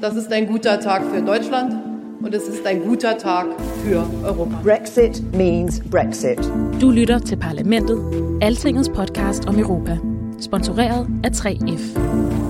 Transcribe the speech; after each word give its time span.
Das 0.00 0.16
ist 0.16 0.32
ein 0.32 0.46
guter 0.46 0.78
Tag 0.80 1.02
für 1.06 1.22
Deutschland 1.22 1.74
und 2.22 2.34
es 2.34 2.46
ist 2.48 2.66
ein 2.66 2.82
guter 2.82 3.16
Tag 3.16 3.46
für 3.84 4.04
Europa. 4.24 4.60
Brexit 4.62 5.22
means 5.34 5.80
Brexit. 5.80 6.38
Du 6.78 6.90
lytter 6.90 7.18
til 7.18 7.36
Parlamentet, 7.36 7.98
Altingets 8.42 8.88
podcast 8.88 9.48
om 9.48 9.58
Europa. 9.58 9.98
Sponsoreret 10.40 11.06
af 11.24 11.30
3F. 11.30 12.41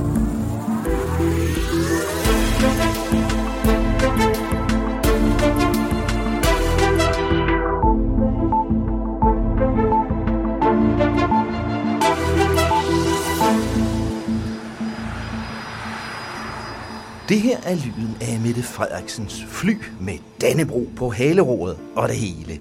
Det 17.32 17.40
her 17.40 17.58
er 17.58 17.74
lyden 17.74 18.16
af 18.20 18.40
Mette 18.40 18.62
Frederiksens 18.62 19.44
fly 19.44 19.76
med 20.00 20.18
Dannebro 20.40 20.88
på 20.96 21.10
haleroret 21.10 21.78
og 21.96 22.08
det 22.08 22.16
hele. 22.16 22.60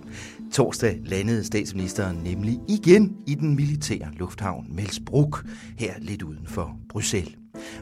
Torsdag 0.53 0.99
landede 1.05 1.43
statsministeren 1.43 2.17
nemlig 2.17 2.59
igen 2.67 3.17
i 3.27 3.35
den 3.35 3.55
militære 3.55 4.11
lufthavn 4.15 4.65
Melsbruck, 4.69 5.45
her 5.77 5.93
lidt 5.99 6.21
uden 6.21 6.47
for 6.47 6.77
Bruxelles. 6.89 7.35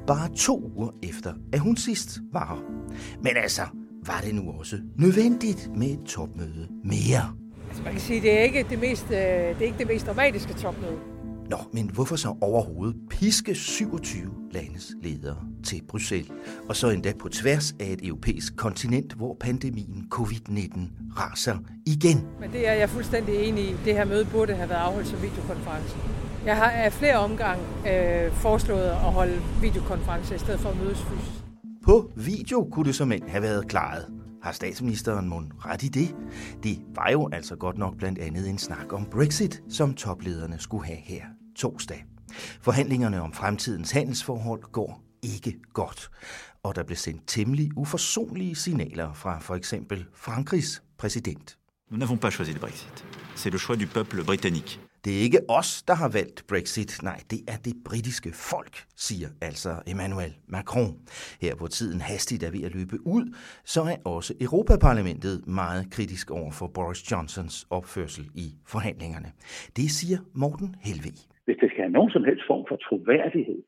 Bare 0.08 0.30
to 0.36 0.72
uger 0.76 0.90
efter, 1.04 1.34
at 1.54 1.60
hun 1.60 1.78
sidst 1.78 2.20
var 2.34 2.45
her. 2.45 2.92
Men 3.23 3.32
altså, 3.44 3.62
var 4.06 4.22
det 4.26 4.36
nu 4.36 4.52
også 4.60 4.78
nødvendigt 4.95 5.70
med 5.76 5.88
et 5.88 6.00
topmøde 6.06 6.67
mere? 6.84 7.36
Altså, 7.67 7.84
man 7.84 7.92
kan 7.92 8.02
sige, 8.02 8.22
det 8.22 8.40
er 8.40 8.44
ikke 8.44 8.66
det 8.70 8.80
mest, 8.80 9.06
øh, 9.06 9.17
det 9.17 9.62
er 9.62 9.66
ikke 9.66 9.78
det 9.80 9.88
mest 9.88 10.06
dramatiske 10.06 10.54
topmøde. 10.54 11.19
Nå, 11.50 11.58
men 11.73 11.89
hvorfor 11.89 12.16
så 12.16 12.36
overhovedet 12.42 12.95
piske 13.09 13.55
27 13.55 14.31
landes 14.52 14.92
ledere 15.03 15.38
til 15.64 15.81
Bruxelles? 15.88 16.31
Og 16.69 16.75
så 16.75 16.89
endda 16.89 17.14
på 17.19 17.30
tværs 17.30 17.75
af 17.80 17.86
et 17.86 18.08
europæisk 18.08 18.55
kontinent, 18.55 19.14
hvor 19.14 19.38
pandemien 19.39 20.08
covid-19 20.16 20.80
raser 21.17 21.58
igen. 21.86 22.27
Men 22.39 22.52
det 22.52 22.67
er 22.67 22.73
jeg 22.73 22.89
fuldstændig 22.89 23.36
enig 23.36 23.64
i. 23.64 23.75
Det 23.86 23.94
her 23.94 24.05
møde 24.05 24.25
burde 24.25 24.53
have 24.53 24.70
været 24.70 24.80
afholdt 24.80 25.08
som 25.08 25.22
videokonference. 25.22 25.97
Jeg 26.45 26.58
har 26.58 26.70
af 26.70 26.94
flere 26.94 27.17
omgange 27.17 27.64
øh, 27.88 28.31
foreslået 28.31 28.89
at 28.89 29.11
holde 29.14 29.42
videokonference 29.61 30.36
i 30.36 30.38
stedet 30.38 30.59
for 30.59 30.70
at 30.70 30.77
mødes 30.77 31.02
fysisk. 31.02 31.44
På 31.83 32.11
video 32.16 32.67
kunne 32.72 32.86
det 32.86 32.95
som 32.95 33.11
end 33.11 33.23
have 33.27 33.44
været 33.44 33.67
klaret. 33.67 34.05
Har 34.44 34.52
statsministeren 34.52 35.30
mon 35.30 35.52
ret 35.58 35.83
i 35.83 35.88
det? 35.88 36.16
Det 36.64 36.80
var 36.95 37.09
jo 37.11 37.30
altså 37.31 37.55
godt 37.55 37.77
nok 37.77 37.97
blandt 37.97 38.20
andet 38.20 38.50
en 38.50 38.58
snak 38.58 38.94
om 38.94 39.05
Brexit, 39.05 39.64
som 39.70 39.94
toplederne 39.94 40.59
skulle 40.59 40.86
have 40.86 41.00
her 41.03 41.39
torsdag. 41.59 42.05
Forhandlingerne 42.61 43.21
om 43.21 43.33
fremtidens 43.33 43.91
handelsforhold 43.91 44.63
går 44.71 45.03
ikke 45.23 45.59
godt, 45.73 46.09
og 46.63 46.75
der 46.75 46.83
blev 46.83 46.97
sendt 46.97 47.23
temmelig 47.27 47.77
uforsonlige 47.77 48.55
signaler 48.55 49.14
fra 49.14 49.39
for 49.39 49.55
eksempel 49.55 50.05
Frankrigs 50.15 50.83
præsident. 50.98 51.58
Nous 51.92 52.03
n'avons 52.03 52.19
pas 52.19 52.33
choisi 52.33 52.53
le 52.53 52.59
Brexit. 52.59 53.05
C'est 53.36 53.49
le 53.49 53.58
choix 53.58 53.77
du 53.77 53.87
peuple 53.87 54.23
britannique. 54.23 54.80
Det 55.05 55.17
er 55.17 55.21
ikke 55.21 55.39
os, 55.49 55.83
der 55.87 55.93
har 55.93 56.08
valgt 56.08 56.48
Brexit. 56.48 57.03
Nej, 57.03 57.21
det 57.31 57.42
er 57.48 57.58
det 57.58 57.73
britiske 57.86 58.33
folk, 58.33 58.86
siger 58.95 59.30
altså 59.42 59.81
Emmanuel 59.87 60.36
Macron. 60.48 60.98
Her 61.42 61.55
hvor 61.55 61.67
tiden 61.67 62.02
hastigt 62.02 62.43
er 62.43 62.52
ved 62.52 62.64
at 62.64 62.71
løbe 62.71 63.08
ud, 63.08 63.36
så 63.65 63.81
er 63.81 63.95
også 64.05 64.33
Europaparlamentet 64.42 65.48
meget 65.48 65.92
kritisk 65.92 66.31
over 66.31 66.52
for 66.52 66.67
Boris 66.67 67.11
Johnsons 67.11 67.67
opførsel 67.69 68.30
i 68.33 68.55
forhandlingerne. 68.65 69.31
Det 69.75 69.92
siger 69.92 70.17
Morten 70.33 70.75
Helvig. 70.80 71.29
Hvis 71.49 71.61
det 71.61 71.70
skal 71.70 71.83
have 71.86 71.98
nogen 71.98 72.11
som 72.11 72.23
helst 72.23 72.43
form 72.48 72.65
for 72.70 72.76
troværdighed, 72.76 73.61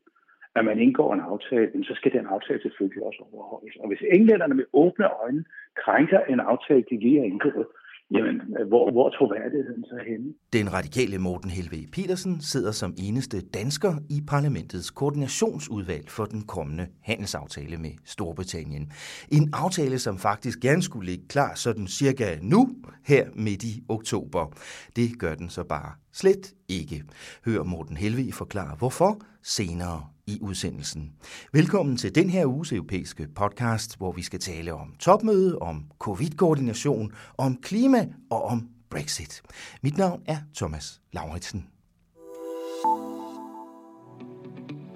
at 0.55 0.65
man 0.65 0.79
indgår 0.79 1.13
en 1.13 1.27
aftale, 1.31 1.83
så 1.83 1.93
skal 1.95 2.11
den 2.13 2.25
aftale 2.35 2.61
selvfølgelig 2.61 3.03
også 3.03 3.21
overholdes. 3.33 3.75
Og 3.81 3.87
hvis 3.87 4.03
englænderne 4.15 4.55
med 4.55 4.65
åbne 4.73 5.07
øjne 5.23 5.43
krænker 5.83 6.19
en 6.33 6.39
aftale, 6.39 6.83
de 6.89 6.99
lige 6.99 7.19
har 7.19 7.25
indgået, 7.25 7.67
jamen, 8.11 8.41
hvor, 8.67 8.91
hvor 8.91 9.05
er 9.07 9.11
troværdigheden 9.17 9.83
så 9.83 9.99
henne? 10.07 10.33
Den 10.53 10.73
radikale 10.73 11.17
Morten 11.17 11.49
Helve 11.49 11.87
Petersen 11.91 12.41
sidder 12.41 12.71
som 12.71 12.93
eneste 12.97 13.41
dansker 13.41 13.93
i 14.09 14.21
parlamentets 14.27 14.89
koordinationsudvalg 14.91 16.09
for 16.09 16.25
den 16.25 16.41
kommende 16.41 16.87
handelsaftale 17.01 17.77
med 17.77 17.91
Storbritannien. 18.05 18.91
En 19.31 19.49
aftale, 19.53 19.99
som 19.99 20.17
faktisk 20.17 20.59
gerne 20.59 20.81
skulle 20.81 21.11
ligge 21.11 21.27
klar 21.27 21.55
sådan 21.55 21.87
cirka 21.87 22.37
nu, 22.41 22.69
her 23.05 23.25
midt 23.35 23.63
i 23.63 23.83
oktober. 23.89 24.53
Det 24.95 25.19
gør 25.19 25.35
den 25.35 25.49
så 25.49 25.63
bare 25.63 25.91
slet 26.13 26.53
ikke. 26.69 27.03
Hør 27.45 27.63
Morten 27.63 27.97
Helve 27.97 28.31
forklare 28.31 28.75
hvorfor 28.77 29.21
senere 29.43 30.07
i 30.31 30.37
udsendelsen. 30.41 31.11
Velkommen 31.53 31.97
til 31.97 32.15
den 32.15 32.29
her 32.29 32.45
uges 32.45 32.71
europæiske 32.71 33.27
podcast, 33.35 33.97
hvor 33.97 34.11
vi 34.11 34.21
skal 34.21 34.39
tale 34.39 34.73
om 34.73 34.93
topmøde, 34.99 35.59
om 35.59 35.85
covid-koordination, 35.99 37.11
om 37.37 37.57
klima 37.61 38.07
og 38.29 38.43
om 38.43 38.67
Brexit. 38.89 39.41
Mit 39.81 39.97
navn 39.97 40.21
er 40.25 40.37
Thomas 40.55 41.01
Lauritsen. 41.13 41.65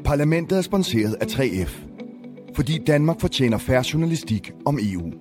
Parlamentet 0.05 0.57
er 0.57 0.61
sponsoreret 0.61 1.13
af 1.13 1.25
3F, 1.25 1.71
fordi 2.55 2.77
Danmark 2.87 3.21
fortjener 3.21 3.57
færre 3.57 3.83
journalistik 3.93 4.51
om 4.65 4.79
EU. 4.81 5.11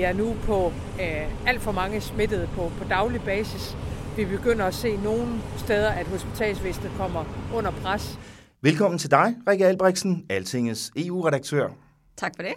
Vi 0.00 0.04
er 0.04 0.12
nu 0.12 0.36
på 0.42 0.72
øh, 1.00 1.46
alt 1.46 1.60
for 1.60 1.72
mange 1.72 2.00
smittede 2.00 2.48
på, 2.54 2.72
på 2.78 2.84
daglig 2.88 3.20
basis. 3.22 3.76
Vi 4.16 4.24
begynder 4.24 4.64
at 4.64 4.74
se 4.74 4.96
nogle 4.96 5.40
steder, 5.58 5.90
at 5.90 6.06
hospitalsvæsenet 6.06 6.92
kommer 6.96 7.24
under 7.54 7.70
pres. 7.70 8.18
Velkommen 8.62 8.98
til 8.98 9.10
dig, 9.10 9.34
Rikke 9.48 9.66
Albrechtsen, 9.66 10.26
Altingets 10.28 10.92
EU-redaktør. 10.96 11.68
Tak 12.16 12.32
for 12.36 12.42
det. 12.42 12.52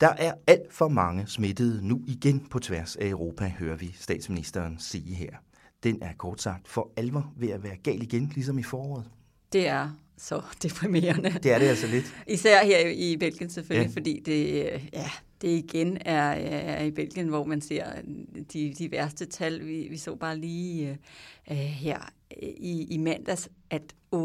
Der 0.00 0.08
er 0.18 0.32
alt 0.46 0.72
for 0.74 0.88
mange 0.88 1.26
smittede 1.26 1.88
nu 1.88 2.00
igen 2.06 2.46
på 2.50 2.58
tværs 2.58 2.96
af 2.96 3.06
Europa, 3.08 3.52
hører 3.58 3.76
vi 3.76 3.94
statsministeren 4.00 4.76
sige 4.78 5.14
her. 5.14 5.30
Den 5.82 5.98
er 6.02 6.12
kort 6.18 6.42
sagt 6.42 6.68
for 6.68 6.90
alvor 6.96 7.32
ved 7.36 7.48
at 7.50 7.62
være 7.64 7.76
gal 7.76 8.02
igen, 8.02 8.32
ligesom 8.34 8.58
i 8.58 8.62
foråret. 8.62 9.04
Det 9.52 9.68
er 9.68 9.90
så 10.18 10.42
deprimerende. 10.62 11.30
Det 11.42 11.52
er 11.52 11.58
det 11.58 11.66
altså 11.66 11.86
lidt. 11.86 12.14
Især 12.28 12.64
her 12.64 12.88
i 12.88 13.16
Belgien 13.16 13.50
selvfølgelig, 13.50 13.88
Ja. 13.90 13.94
fordi 14.00 14.22
det, 14.26 14.70
ja, 14.92 15.10
det 15.42 15.48
igen 15.48 15.98
er, 16.00 16.22
er 16.22 16.84
i 16.84 16.90
Belgien, 16.90 17.28
hvor 17.28 17.44
man 17.44 17.60
ser 17.60 17.86
øh, 17.96 18.04
de, 18.52 18.74
de 18.78 18.90
værste 18.90 19.26
tal. 19.26 19.66
Vi, 19.66 19.86
vi 19.90 19.96
så 19.96 20.14
bare 20.14 20.38
lige 20.38 20.88
øh, 20.90 20.96
øh 21.50 21.56
her 21.56 21.98
øh, 22.42 22.48
i, 22.56 22.86
i 22.90 22.96
mandags, 22.96 23.50
at 23.70 23.94
8.500 24.14 24.20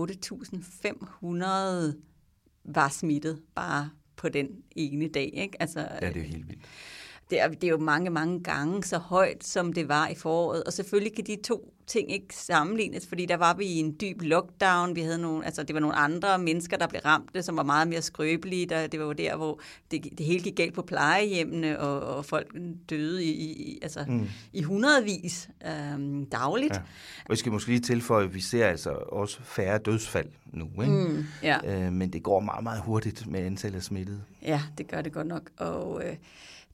var 2.64 2.90
smittet 2.90 3.42
bare 3.56 3.90
på 4.16 4.30
den 4.30 4.48
ene 4.76 5.08
dag. 5.08 5.32
Ikke? 5.34 5.62
Altså, 5.62 5.80
Ja, 5.80 6.08
det 6.08 6.16
er 6.18 6.22
jo 6.22 6.28
helt 6.28 6.48
vildt 6.48 6.62
det 7.30 7.42
er, 7.42 7.48
det 7.48 7.64
er 7.64 7.68
jo 7.68 7.78
mange, 7.78 8.10
mange 8.10 8.44
gange 8.44 8.84
så 8.84 8.98
højt, 8.98 9.44
som 9.44 9.74
det 9.74 9.88
var 9.88 10.08
i 10.08 10.16
foråret. 10.16 10.64
Og 10.64 10.74
selvfølgelig 10.74 11.16
kan 11.16 11.26
de 11.26 11.36
to 11.44 11.74
ting 11.88 12.12
ikke 12.12 12.36
sammenlignes, 12.36 13.08
fordi 13.08 13.26
der 13.26 13.38
var 13.38 13.54
vi 13.54 13.66
i 13.66 13.80
en 13.80 13.96
dyb 14.02 14.22
lockdown. 14.22 14.96
Vi 14.96 15.02
havde 15.02 15.18
nogle, 15.18 15.46
altså 15.46 15.64
det 15.64 15.74
var 15.74 15.80
nogle 15.80 15.96
andre 15.96 16.40
mennesker, 16.40 16.78
der 16.78 16.88
blev 16.88 17.02
ramt, 17.06 17.46
som 17.46 17.58
var 17.58 17.64
meget 17.64 17.88
mere 17.88 18.02
skrøbelige. 18.02 18.66
Der, 18.66 18.88
det 18.88 19.00
var 19.00 19.06
jo 19.06 19.12
der, 19.12 19.36
hvor 19.36 19.60
det, 19.92 20.04
det 20.18 20.26
hele 20.26 20.44
gik 20.44 20.56
galt 20.56 20.74
på 20.74 20.82
plejehjemmene, 20.82 21.80
og, 21.80 22.18
og 22.18 22.26
folk 22.26 22.58
døde 22.90 23.24
i, 23.24 23.32
i, 23.32 23.80
altså, 23.82 24.06
mm. 24.08 24.28
i 24.54 24.62
hundredvis 24.62 25.50
øhm, 25.68 26.26
dagligt. 26.26 26.74
Ja. 26.74 26.80
Og 27.26 27.30
jeg 27.30 27.38
skal 27.38 27.52
måske 27.52 27.70
lige 27.70 27.80
tilføje, 27.80 28.26
at 28.26 28.34
vi 28.34 28.42
ser 28.42 28.68
altså 28.68 28.90
også 28.92 29.40
færre 29.44 29.78
dødsfald 29.78 30.30
nu. 30.46 30.66
Ikke? 30.82 30.94
Mm, 30.94 31.26
ja. 31.44 31.86
øh, 31.86 31.94
men 31.94 32.14
det 32.14 32.24
går 32.24 32.40
meget, 32.40 32.64
meget 32.64 32.82
hurtigt 32.82 33.28
med 33.28 33.40
antallet 33.40 33.78
af 33.78 33.84
smittede. 33.84 34.22
Ja, 34.42 34.62
det 34.78 34.88
gør 34.88 35.02
det 35.02 35.14
godt 35.14 35.28
nok. 35.28 35.50
Og 35.58 36.02
øh, 36.06 36.16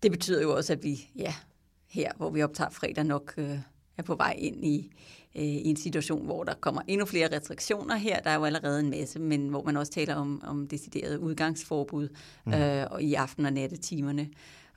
det 0.04 0.12
betyder 0.12 0.42
jo 0.42 0.56
også, 0.56 0.74
at 0.74 0.84
vi 0.84 1.08
ja, 1.16 1.34
her, 1.90 2.12
hvor 2.18 2.30
vi 2.30 2.44
optager 2.44 2.70
fredag, 2.70 3.04
nok 3.04 3.34
øh, 3.38 3.58
er 3.98 4.04
på 4.04 4.16
vej 4.16 4.36
ind 4.38 4.66
i, 4.66 4.92
øh, 5.36 5.44
i 5.44 5.68
en 5.70 5.76
situation, 5.76 6.26
hvor 6.26 6.44
der 6.44 6.54
kommer 6.54 6.82
endnu 6.88 7.06
flere 7.06 7.36
restriktioner 7.38 7.96
her. 7.96 8.20
Der 8.20 8.30
er 8.30 8.36
jo 8.36 8.46
allerede 8.46 8.80
en 8.80 8.90
masse, 8.90 9.20
men 9.20 9.48
hvor 9.50 9.64
man 9.64 9.78
også 9.78 9.92
taler 9.92 10.16
om, 10.16 10.42
om 10.46 10.68
decideret 10.68 11.18
udgangsforbud 11.18 12.10
Mhm. 12.46 12.54
øh, 12.54 12.88
og 12.92 13.02
i 13.04 13.14
aften- 13.14 13.46
og 13.46 13.54
nattetimerne. 13.54 14.30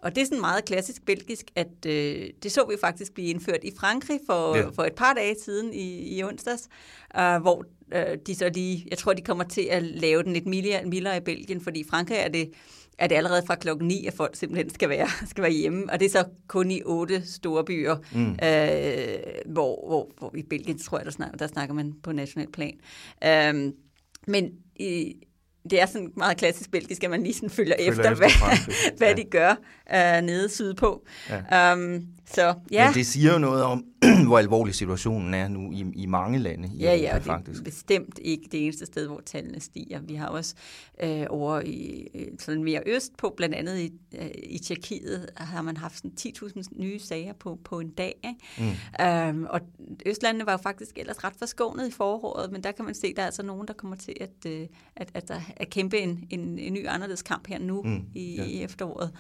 og 0.03 0.15
det 0.15 0.21
er 0.23 0.27
sådan 0.27 0.41
meget 0.41 0.65
klassisk 0.65 1.05
belgisk, 1.07 1.47
at 1.55 1.87
øh, 1.87 2.31
det 2.43 2.53
så 2.53 2.67
vi 2.71 2.75
faktisk 2.81 3.15
blive 3.15 3.29
indført 3.29 3.65
i 3.65 3.71
Frankrig 3.79 4.21
for, 4.27 4.57
Ja. 4.57 4.69
for 4.69 4.83
et 4.85 4.93
par 4.95 5.13
dage 5.13 5.37
siden 5.45 5.73
i, 5.75 6.17
i 6.19 6.23
onsdags, 6.25 6.69
øh, 7.19 7.37
hvor 7.41 7.65
øh, 7.95 8.19
de 8.27 8.35
så 8.35 8.49
lige, 8.55 8.87
jeg 8.91 8.99
tror, 8.99 9.13
de 9.13 9.23
kommer 9.23 9.45
til 9.45 9.63
at 9.71 9.83
lave 9.83 10.23
den 10.23 10.33
lidt 10.33 10.47
mildere, 10.47 10.85
mildere 10.85 11.17
i 11.17 11.21
Belgien, 11.21 11.61
fordi 11.61 11.81
i 11.81 11.85
Frankrig 11.91 12.17
er 12.19 12.29
det, 12.29 12.51
er 12.99 13.07
det 13.07 13.15
allerede 13.15 13.43
fra 13.47 13.55
klokken 13.55 13.89
9, 13.89 14.07
at 14.07 14.15
folk 14.15 14.37
simpelthen 14.37 14.75
skal 14.75 14.89
være, 14.89 15.09
skal 15.31 15.43
være 15.43 15.53
hjemme, 15.53 15.93
og 15.93 16.01
det 16.01 16.07
er 16.07 16.11
så 16.11 16.25
kun 16.49 16.71
i 16.71 16.83
otte 16.85 17.23
store 17.27 17.65
byer, 17.65 17.97
Mm. 18.13 18.31
øh, 18.31 19.53
hvor, 19.53 19.87
hvor, 19.89 20.11
hvor 20.19 20.33
i 20.37 20.43
Belgien, 20.43 20.79
tror 20.79 20.99
jeg, 20.99 21.05
der 21.05 21.11
snakker, 21.13 21.37
der 21.37 21.47
snakker 21.47 21.75
man 21.75 21.93
på 22.03 22.13
national 22.13 22.49
plan. 22.53 22.75
Øh, 23.25 23.73
men 24.27 24.51
i, 24.77 25.15
det 25.71 25.81
er 25.81 25.87
sådan 25.87 26.13
meget 26.17 26.37
klassisk 26.37 26.71
belgisk, 26.71 27.05
at 27.05 27.11
man 27.11 27.23
lige 27.23 27.35
sådan 27.35 27.51
følger, 27.51 27.75
Følger 27.79 27.91
efter, 27.93 28.13
efter 28.13 28.95
hvad 28.97 29.09
Ja. 29.09 29.15
de 29.15 29.25
gør 29.25 29.51
øh, 29.95 30.23
nede 30.23 30.49
sydpå. 30.49 31.07
Ja. 31.31 31.73
Um, 31.75 32.07
så 32.31 32.55
ja, 32.71 32.87
Men 32.87 32.95
det 32.95 33.07
siger 33.07 33.33
jo 33.33 33.39
noget 33.39 33.63
om, 33.63 33.85
hvor 34.27 34.39
alvorlig 34.39 34.75
situationen 34.75 35.35
er 35.35 35.49
nu 35.49 35.73
i, 35.73 35.85
i 35.95 36.07
mange 36.07 36.39
lande 36.39 36.71
i 36.75 36.79
ja, 36.79 36.91
Europa, 36.91 37.07
ja, 37.07 37.15
og 37.15 37.21
det 37.21 37.27
faktisk. 37.27 37.61
er 37.61 37.65
bestemt 37.65 38.19
ikke 38.23 38.49
det 38.53 38.65
eneste 38.65 38.87
sted, 38.87 39.07
hvor 39.07 39.23
tallene 39.27 39.61
stiger. 39.61 40.01
Vi 40.01 40.15
har 40.15 40.27
også 40.27 40.55
øh, 41.03 41.27
over 41.31 41.61
i 41.61 42.09
øh, 42.15 42.27
sådan 42.39 42.65
mere 42.65 42.83
øst 42.87 43.17
på, 43.17 43.35
blandt 43.37 43.55
andet 43.55 43.79
i, 43.79 43.93
øh, 44.19 44.31
i 44.43 44.59
Tjekkiet, 44.59 45.31
har 45.37 45.63
man 45.63 45.77
haft 45.77 45.97
sådan 45.97 46.13
10.000 46.21 46.63
nye 46.77 46.99
sager 46.99 47.33
på, 47.33 47.59
på 47.65 47.81
en 47.81 47.91
dag. 47.91 48.15
Ikke? 48.25 48.77
Mm. 48.99 49.41
Um, 49.41 49.47
og 49.51 49.61
Østlandene 50.07 50.47
var 50.47 50.53
jo 50.53 50.59
faktisk 50.59 50.99
ellers 50.99 51.25
ret 51.25 51.35
forskånet 51.39 51.89
i 51.89 51.91
foråret, 51.91 52.53
men 52.53 52.63
der 52.63 52.73
kan 52.73 52.85
man 52.85 52.95
se, 52.95 53.07
at 53.07 53.17
der 53.17 53.23
er 53.23 53.27
altså 53.27 53.43
nogen, 53.43 53.69
der 53.69 53.75
kommer 53.75 53.97
til 53.97 54.15
at, 54.21 54.53
øh, 54.53 54.67
at, 54.97 55.11
at, 55.15 55.29
der, 55.29 55.41
at 55.57 55.71
kæmpe 55.71 55.99
en, 55.99 56.27
en, 56.31 56.59
en 56.59 56.73
ny 56.73 56.89
anderledes 56.89 57.23
kamp 57.23 57.47
her 57.49 57.59
nu 57.59 57.83
mm. 57.83 58.05
i, 58.15 58.35
ja. 58.37 58.45
i 58.45 58.63
efteråret. 58.63 59.13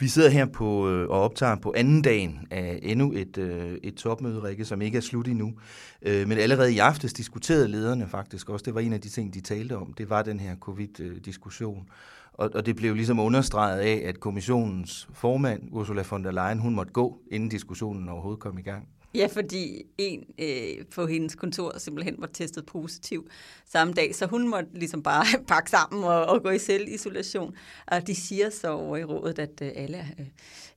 Vi 0.00 0.08
sidder 0.08 0.30
her 0.30 0.46
på 0.46 0.88
øh, 0.88 1.08
og 1.08 1.20
optager 1.20 1.56
på 1.56 1.74
anden 1.76 2.02
dagen 2.02 2.46
af 2.50 2.78
endnu 2.82 3.12
et, 3.12 3.38
øh, 3.38 3.78
et 3.82 3.94
topmøde, 3.94 4.42
Rikke, 4.42 4.64
som 4.64 4.82
ikke 4.82 4.96
er 4.98 5.02
slut 5.02 5.28
endnu. 5.28 5.54
Øh, 6.02 6.28
men 6.28 6.38
allerede 6.38 6.74
i 6.74 6.78
aftes 6.78 7.12
diskuterede 7.12 7.68
lederne 7.68 8.08
faktisk 8.08 8.50
også, 8.50 8.62
det 8.62 8.74
var 8.74 8.80
en 8.80 8.92
af 8.92 9.00
de 9.00 9.08
ting, 9.08 9.34
de 9.34 9.40
talte 9.40 9.76
om, 9.76 9.92
det 9.92 10.10
var 10.10 10.22
den 10.22 10.40
her 10.40 10.56
covid-diskussion. 10.56 11.88
Og, 12.32 12.50
og 12.54 12.66
det 12.66 12.76
blev 12.76 12.94
ligesom 12.94 13.18
understreget 13.18 13.80
af, 13.80 14.02
at 14.04 14.20
kommissionens 14.20 15.08
formand, 15.12 15.62
Ursula 15.70 16.04
von 16.10 16.24
der 16.24 16.30
Leyen, 16.30 16.58
hun 16.58 16.74
måtte 16.74 16.92
gå, 16.92 17.18
inden 17.30 17.48
diskussionen 17.48 18.08
overhovedet 18.08 18.40
kom 18.40 18.58
i 18.58 18.62
gang. 18.62 18.88
Ja, 19.14 19.26
fordi 19.26 19.82
en 19.98 20.24
øh, 20.38 20.86
på 20.94 21.06
hendes 21.06 21.34
kontor 21.34 21.78
simpelthen 21.78 22.14
var 22.18 22.26
testet 22.26 22.66
positiv 22.66 23.28
samme 23.66 23.92
dag, 23.92 24.14
så 24.14 24.26
hun 24.26 24.48
måtte 24.48 24.68
ligesom 24.74 25.02
bare 25.02 25.24
pakke 25.48 25.70
sammen 25.70 26.04
og, 26.04 26.26
og 26.26 26.42
gå 26.42 26.50
i 26.50 26.58
selvisolation. 26.58 27.54
Og 27.86 28.06
de 28.06 28.14
siger 28.14 28.50
så 28.50 28.68
over 28.70 28.96
i 28.96 29.04
rådet, 29.04 29.38
at 29.38 29.62
øh, 29.62 29.70
alle, 29.74 30.06
øh, 30.18 30.26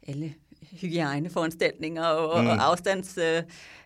alle 0.07 0.33
hygiejneforanstaltninger 0.81 2.03
og, 2.03 2.43
Mm. 2.43 2.47
og 2.49 2.65
afstandsrestriktioner 2.69 3.45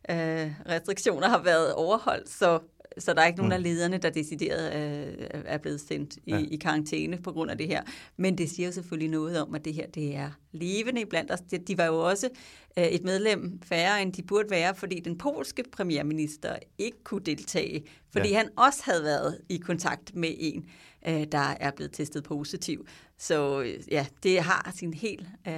øh, 0.09 0.51
restriktioner 0.75 1.29
har 1.29 1.43
været 1.43 1.73
overholdt, 1.73 2.29
så 2.29 2.59
så 2.99 3.13
der 3.13 3.21
er 3.21 3.25
ikke 3.27 3.37
nogen 3.37 3.49
Mm. 3.49 3.53
af 3.53 3.63
lederne, 3.63 3.97
der 3.97 4.09
decideret 4.09 4.75
øh, 4.75 5.27
er 5.45 5.57
blevet 5.57 5.81
sendt 5.81 6.15
i, 6.15 6.19
Ja. 6.27 6.37
i 6.51 6.55
karantæne 6.55 7.17
på 7.17 7.31
grund 7.31 7.51
af 7.51 7.57
det 7.57 7.67
her. 7.67 7.81
Men 8.17 8.37
det 8.37 8.49
siger 8.49 8.67
jo 8.67 8.73
selvfølgelig 8.73 9.09
noget 9.09 9.41
om, 9.41 9.55
at 9.55 9.65
det 9.65 9.73
her 9.73 9.87
det 9.87 10.15
er 10.15 10.29
levende 10.51 11.05
blandt 11.05 11.31
os. 11.31 11.39
De, 11.41 11.57
de 11.57 11.77
var 11.77 11.85
jo 11.85 11.99
også 12.09 12.29
øh, 12.77 12.83
et 12.85 13.03
medlem 13.03 13.59
færre, 13.65 14.01
end 14.01 14.13
de 14.13 14.23
burde 14.23 14.49
være, 14.49 14.75
fordi 14.75 14.99
den 14.99 15.17
polske 15.17 15.63
premierminister 15.71 16.55
ikke 16.77 17.03
kunne 17.03 17.21
deltage, 17.25 17.83
fordi 18.11 18.29
ja. 18.29 18.37
han 18.37 18.49
også 18.57 18.79
havde 18.83 19.03
været 19.03 19.37
i 19.49 19.57
kontakt 19.57 20.15
med 20.15 20.33
en, 20.39 20.65
øh, 21.07 21.23
der 21.31 21.55
er 21.59 21.71
blevet 21.71 21.91
testet 21.93 22.23
positiv. 22.23 22.85
Så 23.17 23.61
øh, 23.61 23.73
ja, 23.91 24.05
det 24.23 24.39
har 24.41 24.71
sin 24.75 24.93
helt 24.93 25.27
øh, 25.47 25.53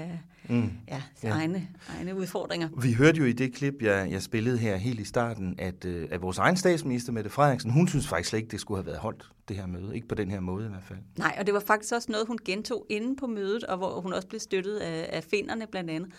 Mm. 0.49 0.71
ja, 0.87 1.01
Ja. 1.23 1.27
ja. 1.27 1.33
Egne, 1.33 1.67
egne 1.97 2.15
udfordringer. 2.15 2.69
Vi 2.81 2.93
hørte 2.93 3.17
jo 3.17 3.25
i 3.25 3.31
det 3.33 3.53
klip, 3.53 3.73
jeg, 3.81 4.11
jeg 4.11 4.21
spillede 4.21 4.57
her 4.57 4.75
helt 4.77 4.99
i 4.99 5.03
starten, 5.03 5.55
at, 5.59 5.85
øh, 5.85 6.07
at 6.11 6.21
vores 6.21 6.37
egen 6.37 6.57
statsminister, 6.57 7.11
Mette 7.11 7.29
Frederiksen, 7.29 7.71
hun 7.71 7.87
synes 7.87 8.07
faktisk 8.07 8.29
slet 8.29 8.39
ikke, 8.39 8.51
det 8.51 8.59
skulle 8.59 8.77
have 8.77 8.85
været 8.85 8.97
holdt, 8.99 9.29
det 9.47 9.55
her 9.55 9.65
møde. 9.65 9.95
Ikke 9.95 10.07
på 10.07 10.15
den 10.15 10.31
her 10.31 10.39
måde 10.39 10.65
i 10.65 10.69
hvert 10.69 10.83
fald. 10.83 10.99
Nej, 11.17 11.35
og 11.39 11.45
det 11.45 11.53
var 11.53 11.59
faktisk 11.59 11.93
også 11.93 12.11
noget, 12.11 12.27
hun 12.27 12.37
gentog 12.45 12.85
inde 12.89 13.15
på 13.15 13.27
mødet, 13.27 13.63
og 13.63 13.77
hvor 13.77 14.01
hun 14.01 14.13
også 14.13 14.27
blev 14.27 14.39
støttet 14.39 14.77
af, 14.77 15.09
af 15.17 15.23
finderne 15.23 15.67
blandt 15.67 15.89
andet. 15.89 16.11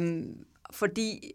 Øhm, 0.00 0.34
fordi, 0.72 1.32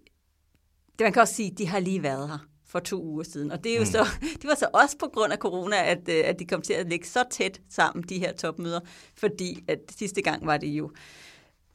det, 0.99 1.05
man 1.05 1.13
kan 1.13 1.21
også 1.21 1.33
sige, 1.33 1.51
de 1.57 1.67
har 1.67 1.79
lige 1.79 2.03
været 2.03 2.27
her 2.29 2.47
for 2.75 2.80
to 2.80 3.04
uger 3.04 3.24
siden, 3.24 3.51
og 3.51 3.63
det, 3.63 3.72
er 3.72 3.75
jo 3.75 3.81
Mm. 3.81 3.86
så, 3.86 4.06
det 4.42 4.44
var 4.48 4.56
så 4.56 4.68
også 4.74 4.98
på 4.98 5.07
grund 5.13 5.33
af 5.33 5.38
corona, 5.38 5.75
at, 5.92 6.10
øh, 6.10 6.22
at 6.25 6.39
de 6.39 6.45
kom 6.45 6.62
til 6.62 6.74
at 6.74 6.89
ligge 6.89 7.07
så 7.07 7.24
tæt 7.31 7.62
sammen, 7.69 8.04
de 8.10 8.19
her 8.19 8.33
topmøder, 8.33 8.80
fordi 9.18 9.63
at 9.68 9.80
sidste 10.00 10.22
gang 10.22 10.45
var 10.45 10.57
det 10.57 10.68
jo 10.68 10.92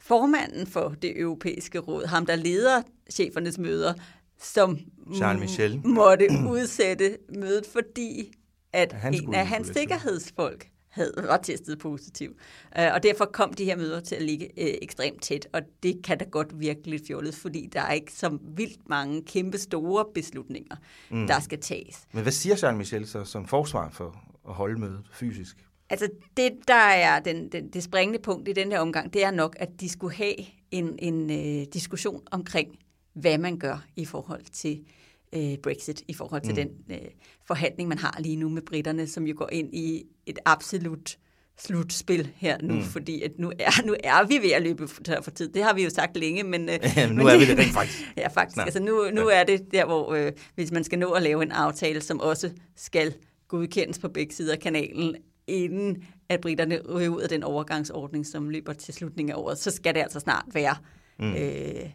formanden 0.01 0.67
for 0.67 0.95
det 1.03 1.21
europæiske 1.21 1.79
råd, 1.79 2.07
ham 2.07 2.27
der 2.27 2.37
leder 2.37 2.83
chefernes 3.13 3.59
møder, 3.59 3.95
som 4.43 4.79
Charles 5.17 5.41
Michel. 5.41 5.81
måtte 5.87 6.29
udsætte 6.51 7.17
mødet, 7.39 7.67
fordi 7.67 8.33
at 8.73 8.93
Han 8.93 9.15
en 9.15 9.35
af 9.35 9.47
hans 9.47 9.69
sikkerhedsfolk 9.69 10.67
havde, 10.91 11.13
var 11.29 11.37
testet 11.37 11.79
positiv. 11.79 12.31
Uh, 12.79 12.85
og 12.95 13.03
derfor 13.03 13.25
kom 13.25 13.53
de 13.53 13.65
her 13.65 13.77
møder 13.77 14.01
til 14.01 14.15
at 14.15 14.23
ligge 14.23 14.45
uh, 14.57 14.65
ekstremt 14.83 15.23
tæt, 15.23 15.49
og 15.53 15.63
det 15.83 16.01
kan 16.05 16.19
da 16.19 16.25
godt 16.25 16.61
virke 16.61 16.81
lidt 16.91 17.07
fjollet, 17.07 17.35
fordi 17.35 17.69
der 17.73 17.81
er 17.81 17.93
ikke 17.93 18.13
så 18.13 18.39
vildt 18.57 18.89
mange 18.89 19.23
kæmpe 19.23 19.59
store 19.59 20.05
beslutninger, 20.15 20.77
Mm. 21.11 21.27
der 21.27 21.41
skal 21.41 21.59
tages. 21.61 22.07
Men 22.13 22.23
hvad 22.23 22.33
siger 22.33 22.57
Charles 22.57 22.79
Michel 22.79 23.07
så 23.07 23.25
som 23.25 23.47
forsvar 23.47 23.91
for 23.91 24.25
at 24.49 24.55
holde 24.55 24.81
mødet 24.81 25.03
fysisk? 25.13 25.57
Altså 25.91 26.09
det, 26.37 26.53
der 26.69 26.75
er 26.75 27.21
den, 27.21 27.49
den, 27.49 27.69
det 27.69 27.83
springende 27.83 28.19
punkt 28.19 28.49
i 28.49 28.53
den 28.53 28.73
her 28.73 28.79
omgang, 28.81 29.13
det 29.13 29.25
er 29.25 29.31
nok, 29.31 29.57
at 29.59 29.69
de 29.81 29.89
skulle 29.89 30.15
have 30.15 30.35
en, 30.71 30.99
en 30.99 31.31
øh, 31.31 31.67
diskussion 31.75 32.23
omkring, 32.31 32.79
hvad 33.13 33.39
man 33.39 33.59
gør 33.59 33.85
i 33.97 34.05
forhold 34.05 34.45
til 34.53 34.73
øh, 34.81 35.00
Brexit, 35.63 36.03
i 36.09 36.15
forhold 36.15 36.43
til 36.43 36.51
Mm. 36.51 36.57
den 36.57 36.69
øh, 36.91 37.09
forhandling, 37.47 37.89
man 37.89 37.99
har 37.99 38.17
lige 38.21 38.37
nu 38.37 38.49
med 38.49 38.63
britterne, 38.63 39.07
som 39.07 39.27
jo 39.27 39.35
går 39.39 39.49
ind 39.53 39.75
i 39.75 40.03
et 40.27 40.39
absolut 40.45 41.19
slutspil 41.59 42.31
her 42.37 42.59
nu, 42.63 42.75
Mm. 42.75 42.83
fordi 42.83 43.23
at 43.23 43.33
nu, 43.39 43.53
er, 43.59 43.87
nu 43.87 43.97
er 44.05 44.27
vi 44.27 44.39
ved 44.43 44.51
at 44.53 44.63
løbe 44.63 44.87
tør 45.05 45.21
for 45.21 45.31
tid. 45.31 45.49
Det 45.49 45.63
har 45.63 45.75
vi 45.75 45.85
jo 45.85 45.91
sagt 45.91 46.17
længe, 46.17 46.43
men... 46.43 46.69
Øh, 46.69 46.79
nu 47.09 47.15
men 47.15 47.27
er 47.27 47.39
vi 47.39 47.45
det 47.47 47.59
rent 47.65 47.73
faktisk. 47.73 48.13
ja, 48.17 48.29
faktisk. 48.29 48.59
Altså 48.59 48.81
nu, 48.83 49.11
nu 49.13 49.27
er 49.29 49.45
det 49.45 49.73
der, 49.73 49.87
hvor 49.87 50.15
øh, 50.15 50.33
hvis 50.55 50.73
man 50.73 50.85
skal 50.85 50.99
nå 50.99 51.11
at 51.11 51.23
lave 51.23 51.43
en 51.43 51.53
aftale, 51.53 52.01
som 52.01 52.21
også 52.21 52.51
skal 52.77 53.15
godkendes 53.49 53.99
på 53.99 54.09
begge 54.09 54.35
sider 54.35 54.53
af 54.53 54.59
kanalen, 54.61 55.17
inden 55.47 56.05
at 56.29 56.41
britterne 56.41 56.81
ryger 56.95 57.09
ud 57.09 57.21
af 57.21 57.29
den 57.29 57.43
overgangsordning, 57.43 58.27
som 58.27 58.49
løber 58.49 58.73
til 58.73 58.95
slutningen 58.95 59.33
af 59.33 59.37
året, 59.39 59.59
så 59.59 59.71
skal 59.71 59.95
det 59.95 60.01
altså 60.01 60.21
snart 60.21 60.45
være. 60.53 60.77
Mm. 61.19 61.33
Øh, 61.35 61.91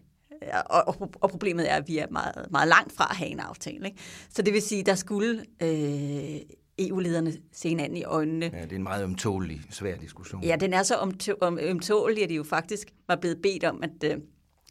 og, 0.65 1.11
og, 1.21 1.29
problemet 1.29 1.71
er, 1.71 1.75
at 1.75 1.87
vi 1.87 1.97
er 1.97 2.07
meget, 2.11 2.51
meget 2.51 2.67
langt 2.67 2.93
fra 2.93 3.07
at 3.09 3.15
have 3.15 3.29
en 3.29 3.39
aftale. 3.39 3.85
Ikke? 3.85 3.97
Så 4.29 4.41
det 4.41 4.53
vil 4.53 4.61
sige, 4.61 4.83
der 4.83 4.95
skulle 4.95 5.45
øh, 5.61 6.39
EU-lederne 6.79 7.33
se 7.53 7.69
hinanden 7.69 7.97
i 7.97 8.03
øjnene. 8.03 8.51
Ja, 8.53 8.61
det 8.61 8.71
er 8.71 8.75
en 8.75 8.83
meget 8.83 9.03
ømtålig, 9.03 9.61
svær 9.69 9.95
diskussion. 9.97 10.43
Ja, 10.43 10.55
den 10.55 10.73
er 10.73 10.83
så 10.83 10.95
omtå- 10.95 11.37
om, 11.41 11.59
ømtålig, 11.61 12.23
at 12.23 12.29
de 12.29 12.35
jo 12.35 12.43
faktisk 12.43 12.87
var 13.07 13.15
blevet 13.15 13.41
bedt 13.41 13.63
om 13.63 13.83
at 13.83 14.11
øh, 14.11 14.17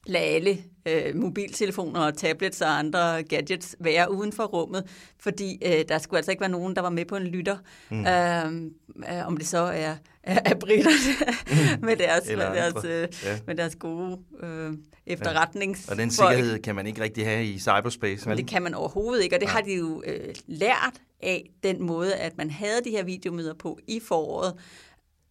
lade 0.06 0.24
alle 0.24 0.58
øh, 0.86 1.16
mobiltelefoner 1.16 2.00
og 2.00 2.16
tablets 2.16 2.60
og 2.60 2.78
andre 2.78 3.22
gadgets 3.22 3.76
være 3.80 4.12
uden 4.12 4.32
for 4.32 4.44
rummet, 4.44 4.84
fordi 5.18 5.58
øh, 5.66 5.84
der 5.88 5.98
skulle 5.98 6.18
altså 6.18 6.30
ikke 6.30 6.40
være 6.40 6.50
nogen, 6.50 6.76
der 6.76 6.82
var 6.82 6.90
med 6.90 7.04
på 7.04 7.16
en 7.16 7.26
lytter. 7.26 7.56
Mm. 7.90 8.06
Øh, 8.06 9.16
øh, 9.18 9.26
om 9.26 9.36
det 9.36 9.46
så 9.46 9.58
er, 9.58 9.94
er, 10.26 10.40
er 10.44 10.54
britterne 10.54 11.80
med, 11.86 11.96
deres, 11.96 12.28
med, 12.28 12.36
deres, 12.36 12.84
øh, 12.84 13.08
Ja. 13.24 13.38
med 13.46 13.54
deres 13.54 13.76
gode 13.76 14.18
øh, 14.42 14.72
efterretnings... 15.06 15.88
Og 15.88 15.96
den 15.96 16.10
sikkerhed 16.10 16.58
kan 16.58 16.74
man 16.74 16.86
ikke 16.86 17.02
rigtig 17.02 17.26
have 17.26 17.44
i 17.44 17.58
cyberspace, 17.58 18.28
Men 18.28 18.30
vel? 18.30 18.38
det 18.38 18.46
kan 18.50 18.62
man 18.62 18.74
overhovedet 18.74 19.24
ikke, 19.24 19.36
og 19.36 19.40
det 19.40 19.46
Nej. 19.46 19.54
har 19.54 19.60
de 19.60 19.74
jo 19.74 20.02
øh, 20.06 20.34
lært 20.46 21.00
af 21.22 21.50
den 21.62 21.82
måde, 21.82 22.14
at 22.14 22.36
man 22.36 22.50
havde 22.50 22.80
de 22.84 22.90
her 22.90 23.04
videomøder 23.04 23.54
på 23.54 23.78
i 23.86 24.00
foråret, 24.00 24.54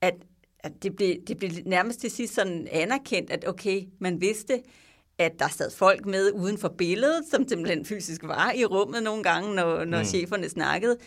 at, 0.02 0.14
at 0.60 0.72
det, 0.84 0.96
blev, 0.96 1.16
det 1.28 1.38
blev 1.38 1.52
nærmest 1.66 2.00
til 2.00 2.12
sidst 2.12 2.34
sådan 2.34 2.68
anerkendt, 2.72 3.32
at 3.32 3.48
okay, 3.48 3.82
man 4.00 4.22
vidste, 4.22 4.60
at 5.18 5.32
der 5.40 5.48
sad 5.48 5.72
folk 5.72 6.06
med 6.06 6.32
uden 6.32 6.58
for 6.58 6.70
billedet, 6.78 7.22
som 7.32 7.48
simpelthen 7.48 7.86
fysisk 7.86 8.24
var 8.24 8.52
i 8.56 8.66
rummet 8.66 9.04
nogle 9.04 9.24
gange, 9.24 9.56
når, 9.56 9.86
når 9.86 9.98
mm. 10.00 10.06
cheferne 10.06 10.50
snakkede. 10.50 10.98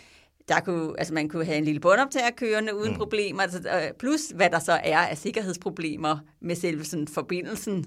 Der 0.49 0.61
kunne, 0.61 0.99
altså 0.99 1.15
man 1.15 1.29
kunne 1.29 1.45
have 1.45 1.59
en 1.59 1.65
lille 1.65 1.81
båndoptager 1.81 2.31
kørende 2.31 2.77
uden 2.77 2.91
Mm. 2.93 2.99
problemer, 2.99 3.43
altså, 3.43 3.91
plus 3.99 4.21
hvad 4.35 4.51
der 4.51 4.59
så 4.59 4.73
er 4.73 4.99
af 4.99 5.19
sikkerhedsproblemer 5.19 6.19
med 6.41 6.55
selve 6.57 6.85
sådan 6.85 7.09
forbindelsen, 7.09 7.79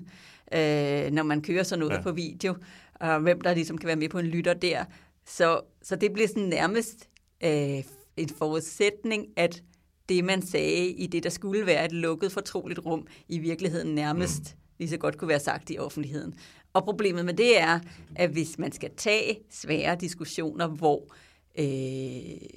øh, 0.54 1.12
når 1.12 1.24
man 1.24 1.42
kører 1.42 1.64
sådan 1.64 1.80
noget 1.80 1.94
Ja. 1.98 2.02
på 2.02 2.12
video, 2.12 2.56
og 2.96 3.20
hvem 3.20 3.42
der 3.42 3.54
ligesom 3.54 3.78
kan 3.78 3.88
være 3.88 3.96
med 3.96 4.10
på 4.10 4.20
en 4.20 4.26
lytter 4.26 4.54
der. 4.54 4.86
Så, 5.28 5.62
så 5.84 5.96
det 5.96 6.14
bliver 6.14 6.28
sådan 6.28 6.44
nærmest 6.44 7.10
øh, 7.44 7.84
en 8.18 8.30
forudsætning, 8.38 9.26
at 9.36 9.64
det, 10.10 10.24
man 10.26 10.42
sagde 10.42 10.88
i 10.90 11.08
det, 11.08 11.24
der 11.24 11.30
skulle 11.30 11.66
være 11.66 11.86
et 11.86 11.92
lukket, 11.92 12.32
fortroligt 12.32 12.80
rum, 12.86 13.08
i 13.30 13.40
virkeligheden 13.40 13.96
nærmest 13.96 14.42
mm. 14.42 14.60
lige 14.80 14.90
så 14.90 14.98
godt 14.98 15.18
kunne 15.18 15.28
være 15.28 15.40
sagt 15.40 15.70
i 15.70 15.78
offentligheden. 15.78 16.34
Og 16.74 16.84
problemet 16.84 17.26
med 17.26 17.34
det 17.34 17.60
er, 17.62 17.80
at 18.16 18.30
hvis 18.30 18.60
man 18.60 18.72
skal 18.72 18.90
tage 18.98 19.40
svære 19.52 19.96
diskussioner, 20.02 20.68
hvor 20.68 21.04
øh, 21.04 21.10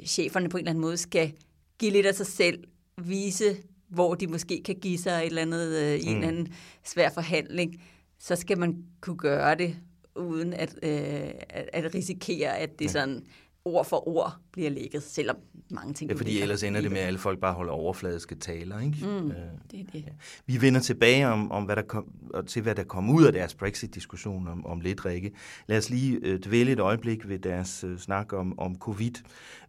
cheferne 0.06 0.48
på 0.48 0.56
en 0.56 0.60
eller 0.60 0.70
anden 0.70 0.82
måde 0.82 0.96
skal 0.96 1.32
give 1.78 1.92
lidt 1.92 2.06
af 2.06 2.14
sig 2.14 2.26
selv, 2.26 2.64
vise, 2.98 3.56
hvor 3.88 4.14
de 4.14 4.26
måske 4.26 4.62
kan 4.64 4.74
give 4.74 4.98
sig 4.98 5.20
et 5.20 5.26
eller 5.26 5.42
andet 5.42 5.76
øh, 5.76 5.98
i 5.98 6.02
mm. 6.02 6.08
en 6.08 6.16
eller 6.16 6.28
anden 6.28 6.54
svær 6.84 7.10
forhandling, 7.10 7.82
så 8.18 8.36
skal 8.36 8.58
man 8.58 8.84
kunne 9.00 9.16
gøre 9.16 9.54
det 9.54 9.76
uden 10.16 10.52
at, 10.52 10.74
øh, 10.82 11.30
at, 11.50 11.68
at 11.72 11.94
risikere, 11.94 12.58
at 12.58 12.78
det 12.78 12.84
ja. 12.84 12.90
sådan 12.90 13.26
ord 13.64 13.84
for 13.84 14.08
ord 14.08 14.36
bliver 14.52 14.70
lægget, 14.70 15.02
selvom 15.02 15.36
mange 15.70 15.94
ting... 15.94 16.10
Ja, 16.10 16.16
fordi 16.16 16.40
ellers 16.40 16.62
ender 16.62 16.80
det 16.80 16.90
med, 16.90 16.98
at 16.98 17.06
alle 17.06 17.18
folk 17.18 17.40
bare 17.40 17.52
holder 17.52 17.72
overfladiske 17.72 18.34
taler, 18.34 18.80
ikke? 18.80 18.98
Mm, 19.02 19.30
øh, 19.30 19.36
det 19.70 19.80
er 19.80 19.84
det. 19.92 20.04
Ja. 20.06 20.12
Vi 20.46 20.60
vender 20.60 20.80
tilbage 20.80 21.28
om, 21.28 21.52
om 21.52 21.64
hvad 21.64 21.76
der 21.76 21.82
kom, 21.82 22.06
til, 22.46 22.62
hvad 22.62 22.74
der 22.74 22.84
kom 22.84 23.10
ud 23.10 23.24
af 23.24 23.32
deres 23.32 23.54
Brexit-diskussion 23.54 24.48
om, 24.48 24.66
om 24.66 24.80
lidt, 24.80 25.04
Rikke. 25.04 25.32
Lad 25.66 25.78
os 25.78 25.90
lige 25.90 26.18
øh, 26.22 26.38
dvæle 26.38 26.72
et 26.72 26.80
øjeblik 26.80 27.28
ved 27.28 27.38
deres 27.38 27.84
øh, 27.84 27.98
snak 27.98 28.32
om, 28.32 28.58
om 28.58 28.78
covid. 28.78 29.12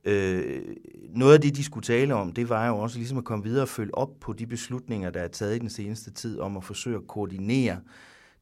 Øh, 0.06 0.62
noget 1.10 1.34
af 1.34 1.42
det, 1.42 1.56
de 1.56 1.64
skulle 1.64 1.84
tale 1.84 2.16
om, 2.16 2.32
det 2.32 2.50
var 2.50 2.68
jo 2.68 2.78
også 2.78 2.98
ligesom 2.98 3.18
at 3.18 3.24
komme 3.24 3.44
videre 3.44 3.64
og 3.64 3.70
følge 3.70 3.96
op 3.96 4.20
på 4.20 4.34
de 4.34 4.48
beslutninger, 4.48 5.10
der 5.10 5.20
er 5.20 5.28
taget 5.28 5.56
i 5.56 5.60
den 5.60 5.70
seneste 5.70 6.12
tid 6.12 6.40
om 6.40 6.58
at 6.58 6.64
forsøge 6.64 6.96
at 6.96 7.08
koordinere 7.08 7.80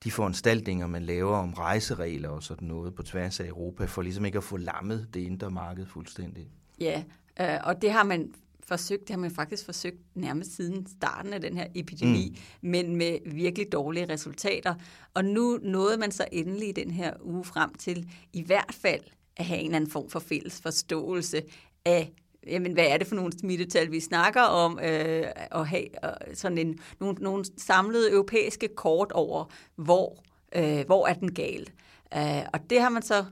de 0.04 0.12
foranstaltninger, 0.12 0.88
man 0.88 1.04
laver 1.04 1.38
om 1.38 1.54
rejseregler 1.54 2.30
og 2.30 2.44
sådan 2.44 2.68
noget 2.68 2.96
på 2.96 3.04
tværs 3.04 3.40
af 3.40 3.48
Europa, 3.48 3.86
for 3.86 4.02
ligesom 4.02 4.26
ikke 4.26 4.38
at 4.38 4.44
få 4.44 4.58
lammet 4.58 5.08
det 5.14 5.20
indre 5.20 5.52
marked 5.52 5.86
fuldstændig. 5.86 6.48
Ja, 6.80 7.04
øh, 7.42 7.60
og 7.64 7.82
det 7.82 7.92
har 7.92 8.04
man 8.04 8.34
forsøgt, 8.64 9.02
det 9.02 9.10
har 9.10 9.18
man 9.18 9.32
faktisk 9.32 9.66
forsøgt 9.66 9.98
nærmest 10.16 10.56
siden 10.56 10.88
starten 10.88 11.34
af 11.34 11.42
den 11.42 11.58
her 11.58 11.68
epidemi, 11.76 12.38
mm. 12.62 12.70
men 12.70 12.96
med 12.96 13.18
virkelig 13.26 13.72
dårlige 13.72 14.10
resultater. 14.10 14.76
Og 15.14 15.26
nu 15.26 15.60
nåede 15.64 15.98
man 15.98 16.12
så 16.12 16.26
endelig 16.32 16.70
i 16.70 16.72
den 16.72 16.92
her 16.92 17.14
uge 17.22 17.44
frem 17.44 17.74
til 17.74 18.10
i 18.34 18.44
hvert 18.44 18.74
fald 18.82 19.02
at 19.38 19.46
have 19.46 19.60
en 19.60 19.66
eller 19.66 19.76
anden 19.76 19.90
form 19.90 20.10
for 20.10 20.20
fælles 20.20 20.62
forståelse 20.62 21.42
af 21.86 22.12
jamen, 22.48 22.74
hvad 22.74 22.86
er 22.88 22.98
det 22.98 23.08
for 23.08 23.16
nogle 23.16 23.40
smittetal, 23.40 23.92
vi 23.92 24.00
snakker 24.00 24.42
om, 24.42 24.80
øh, 24.80 25.26
at 25.52 25.68
have 25.68 26.06
øh, 26.06 26.36
sådan 26.36 26.58
en, 26.58 26.80
nogle, 27.00 27.18
nogle 27.22 27.46
samlede 27.58 28.12
europæiske 28.12 28.68
kort 28.68 29.12
over, 29.12 29.46
hvor, 29.76 30.24
øh, 30.56 30.86
hvor 30.86 31.08
er 31.08 31.14
den 31.14 31.34
gal. 31.34 31.70
Øh, 32.16 32.44
og 32.54 32.60
det 32.70 32.82
har 32.82 32.90
man 32.90 33.02
så 33.02 33.26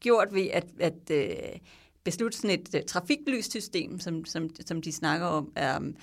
gjort 0.00 0.28
ved 0.32 0.48
at, 0.52 0.66
at 0.80 1.10
øh, 1.10 1.58
beslutte 2.04 2.38
sådan 2.38 2.60
et 2.60 2.74
uh, 2.74 2.80
trafiklyssystem, 2.86 4.00
som, 4.00 4.24
som, 4.24 4.50
som 4.66 4.82
de 4.82 4.92
snakker 4.92 5.26
om, 5.26 5.52
øh, 5.58 5.94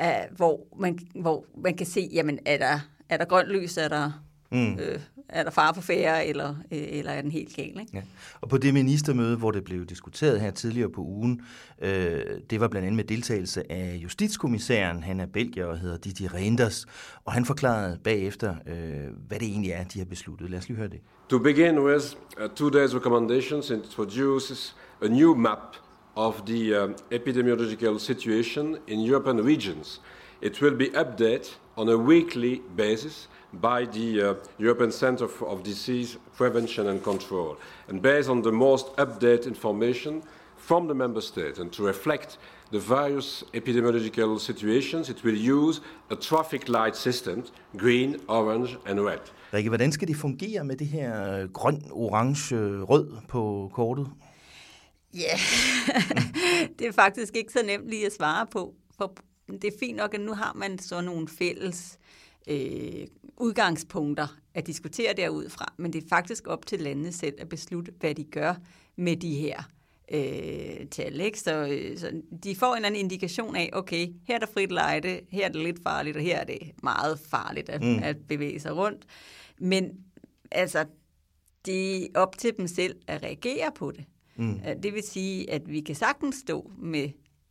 øh, 0.00 0.36
hvor, 0.36 0.66
man, 0.80 0.98
hvor 1.14 1.44
man 1.56 1.76
kan 1.76 1.86
se, 1.86 2.08
jamen, 2.12 2.38
er 2.46 2.58
der, 2.58 2.80
er 3.08 3.16
der 3.16 3.24
grønt 3.24 3.48
lys, 3.48 3.76
er 3.76 3.88
der 3.88 4.24
Mm. 4.50 4.78
Øh, 4.78 5.00
er 5.28 5.42
der 5.42 5.50
far 5.50 5.72
på 5.72 5.80
færre, 5.80 6.26
eller, 6.26 6.48
øh, 6.48 6.78
eller 6.90 7.12
er 7.12 7.22
den 7.22 7.30
helt 7.30 7.56
gal? 7.56 7.66
Ikke? 7.66 7.86
Ja. 7.94 8.02
Og 8.40 8.48
på 8.48 8.58
det 8.58 8.74
ministermøde, 8.74 9.36
hvor 9.36 9.50
det 9.50 9.64
blev 9.64 9.86
diskuteret 9.86 10.40
her 10.40 10.50
tidligere 10.50 10.90
på 10.90 11.00
ugen, 11.00 11.42
øh, 11.82 12.22
det 12.50 12.60
var 12.60 12.68
blandt 12.68 12.86
andet 12.86 12.96
med 12.96 13.04
deltagelse 13.04 13.72
af 13.72 13.98
justitskommissæren, 14.02 15.02
han 15.02 15.20
er 15.20 15.26
belgier 15.26 15.66
og 15.66 15.78
hedder 15.78 15.96
Didier 15.96 16.34
Reinders, 16.34 16.86
og 17.24 17.32
han 17.32 17.44
forklarede 17.44 17.98
bagefter, 18.04 18.54
øh, 18.66 18.76
hvad 19.28 19.38
det 19.38 19.48
egentlig 19.48 19.70
er, 19.70 19.84
de 19.84 19.98
har 19.98 20.06
besluttet. 20.06 20.50
Lad 20.50 20.58
os 20.58 20.68
lige 20.68 20.78
høre 20.78 20.88
det. 20.88 21.00
To 21.28 21.38
begin 21.38 21.78
with, 21.78 22.04
uh, 22.36 22.44
today's 22.44 22.94
recommendations 22.94 23.70
introduces 23.70 24.76
a 25.02 25.08
new 25.08 25.34
map 25.34 25.76
of 26.16 26.34
the 26.46 26.84
uh, 26.84 26.90
epidemiological 27.10 28.00
situation 28.00 28.76
in 28.88 29.10
European 29.10 29.46
regions. 29.46 30.00
It 30.42 30.62
will 30.62 30.76
be 30.76 30.88
updated 30.94 31.58
on 31.76 31.88
a 31.88 31.96
weekly 31.96 32.60
basis 32.76 33.30
by 33.60 33.84
the 33.86 34.22
uh, 34.22 34.34
European 34.58 34.92
Centre 34.92 35.28
of 35.46 35.62
Disease 35.62 36.16
Prevention 36.36 36.88
and 36.88 37.02
Control, 37.02 37.56
and 37.88 38.02
based 38.02 38.28
on 38.28 38.42
the 38.42 38.52
most 38.52 38.86
updated 38.96 39.46
information 39.46 40.22
from 40.56 40.86
the 40.86 40.94
member 40.94 41.20
states, 41.20 41.58
and 41.58 41.72
to 41.72 41.86
reflect 41.86 42.38
the 42.70 42.78
various 42.78 43.44
epidemiological 43.52 44.40
situations, 44.40 45.08
it 45.08 45.22
will 45.24 45.36
use 45.36 45.80
a 46.10 46.16
traffic 46.16 46.68
light 46.68 46.96
system, 46.96 47.44
green, 47.76 48.20
orange 48.28 48.76
and 48.86 49.00
red. 49.00 49.20
Rikke, 49.52 49.68
hvordan 49.68 49.92
skal 49.92 50.08
det 50.08 50.16
fungere 50.16 50.64
med 50.64 50.76
det 50.76 50.86
her 50.86 51.38
øh, 51.38 51.52
grøn, 51.52 51.82
orange, 51.90 52.56
rød 52.82 53.10
på 53.28 53.70
kortet? 53.74 54.10
Ja, 55.14 55.18
yeah. 55.20 56.68
det 56.78 56.86
er 56.86 56.92
faktisk 56.92 57.36
ikke 57.36 57.52
så 57.52 57.62
nemt 57.66 57.88
lige 57.88 58.06
at 58.06 58.12
svare 58.12 58.46
på. 58.46 58.74
For 58.96 59.14
det 59.48 59.64
er 59.64 59.78
fint 59.80 59.96
nok, 59.96 60.14
at 60.14 60.20
nu 60.20 60.34
har 60.34 60.52
man 60.54 60.78
så 60.78 61.00
nogle 61.00 61.28
fælles 61.28 61.98
øh, 62.48 63.06
udgangspunkter 63.36 64.36
at 64.54 64.66
diskutere 64.66 65.12
derudfra, 65.16 65.74
men 65.76 65.92
det 65.92 66.04
er 66.04 66.08
faktisk 66.08 66.46
op 66.46 66.66
til 66.66 66.80
landene 66.80 67.12
selv 67.12 67.34
at 67.38 67.48
beslutte, 67.48 67.92
hvad 68.00 68.14
de 68.14 68.24
gør 68.24 68.54
med 68.96 69.16
de 69.16 69.34
her 69.34 69.62
øh, 70.12 70.86
tal. 70.90 71.20
Ikke? 71.20 71.40
Så, 71.40 71.66
øh, 71.66 71.98
så 71.98 72.22
de 72.44 72.56
får 72.56 72.72
en 72.72 72.76
eller 72.76 72.86
anden 72.86 73.00
indikation 73.00 73.56
af, 73.56 73.70
okay, 73.72 74.08
her 74.26 74.34
er 74.34 74.38
der 74.38 74.46
frit 74.54 74.72
lejde, 74.72 75.20
her 75.30 75.44
er 75.44 75.48
det 75.48 75.62
lidt 75.62 75.82
farligt, 75.82 76.16
og 76.16 76.22
her 76.22 76.38
er 76.38 76.44
det 76.44 76.58
meget 76.82 77.18
farligt 77.18 77.68
at, 77.68 77.82
mm. 77.82 77.98
at 78.02 78.16
bevæge 78.28 78.60
sig 78.60 78.76
rundt. 78.76 79.04
Men 79.58 79.90
altså, 80.50 80.84
det 81.66 82.02
er 82.02 82.08
op 82.14 82.38
til 82.38 82.56
dem 82.56 82.66
selv 82.66 82.96
at 83.06 83.22
reagere 83.22 83.72
på 83.74 83.90
det. 83.90 84.04
Mm. 84.36 84.60
Det 84.82 84.94
vil 84.94 85.02
sige, 85.02 85.50
at 85.50 85.70
vi 85.70 85.80
kan 85.80 85.94
sagtens 85.94 86.36
stå 86.36 86.70
med 86.78 87.08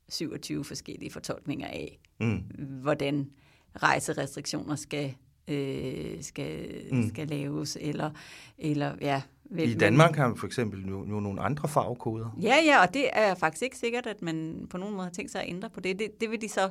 27 0.09 0.63
forskellige 0.63 1.11
fortolkninger 1.11 1.67
af, 1.67 1.99
mm. 2.19 2.37
hvordan 2.81 3.29
rejserestriktioner 3.75 4.75
skal 4.75 5.13
øh, 5.47 6.23
skal, 6.23 6.81
mm. 6.91 7.09
skal 7.09 7.27
laves, 7.27 7.77
eller, 7.81 8.11
eller 8.57 8.91
ja... 9.01 9.21
Vel, 9.49 9.69
I 9.69 9.73
Danmark 9.73 10.15
har 10.15 10.27
man 10.27 10.37
for 10.37 10.47
eksempel 10.47 10.79
nu, 10.85 11.03
nu 11.05 11.19
nogle 11.19 11.41
andre 11.41 11.67
farvekoder. 11.67 12.37
Ja, 12.41 12.55
ja, 12.65 12.81
og 12.81 12.93
det 12.93 13.09
er 13.13 13.35
faktisk 13.35 13.63
ikke 13.63 13.77
sikkert, 13.77 14.07
at 14.07 14.21
man 14.21 14.67
på 14.69 14.77
nogen 14.77 14.95
måde 14.95 15.05
har 15.05 15.11
tænkt 15.11 15.31
sig 15.31 15.41
at 15.41 15.49
ændre 15.49 15.69
på 15.69 15.79
det. 15.79 15.99
Det, 15.99 16.21
det 16.21 16.31
vil 16.31 16.41
de 16.41 16.49
så 16.49 16.69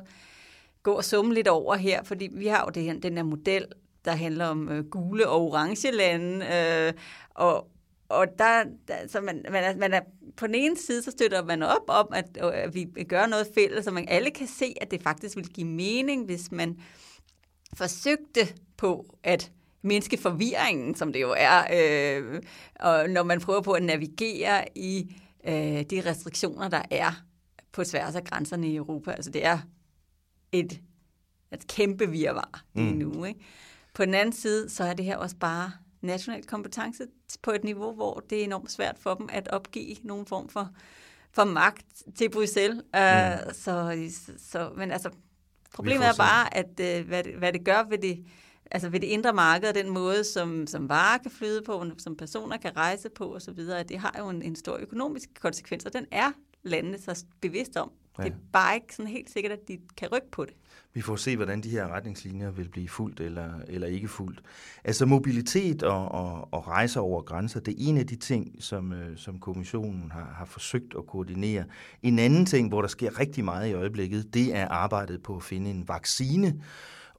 gå 0.83 0.91
og 0.91 1.03
summe 1.03 1.33
lidt 1.33 1.47
over 1.47 1.75
her, 1.75 2.03
fordi 2.03 2.29
vi 2.31 2.47
har 2.47 2.63
jo 2.67 2.69
det 2.69 2.83
her, 2.83 2.99
den 2.99 3.15
her 3.17 3.23
model, 3.23 3.65
der 4.05 4.11
handler 4.11 4.45
om 4.45 4.69
øh, 4.69 4.85
gule 4.85 5.29
og 5.29 5.41
orange 5.41 5.91
lande, 5.91 6.45
øh, 6.45 6.93
og, 7.29 7.67
og 8.13 8.27
der, 8.39 8.63
der 8.87 8.95
så 9.07 9.21
man, 9.21 9.45
man, 9.51 9.63
er, 9.63 9.77
man 9.77 9.93
er, 9.93 10.01
på 10.37 10.47
den 10.47 10.55
ene 10.55 10.77
side, 10.77 11.03
så 11.03 11.11
støtter 11.11 11.43
man 11.43 11.63
op 11.63 11.83
om, 11.87 12.07
at, 12.13 12.37
at 12.37 12.75
vi 12.75 12.83
gør 13.09 13.25
noget 13.25 13.47
fælles, 13.53 13.85
så 13.85 13.91
man 13.91 14.05
alle 14.07 14.31
kan 14.31 14.47
se, 14.47 14.73
at 14.81 14.91
det 14.91 15.03
faktisk 15.03 15.35
vil 15.35 15.47
give 15.47 15.67
mening, 15.67 16.25
hvis 16.25 16.51
man 16.51 16.69
øh, 16.69 16.75
forsøgte 17.73 18.47
på 18.77 19.17
at 19.23 19.51
mindske 19.81 20.17
forvirringen, 20.17 20.95
som 20.95 21.13
det 21.13 21.21
jo 21.21 21.35
er, 21.37 21.63
øh, 21.73 22.41
og 22.79 23.09
når 23.09 23.23
man 23.23 23.39
prøver 23.41 23.61
på 23.61 23.71
at 23.71 23.83
navigere 23.83 24.65
i 24.75 25.15
øh, 25.47 25.81
de 25.81 26.01
restriktioner, 26.05 26.69
der 26.69 26.81
er 26.91 27.23
på 27.71 27.83
tværs 27.83 28.15
af 28.15 28.23
grænserne 28.23 28.67
i 28.67 28.75
Europa. 28.75 29.11
Altså 29.11 29.31
det 29.31 29.45
er 29.45 29.59
et, 30.51 30.81
et 31.53 31.67
kæmpe 31.67 32.09
virvar 32.09 32.63
lige 32.75 32.93
mm. 32.93 32.97
nu. 32.97 33.25
Ikke? 33.25 33.39
På 33.93 34.05
den 34.05 34.13
anden 34.13 34.33
side, 34.33 34.69
så 34.69 34.83
er 34.83 34.93
det 34.93 35.05
her 35.05 35.17
også 35.17 35.35
bare 35.35 35.71
national 36.03 36.43
kompetence 36.43 37.07
på 37.41 37.51
et 37.51 37.63
niveau, 37.63 37.93
hvor 37.93 38.23
det 38.29 38.39
er 38.39 38.43
enormt 38.43 38.71
svært 38.71 38.99
for 38.99 39.13
dem 39.13 39.29
at 39.31 39.47
opgive 39.47 39.95
nogen 40.03 40.25
form 40.25 40.49
for, 40.49 40.69
for 41.31 41.43
magt 41.43 42.03
til 42.15 42.29
Bruxelles. 42.29 42.75
Mm. 42.75 42.99
Uh, 42.99 43.53
så, 43.53 44.09
så, 44.37 44.71
men 44.75 44.91
altså, 44.91 45.09
Problemet 45.73 46.07
er 46.07 46.13
bare, 46.17 46.57
at 46.57 46.79
øh, 46.79 47.07
hvad, 47.07 47.23
det, 47.23 47.33
hvad 47.33 47.53
det 47.53 47.65
gør 47.65 47.83
ved 47.89 47.97
det, 47.97 48.25
altså 48.71 48.89
ved 48.89 48.99
det 48.99 49.07
indre 49.07 49.33
marked, 49.33 49.69
og 49.69 49.75
den 49.75 49.89
måde, 49.89 50.23
som, 50.23 50.67
som 50.67 50.89
varer 50.89 51.17
kan 51.17 51.31
flyde 51.31 51.61
på, 51.61 51.85
som 51.97 52.17
personer 52.17 52.57
kan 52.57 52.77
rejse 52.77 53.09
på 53.09 53.35
osv., 53.35 53.57
det 53.89 53.99
har 53.99 54.15
jo 54.19 54.29
en, 54.29 54.41
en 54.41 54.55
stor 54.55 54.77
økonomisk 54.77 55.29
konsekvens, 55.39 55.85
og 55.85 55.93
den 55.93 56.05
er 56.11 56.31
landene 56.63 57.01
så 57.01 57.25
bevidst 57.41 57.77
om. 57.77 57.91
Ja. 58.17 58.23
Det 58.23 58.31
er 58.31 58.35
bare 58.53 58.75
ikke 58.75 58.95
sådan 58.95 59.11
helt 59.11 59.29
sikkert, 59.29 59.51
at 59.51 59.67
de 59.67 59.79
kan 59.97 60.07
rykke 60.11 60.31
på 60.31 60.45
det. 60.45 60.53
Vi 60.95 61.01
får 61.01 61.15
se, 61.15 61.35
hvordan 61.35 61.61
de 61.61 61.69
her 61.69 61.87
retningslinjer 61.87 62.51
vil 62.51 62.69
blive 62.69 62.89
fuldt 62.89 63.19
eller, 63.19 63.49
eller 63.67 63.87
ikke 63.87 64.07
fuldt. 64.07 64.41
Altså 64.83 65.05
mobilitet 65.05 65.83
og, 65.83 66.11
og, 66.11 66.53
og 66.53 66.67
rejser 66.67 67.01
over 67.01 67.21
grænser, 67.21 67.59
det 67.59 67.71
er 67.71 67.77
en 67.79 67.97
af 67.97 68.07
de 68.07 68.15
ting, 68.15 68.55
som, 68.59 68.93
øh, 68.93 69.17
som 69.17 69.39
kommissionen 69.39 70.11
har, 70.11 70.33
har 70.37 70.45
forsøgt 70.45 70.93
at 70.97 71.07
koordinere. 71.07 71.63
En 72.01 72.19
anden 72.19 72.45
ting, 72.45 72.69
hvor 72.69 72.81
der 72.81 72.87
sker 72.87 73.19
rigtig 73.19 73.43
meget 73.43 73.69
i 73.69 73.73
øjeblikket, 73.73 74.33
det 74.33 74.55
er 74.55 74.67
arbejdet 74.67 75.23
på 75.23 75.35
at 75.35 75.43
finde 75.43 75.69
en 75.69 75.87
vaccine, 75.87 76.61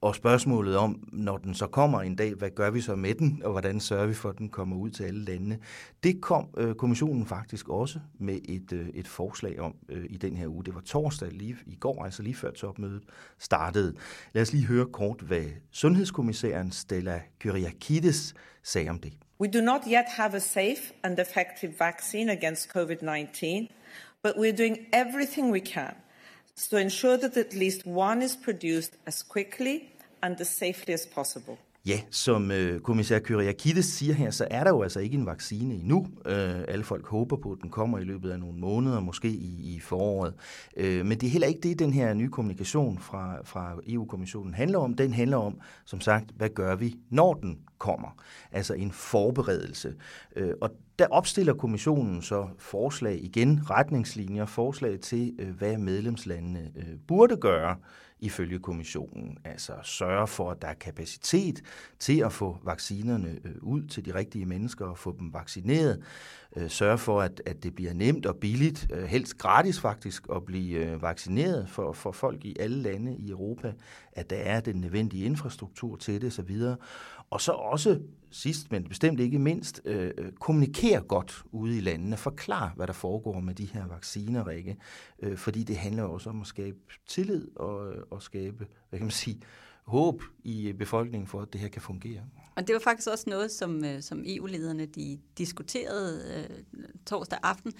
og 0.05 0.15
spørgsmålet 0.15 0.77
om, 0.77 1.09
når 1.13 1.37
den 1.37 1.55
så 1.55 1.67
kommer 1.67 2.03
en 2.03 2.17
dag, 2.17 2.35
hvad 2.35 2.51
gør 2.51 2.71
vi 2.71 2.81
så 2.81 2.97
med 2.97 3.15
den, 3.15 3.43
og 3.45 3.51
hvordan 3.51 3.81
sørger 3.81 4.07
vi 4.07 4.15
for, 4.15 4.29
at 4.29 4.39
den 4.39 4.49
kommer 4.49 4.77
ud 4.77 4.91
til 4.91 5.05
alle 5.05 5.25
landene. 5.25 5.59
Det 6.03 6.21
kom 6.21 6.49
øh, 6.57 6.75
kommissionen 6.75 7.27
faktisk 7.27 7.69
også 7.69 7.99
med 8.19 8.39
et, 8.45 8.73
øh, 8.73 8.89
et 8.89 9.09
forslag 9.09 9.61
om 9.61 9.75
øh, 9.89 10.05
i 10.11 10.17
den 10.17 10.37
her 10.37 10.47
uge. 10.47 10.65
Det 10.65 10.75
var 10.75 10.81
torsdag 10.81 11.33
lige 11.33 11.57
i 11.67 11.75
går, 11.75 12.05
altså 12.05 12.23
lige 12.23 12.35
før 12.35 12.51
topmødet 12.51 13.03
startede. 13.39 13.95
Lad 14.33 14.43
os 14.43 14.53
lige 14.53 14.67
høre 14.67 14.87
kort, 14.87 15.21
hvad 15.21 15.45
sundhedskommissæren 15.71 16.73
Stella 16.73 17.21
Kyriakides 17.39 18.35
sagde 18.63 18.89
om 18.89 18.99
det. 18.99 19.13
We 19.41 19.49
do 19.49 19.61
not 19.61 19.81
yet 19.87 20.05
have 20.07 20.35
a 20.35 20.39
safe 20.39 20.93
and 21.03 21.19
effective 21.19 21.73
vaccine 21.79 22.33
against 22.33 22.77
COVID-19, 22.77 23.69
but 24.23 24.33
we're 24.37 24.57
doing 24.57 24.77
everything 24.93 25.53
we 25.53 25.61
can 25.61 25.95
to 26.71 26.77
ensure 26.77 27.17
that 27.17 27.37
at 27.37 27.55
least 27.55 27.87
one 27.87 28.25
is 28.25 28.37
produced 28.37 28.97
as 29.07 29.23
quickly 29.23 29.94
and 30.25 30.40
as 30.40 30.47
safely 30.47 30.95
as 30.95 31.09
possible. 31.14 31.57
Ja, 31.87 32.00
som 32.11 32.50
øh, 32.50 32.81
kommissær 32.81 33.19
Kyriakides 33.19 33.85
siger 33.85 34.14
her, 34.14 34.31
så 34.31 34.47
er 34.50 34.64
der 34.64 34.71
jo 34.71 34.83
altså 34.83 35.00
ikke 35.00 35.16
en 35.16 35.26
vaccine 35.26 35.75
endnu. 35.75 36.07
Øh, 36.26 36.64
alle 36.69 36.85
folk 36.85 37.07
håber 37.07 37.37
på, 37.37 37.52
at 37.52 37.59
den 37.62 37.71
kommer 37.71 37.99
i 37.99 38.04
løbet 38.04 38.31
af 38.31 38.40
nogle 38.40 38.59
måneder, 38.59 39.00
måske 39.00 39.28
i, 39.28 39.75
i 39.75 39.81
foråret. 39.81 40.35
Øh, 40.76 41.07
men 41.07 41.19
det 41.19 41.26
er 41.26 41.31
heller 41.31 41.49
ikke 41.49 41.61
det, 41.61 41.78
den 41.78 41.93
her 41.93 42.14
nye 42.14 42.31
kommunikation 42.31 42.99
fra, 42.99 43.37
fra 43.45 43.76
EU-kommissionen 43.87 44.54
handler 44.54 44.78
om. 44.78 44.95
Den 44.95 45.12
handler 45.12 45.37
om, 45.37 45.61
som 45.85 46.00
sagt, 46.00 46.31
hvad 46.37 46.49
gør 46.49 46.76
vi, 46.76 46.97
når 47.11 47.35
den 47.35 47.59
kommer? 47.78 48.16
Altså 48.52 48.75
en 48.75 48.93
forberedelse. 48.93 49.95
Øh, 50.37 50.52
og 50.61 50.71
der 50.99 51.07
opstiller 51.11 51.54
kommissionen 51.54 52.23
så 52.23 52.49
forslag 52.59 53.25
igen, 53.25 53.61
retningslinjer, 53.71 54.47
forslag 54.47 55.00
til, 55.00 55.37
øh, 55.38 55.50
hvad 55.50 55.78
medlemslandene 55.78 56.71
øh, 56.76 56.99
burde 57.09 57.37
gøre 57.37 57.76
ifølge 58.25 58.59
kommissionen. 58.59 59.38
Altså 59.45 59.73
sørge 59.83 60.26
for, 60.26 60.50
at 60.50 60.62
der 60.62 60.69
er 60.69 60.75
kapacitet 60.75 61.62
til 61.99 62.21
at 62.21 62.33
få 62.33 62.59
vaccinerne 62.62 63.38
øh, 63.45 63.54
ud 63.62 63.83
til 63.83 64.04
de 64.04 64.14
rigtige 64.14 64.47
mennesker 64.47 64.87
og 64.87 64.99
få 64.99 65.16
dem 65.19 65.35
vaccineret. 65.35 66.02
Øh, 66.57 66.71
sørge 66.71 66.99
for, 66.99 67.21
at, 67.21 67.43
at 67.47 67.62
det 67.62 67.75
bliver 67.75 67.93
nemt 67.93 68.26
og 68.26 68.37
billigt, 68.37 68.87
øh, 68.93 69.04
helst 69.04 69.38
gratis 69.38 69.81
faktisk, 69.81 70.26
at 70.35 70.45
blive 70.45 71.02
vaccineret 71.02 71.69
for, 71.69 71.93
for 71.93 72.12
folk 72.12 72.45
i 72.45 72.57
alle 72.61 72.83
lande 72.83 73.16
i 73.16 73.31
Europa. 73.31 73.73
At 74.12 74.31
der 74.31 74.37
er 74.37 74.61
den 74.61 74.76
nødvendige 74.76 75.25
infrastruktur 75.25 75.97
til 75.97 76.21
det 76.21 76.26
osv. 76.38 76.61
Og 77.35 77.41
så 77.41 77.53
også 77.53 78.00
sidst, 78.31 78.73
men 78.73 78.85
bestemt 78.85 79.21
ikke 79.21 79.38
mindst, 79.38 79.83
øh, 79.85 80.11
øh, 80.19 80.33
kommunikere 80.33 81.00
godt 81.00 81.45
ude 81.53 81.76
i 81.76 81.81
landene, 81.81 82.17
Forklar, 82.17 82.73
hvad 82.76 82.87
der 82.87 82.93
foregår 82.93 83.41
med 83.41 83.55
de 83.55 83.64
her 83.64 83.87
vacciner, 83.87 84.49
Rikke, 84.49 84.76
øh, 85.19 85.37
fordi 85.37 85.62
det 85.62 85.76
handler 85.76 86.03
også 86.03 86.31
om 86.31 86.41
at 86.41 86.47
skabe 86.47 86.76
tillid 87.07 87.49
og, 87.57 87.93
øh, 87.93 88.03
og 88.11 88.23
skabe, 88.23 88.67
hvad 88.88 88.99
kan 88.99 89.07
man 89.07 89.11
sige, 89.11 89.41
håb 89.85 90.23
i 90.45 90.69
øh, 90.69 90.75
befolkningen 90.75 91.26
for, 91.26 91.41
at 91.41 91.53
det 91.53 91.61
her 91.61 91.69
kan 91.69 91.83
fungere. 91.83 92.21
Og 92.57 92.67
det 92.67 92.75
var 92.75 92.81
faktisk 92.81 93.09
også 93.09 93.25
noget, 93.27 93.51
som, 93.51 93.85
øh, 93.85 94.03
som 94.03 94.23
EU-lederne 94.27 94.87
de 94.87 95.19
diskuterede 95.39 96.47
øh, 96.51 96.57
torsdag 97.07 97.39
aften. 97.43 97.73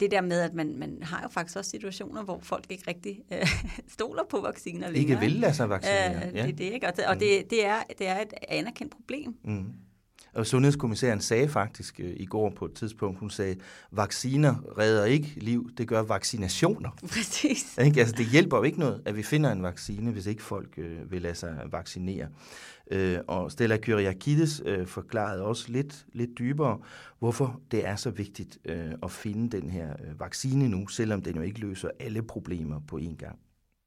Det 0.00 0.10
der 0.10 0.20
med, 0.20 0.40
at 0.40 0.54
man, 0.54 0.76
man 0.78 0.98
har 1.02 1.22
jo 1.22 1.28
faktisk 1.28 1.56
også 1.56 1.70
situationer, 1.70 2.22
hvor 2.22 2.40
folk 2.42 2.64
ikke 2.70 2.84
rigtig 2.88 3.22
øh, 3.32 3.48
stoler 3.88 4.22
på 4.30 4.40
vacciner 4.40 4.90
længere. 4.90 5.00
Ikke 5.00 5.20
vil 5.20 5.40
lade 5.40 5.54
sig 5.54 5.68
vaccinere. 5.68 6.28
Øh, 6.28 6.36
ja. 6.36 6.46
det, 6.46 6.58
det, 6.58 6.64
ikke? 6.64 6.86
Og, 6.86 6.96
det, 6.96 7.06
og 7.06 7.14
mm. 7.14 7.18
det, 7.18 7.50
det, 7.50 7.66
er, 7.66 7.82
det 7.98 8.06
er 8.06 8.20
et 8.20 8.32
anerkendt 8.48 8.92
problem. 8.92 9.36
Mm. 9.44 9.72
Og 10.36 10.46
sundhedskommissæren 10.46 11.20
sagde 11.20 11.48
faktisk 11.48 12.00
øh, 12.00 12.14
i 12.16 12.24
går 12.24 12.50
på 12.50 12.64
et 12.64 12.72
tidspunkt, 12.72 13.18
hun 13.18 13.30
sagde, 13.30 13.56
vacciner 13.92 14.78
redder 14.78 15.04
ikke 15.04 15.32
liv, 15.36 15.70
det 15.78 15.88
gør 15.88 16.02
vaccinationer. 16.02 16.90
Præcis. 17.14 17.78
Ikke? 17.84 18.00
Altså, 18.00 18.14
det 18.18 18.26
hjælper 18.26 18.56
jo 18.56 18.62
ikke 18.62 18.78
noget, 18.78 19.02
at 19.04 19.16
vi 19.16 19.22
finder 19.22 19.52
en 19.52 19.62
vaccine, 19.62 20.10
hvis 20.10 20.26
ikke 20.26 20.42
folk 20.42 20.78
øh, 20.78 21.10
vil 21.10 21.22
lade 21.22 21.34
sig 21.34 21.62
vaccinere. 21.72 22.28
Øh, 22.90 23.18
og 23.26 23.52
Stella 23.52 23.76
Kyriakides 23.76 24.62
øh, 24.64 24.86
forklarede 24.86 25.42
også 25.42 25.72
lidt, 25.72 26.06
lidt 26.12 26.38
dybere, 26.38 26.78
hvorfor 27.18 27.60
det 27.70 27.86
er 27.86 27.96
så 27.96 28.10
vigtigt 28.10 28.58
øh, 28.64 28.92
at 29.02 29.10
finde 29.10 29.56
den 29.56 29.70
her 29.70 29.90
øh, 29.90 30.20
vaccine 30.20 30.68
nu, 30.68 30.86
selvom 30.86 31.22
den 31.22 31.36
jo 31.36 31.42
ikke 31.42 31.60
løser 31.60 31.90
alle 32.00 32.22
problemer 32.22 32.80
på 32.88 32.98
én 32.98 33.16
gang. 33.16 33.38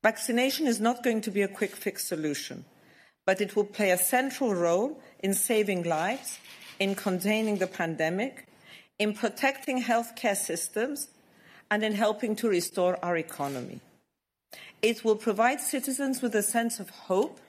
Vaccination 0.03 0.67
is 0.67 0.79
not 0.79 0.95
going 1.03 1.23
to 1.23 1.31
be 1.31 1.43
a 1.43 1.47
quick 1.57 1.75
fix 1.75 2.01
solution. 2.07 2.65
but 3.29 3.41
it 3.41 3.55
will 3.55 3.63
play 3.77 3.91
a 3.91 3.97
central 3.97 4.55
role 4.55 4.99
in 5.19 5.35
saving 5.35 5.83
lives, 5.83 6.39
in 6.79 6.95
containing 6.95 7.59
the 7.59 7.67
pandemic, 7.67 8.47
in 8.97 9.13
protecting 9.13 9.83
healthcare 9.83 10.35
systems, 10.35 11.09
and 11.69 11.83
in 11.83 11.93
helping 11.93 12.35
to 12.35 12.49
restore 12.49 12.97
our 13.05 13.17
economy. 13.17 13.81
It 14.81 15.05
will 15.05 15.15
provide 15.15 15.61
citizens 15.61 16.23
with 16.23 16.33
a 16.33 16.41
sense 16.41 16.79
of 16.79 16.89
hope 16.89 17.39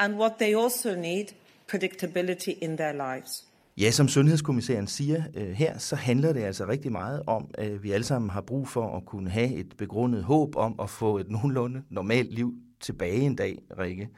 and 0.00 0.14
what 0.14 0.32
they 0.38 0.56
also 0.56 0.94
need 0.94 1.24
predictability 1.68 2.50
in 2.62 2.76
their 2.76 2.92
lives. 2.92 3.44
Ja, 3.76 3.90
som 3.90 4.08
sundhedskommissæren 4.08 4.86
siger 4.86 5.22
øh, 5.34 5.50
her, 5.50 5.78
så 5.78 5.96
handler 5.96 6.32
det 6.32 6.42
altså 6.42 6.68
rigtig 6.68 6.92
meget 6.92 7.22
om, 7.26 7.50
at 7.54 7.82
vi 7.82 7.92
alle 7.92 8.04
sammen 8.04 8.30
har 8.30 8.40
brug 8.40 8.68
for 8.68 8.96
at 8.96 9.04
kunne 9.04 9.30
have 9.30 9.54
et 9.54 9.76
begrundet 9.78 10.24
håb 10.24 10.56
om 10.56 10.74
at 10.82 10.90
få 10.90 11.18
et 11.18 11.30
nogenlunde 11.30 11.82
normalt 11.90 12.34
liv 12.34 12.54
tilbage 12.80 13.20
en 13.20 13.36
dag, 13.36 13.58
Rikke. 13.78 14.08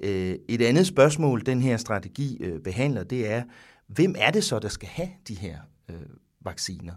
Øh, 0.00 0.36
et 0.48 0.62
andet 0.62 0.86
spørgsmål, 0.86 1.46
den 1.46 1.62
her 1.62 1.76
strategi 1.76 2.36
øh, 2.40 2.60
behandler, 2.60 3.04
det 3.04 3.30
er, 3.30 3.42
hvem 3.86 4.14
er 4.18 4.30
det 4.30 4.44
så, 4.44 4.58
der 4.58 4.68
skal 4.68 4.88
have 4.88 5.08
de 5.28 5.34
her 5.34 5.58
øh, 5.88 5.96
vacciner? 6.40 6.94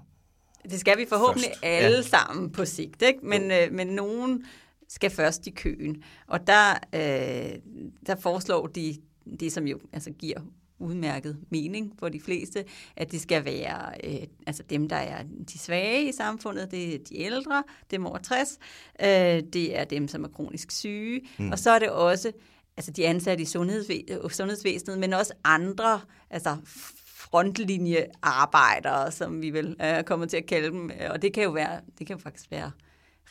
Det 0.70 0.80
skal 0.80 0.98
vi 0.98 1.06
forhåbentlig 1.10 1.50
først. 1.50 1.64
alle 1.64 1.98
ja. 1.98 2.02
sammen 2.02 2.52
på 2.52 2.66
sigt, 2.66 3.02
ikke? 3.02 3.20
Men, 3.24 3.52
øh, 3.52 3.72
men 3.72 3.88
nogen 3.88 4.46
skal 4.94 5.10
først 5.10 5.48
i 5.48 5.50
køen. 5.50 6.04
Og 6.28 6.48
der, 6.48 6.74
øh, 6.94 7.60
der 8.06 8.16
foreslår 8.16 8.68
de 8.68 8.98
det, 9.40 9.52
som 9.52 9.68
jo 9.68 9.80
altså 9.94 10.12
giver 10.12 10.40
udmærket 10.80 11.38
mening 11.50 11.94
for 12.00 12.10
de 12.10 12.20
fleste, 12.20 12.66
at 12.96 13.12
det 13.12 13.22
skal 13.22 13.46
være 13.46 13.92
øh, 14.04 14.28
altså 14.48 14.64
dem, 14.64 14.90
der 14.90 14.96
er 14.96 15.24
de 15.54 15.60
svage 15.60 16.10
i 16.10 16.12
samfundet, 16.12 16.72
det 16.72 16.96
er 16.96 17.00
de 17.10 17.20
ældre, 17.20 17.64
dem 17.92 18.06
over 18.06 18.18
60, 18.18 18.60
øh, 19.02 19.08
det 19.54 19.80
er 19.80 19.84
dem, 19.84 20.08
som 20.08 20.24
er 20.24 20.28
kronisk 20.28 20.72
syge, 20.72 21.22
mm. 21.40 21.52
og 21.52 21.60
så 21.60 21.72
er 21.72 21.80
det 21.80 21.90
også 21.90 22.32
altså 22.78 22.92
de 22.92 23.08
ansatte 23.08 23.44
i 23.44 23.46
sundhedsvæ- 23.46 24.30
sundhedsvæsenet, 24.30 25.00
men 25.00 25.14
også 25.14 25.34
andre, 25.44 26.02
altså 26.30 26.58
frontlinjearbejdere, 27.06 29.12
som 29.12 29.42
vi 29.42 29.50
vil 29.50 29.76
øh, 29.82 30.04
kommet 30.04 30.30
til 30.30 30.38
at 30.38 30.46
kalde 30.46 30.68
dem. 30.68 30.92
Og 31.10 31.22
det 31.22 31.34
kan 31.34 31.44
jo 31.44 31.52
være, 31.52 31.82
det 32.00 32.08
kan 32.08 32.16
jo 32.16 32.22
faktisk 32.22 32.52
være 32.52 32.72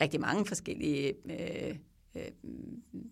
rigtig 0.01 0.21
mange 0.21 0.47
forskellige 0.47 1.15
øh, 1.25 1.77
øh, 2.15 2.23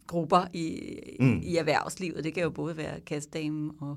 grupper 0.06 0.46
i, 0.52 0.92
mm. 1.20 1.40
i 1.42 1.56
erhvervslivet. 1.56 2.24
Det 2.24 2.34
kan 2.34 2.42
jo 2.42 2.50
både 2.50 2.76
være 2.76 3.00
kastdamen 3.00 3.70
og 3.80 3.96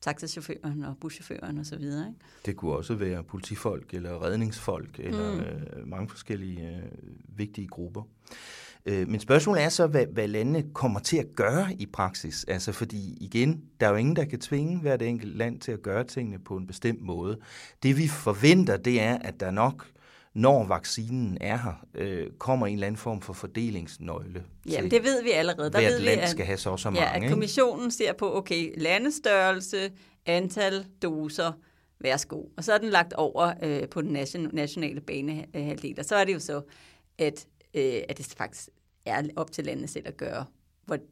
taxachaufføren 0.00 0.84
og 0.84 0.96
buschaufføren 1.00 1.58
og 1.58 1.66
så 1.66 1.76
videre. 1.76 2.08
Ikke? 2.08 2.20
Det 2.46 2.56
kunne 2.56 2.72
også 2.72 2.94
være 2.94 3.24
politifolk 3.24 3.94
eller 3.94 4.24
redningsfolk 4.24 4.98
eller 4.98 5.34
mm. 5.34 5.40
øh, 5.40 5.88
mange 5.88 6.08
forskellige 6.08 6.68
øh, 6.68 7.38
vigtige 7.38 7.68
grupper. 7.68 8.02
Øh, 8.86 9.08
men 9.08 9.20
spørgsmålet 9.20 9.62
er 9.62 9.68
så, 9.68 9.86
hvad, 9.86 10.06
hvad 10.06 10.28
landene 10.28 10.64
kommer 10.72 11.00
til 11.00 11.16
at 11.16 11.26
gøre 11.36 11.72
i 11.78 11.86
praksis. 11.86 12.44
Altså 12.44 12.72
fordi 12.72 13.18
igen, 13.20 13.64
der 13.80 13.86
er 13.86 13.90
jo 13.90 13.96
ingen, 13.96 14.16
der 14.16 14.24
kan 14.24 14.40
tvinge 14.40 14.80
hvert 14.80 15.02
enkelt 15.02 15.36
land 15.36 15.60
til 15.60 15.72
at 15.72 15.82
gøre 15.82 16.04
tingene 16.04 16.38
på 16.38 16.56
en 16.56 16.66
bestemt 16.66 17.02
måde. 17.02 17.38
Det 17.82 17.98
vi 17.98 18.08
forventer, 18.08 18.76
det 18.76 19.00
er, 19.00 19.18
at 19.18 19.40
der 19.40 19.50
nok 19.50 19.86
når 20.34 20.66
vaccinen 20.66 21.38
er 21.40 21.56
her, 21.56 21.86
øh, 21.94 22.30
kommer 22.38 22.66
en 22.66 22.74
eller 22.74 22.86
anden 22.86 22.98
form 22.98 23.20
for 23.20 23.32
fordelingsnøgle. 23.32 24.44
Jamen, 24.66 24.90
det 24.90 25.02
ved 25.02 25.22
vi 25.22 25.30
allerede. 25.30 25.72
Der 25.72 25.80
ved 25.80 25.98
land 25.98 26.18
vi, 26.18 26.22
at, 26.22 26.30
skal 26.30 26.46
have 26.46 26.58
så 26.58 26.76
så 26.76 26.90
mange. 26.90 27.02
Ja, 27.02 27.24
at 27.24 27.30
kommissionen 27.30 27.90
ser 27.90 28.12
på, 28.12 28.36
okay, 28.36 28.74
landestørrelse, 28.76 29.92
antal 30.26 30.86
doser, 31.02 31.52
værsgo. 32.00 32.44
Og 32.56 32.64
så 32.64 32.72
er 32.72 32.78
den 32.78 32.90
lagt 32.90 33.12
over 33.12 33.52
øh, 33.62 33.88
på 33.88 34.02
den 34.02 34.12
nationale 34.52 35.00
banehalvdel. 35.00 35.94
Og 35.98 36.04
så 36.04 36.16
er 36.16 36.24
det 36.24 36.34
jo 36.34 36.38
så, 36.38 36.62
at 37.18 37.46
øh, 37.74 38.02
at 38.08 38.18
det 38.18 38.34
faktisk 38.38 38.68
er 39.06 39.22
op 39.36 39.52
til 39.52 39.64
landene 39.64 39.88
selv 39.88 40.08
at 40.08 40.16
gøre, 40.16 40.44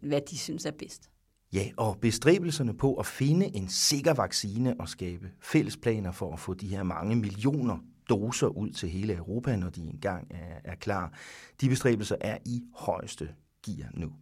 hvad 0.03 0.21
de 0.31 0.39
synes 0.39 0.65
er 0.65 0.71
bedst. 0.71 1.11
Ja, 1.53 1.71
og 1.77 1.99
bestræbelserne 2.01 2.77
på 2.77 2.95
at 2.95 3.07
finde 3.07 3.57
en 3.57 3.69
sikker 3.69 4.15
vaccine 4.15 4.81
og 4.81 4.89
skabe 4.89 5.31
fælles 5.41 5.77
planer 5.77 6.13
for 6.13 6.33
at 6.33 6.41
få 6.41 6.55
de 6.55 6.69
her 6.69 6.83
mange 6.83 7.17
millioner 7.17 7.79
doser 8.09 8.47
ud 8.47 8.71
til 8.71 8.89
hele 8.89 9.15
Europa, 9.15 9.57
når 9.57 9.71
de 9.71 9.81
engang 9.81 10.27
er, 10.31 10.73
er 10.73 10.75
klar. 10.75 11.13
De 11.61 11.69
bestræbelser 11.69 12.17
er 12.21 12.39
i 12.45 12.63
højeste 12.75 13.29
gear 13.67 13.89
nu. 13.95 14.13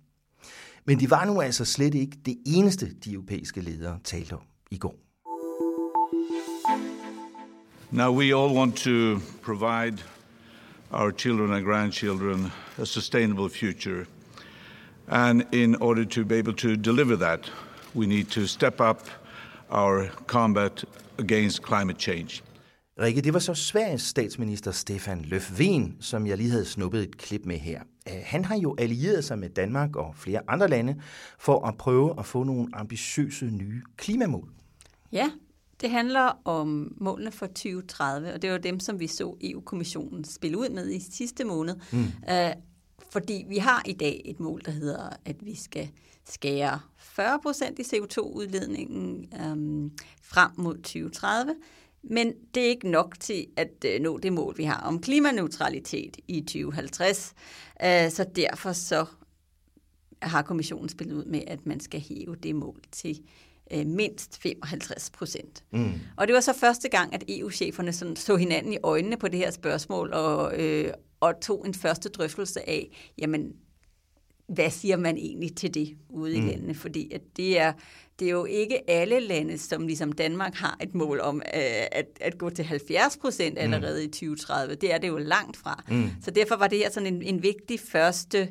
Men 0.85 1.01
det 1.01 1.11
var 1.11 1.25
nu 1.25 1.41
altså 1.41 1.65
slet 1.65 1.95
ikke 1.95 2.17
det 2.27 2.37
eneste, 2.47 2.95
de 3.05 3.13
europæiske 3.13 3.61
ledere 3.61 3.99
talte 4.05 4.33
om 4.33 4.43
i 4.71 4.79
går. 4.79 4.95
Now 7.91 8.13
we 8.19 8.25
all 8.25 8.57
want 8.57 8.77
to 8.77 9.19
provide 9.43 10.03
our 10.91 11.11
children 11.11 11.53
and 11.53 11.65
grandchildren 11.65 12.53
a 12.79 12.85
sustainable 12.85 13.49
future. 13.49 14.07
And 15.09 15.55
in 15.55 15.77
order 15.77 16.05
to 16.05 16.25
be 16.25 16.35
able 16.35 16.53
to 16.55 16.77
deliver 16.77 17.17
that, 17.17 17.53
we 17.95 18.07
need 18.07 18.25
to 18.25 18.47
step 18.47 18.81
up 18.81 19.09
our 19.71 20.07
combat 20.27 20.85
against 21.19 21.63
climate 21.63 21.99
change. 21.99 22.43
Rikke, 23.01 23.21
det 23.21 23.33
var 23.33 23.39
så 23.39 23.55
Sveriges 23.55 24.03
statsminister 24.03 24.71
Stefan 24.71 25.25
Löfven, 25.25 25.97
som 26.01 26.27
jeg 26.27 26.37
lige 26.37 26.51
havde 26.51 26.65
snuppet 26.65 27.03
et 27.03 27.17
klip 27.17 27.45
med 27.45 27.57
her. 27.57 27.81
Han 28.07 28.45
har 28.45 28.57
jo 28.57 28.75
allieret 28.79 29.25
sig 29.25 29.39
med 29.39 29.49
Danmark 29.49 29.97
og 29.97 30.15
flere 30.17 30.41
andre 30.49 30.69
lande 30.69 31.01
for 31.39 31.67
at 31.67 31.77
prøve 31.77 32.19
at 32.19 32.27
få 32.27 32.45
nogle 32.45 32.69
ambitiøse 32.73 33.47
nye 33.47 33.83
klimamål. 33.97 34.51
Ja, 35.13 35.31
det 35.81 35.91
handler 35.91 36.41
om 36.45 36.93
målene 36.97 37.33
for 37.33 37.47
2030, 37.47 38.33
og 38.35 38.43
det 38.43 38.51
var 38.51 38.59
dem, 38.59 38.81
som 38.81 39.01
vi 39.01 39.07
så 39.07 39.37
EU-kommissionen 39.41 40.25
spille 40.25 40.59
ud 40.59 40.69
med 40.69 40.91
i 40.91 41.01
sidste 41.01 41.45
måned. 41.45 41.75
Mm. 41.93 42.05
Fordi 43.11 43.45
vi 43.49 43.59
har 43.59 43.83
i 43.87 43.93
dag 43.93 44.23
et 44.25 44.41
mål, 44.41 44.63
der 44.65 44.71
hedder, 44.71 45.09
at 45.25 45.37
vi 45.41 45.55
skal 45.55 45.89
skære 46.29 46.81
40 46.97 47.39
procent 47.43 47.79
i 47.79 47.83
CO2-udledningen 47.83 49.29
um, 49.53 49.91
frem 50.23 50.51
mod 50.57 50.75
2030. 50.75 51.55
Men 52.11 52.33
det 52.55 52.63
er 52.63 52.69
ikke 52.69 52.91
nok 52.91 53.21
til 53.21 53.47
at 53.57 53.85
uh, 53.85 54.03
nå 54.03 54.19
det 54.19 54.33
mål, 54.33 54.59
vi 54.59 54.65
har 54.65 54.81
om 54.81 55.01
klimaneutralitet 55.01 56.17
i 56.29 56.41
2050. 56.41 57.35
Uh, 57.85 57.87
så 58.11 58.27
derfor 58.37 58.73
så 58.73 59.07
har 60.23 60.43
kommissionen 60.43 60.89
spillet 60.89 61.15
ud 61.15 61.25
med, 61.25 61.43
at 61.47 61.67
man 61.67 61.81
skal 61.81 62.01
hæve 62.01 62.37
det 62.43 62.55
mål 62.55 62.81
til 62.93 63.21
øh, 63.71 63.87
mindst 63.87 64.43
55 64.43 65.11
procent. 65.11 65.65
Mm. 65.71 65.93
Og 66.17 66.27
det 66.27 66.35
var 66.35 66.41
så 66.41 66.53
første 66.53 66.89
gang, 66.89 67.15
at 67.15 67.25
EU-cheferne 67.29 67.93
sådan 67.93 68.17
så 68.17 68.37
hinanden 68.37 68.73
i 68.73 68.79
øjnene 68.83 69.17
på 69.17 69.29
det 69.29 69.39
her 69.39 69.51
spørgsmål 69.51 70.13
og, 70.13 70.59
øh, 70.59 70.93
og 71.21 71.41
tog 71.41 71.67
en 71.67 71.75
første 71.75 72.09
drøftelse 72.09 72.69
af, 72.69 73.13
jamen, 73.19 73.53
hvad 74.49 74.71
siger 74.71 74.97
man 74.97 75.17
egentlig 75.17 75.57
til 75.57 75.75
det 75.75 75.97
ude 76.09 76.41
mm. 76.41 76.47
i 76.47 76.51
landene? 76.51 76.75
Fordi 76.75 77.13
at 77.13 77.21
det, 77.37 77.61
er, 77.61 77.73
det 78.19 78.27
er 78.27 78.33
jo 78.33 78.45
ikke 78.45 78.91
alle 78.91 79.21
lande, 79.21 79.59
som 79.59 79.87
ligesom 79.87 80.13
Danmark 80.13 80.55
har 80.55 80.77
et 80.83 80.95
mål 80.95 81.21
om 81.21 81.37
øh, 81.37 81.63
at, 81.93 82.07
at 82.21 82.39
gå 82.39 82.51
til 82.51 82.65
70 82.65 83.17
procent 83.17 83.55
mm. 83.55 83.61
allerede 83.61 84.01
mm. 84.01 84.09
i 84.09 84.11
2030. 84.11 84.75
Det 84.75 84.95
er 84.95 84.99
det 84.99 85.09
jo 85.09 85.17
langt 85.17 85.57
fra. 85.57 85.85
Mm. 85.89 86.11
Så 86.23 86.31
derfor 86.31 86.57
var 86.57 86.67
det 86.67 86.79
her 86.79 86.91
sådan 86.91 87.15
en, 87.15 87.23
en 87.23 87.43
vigtig 87.43 87.81
første 87.81 88.49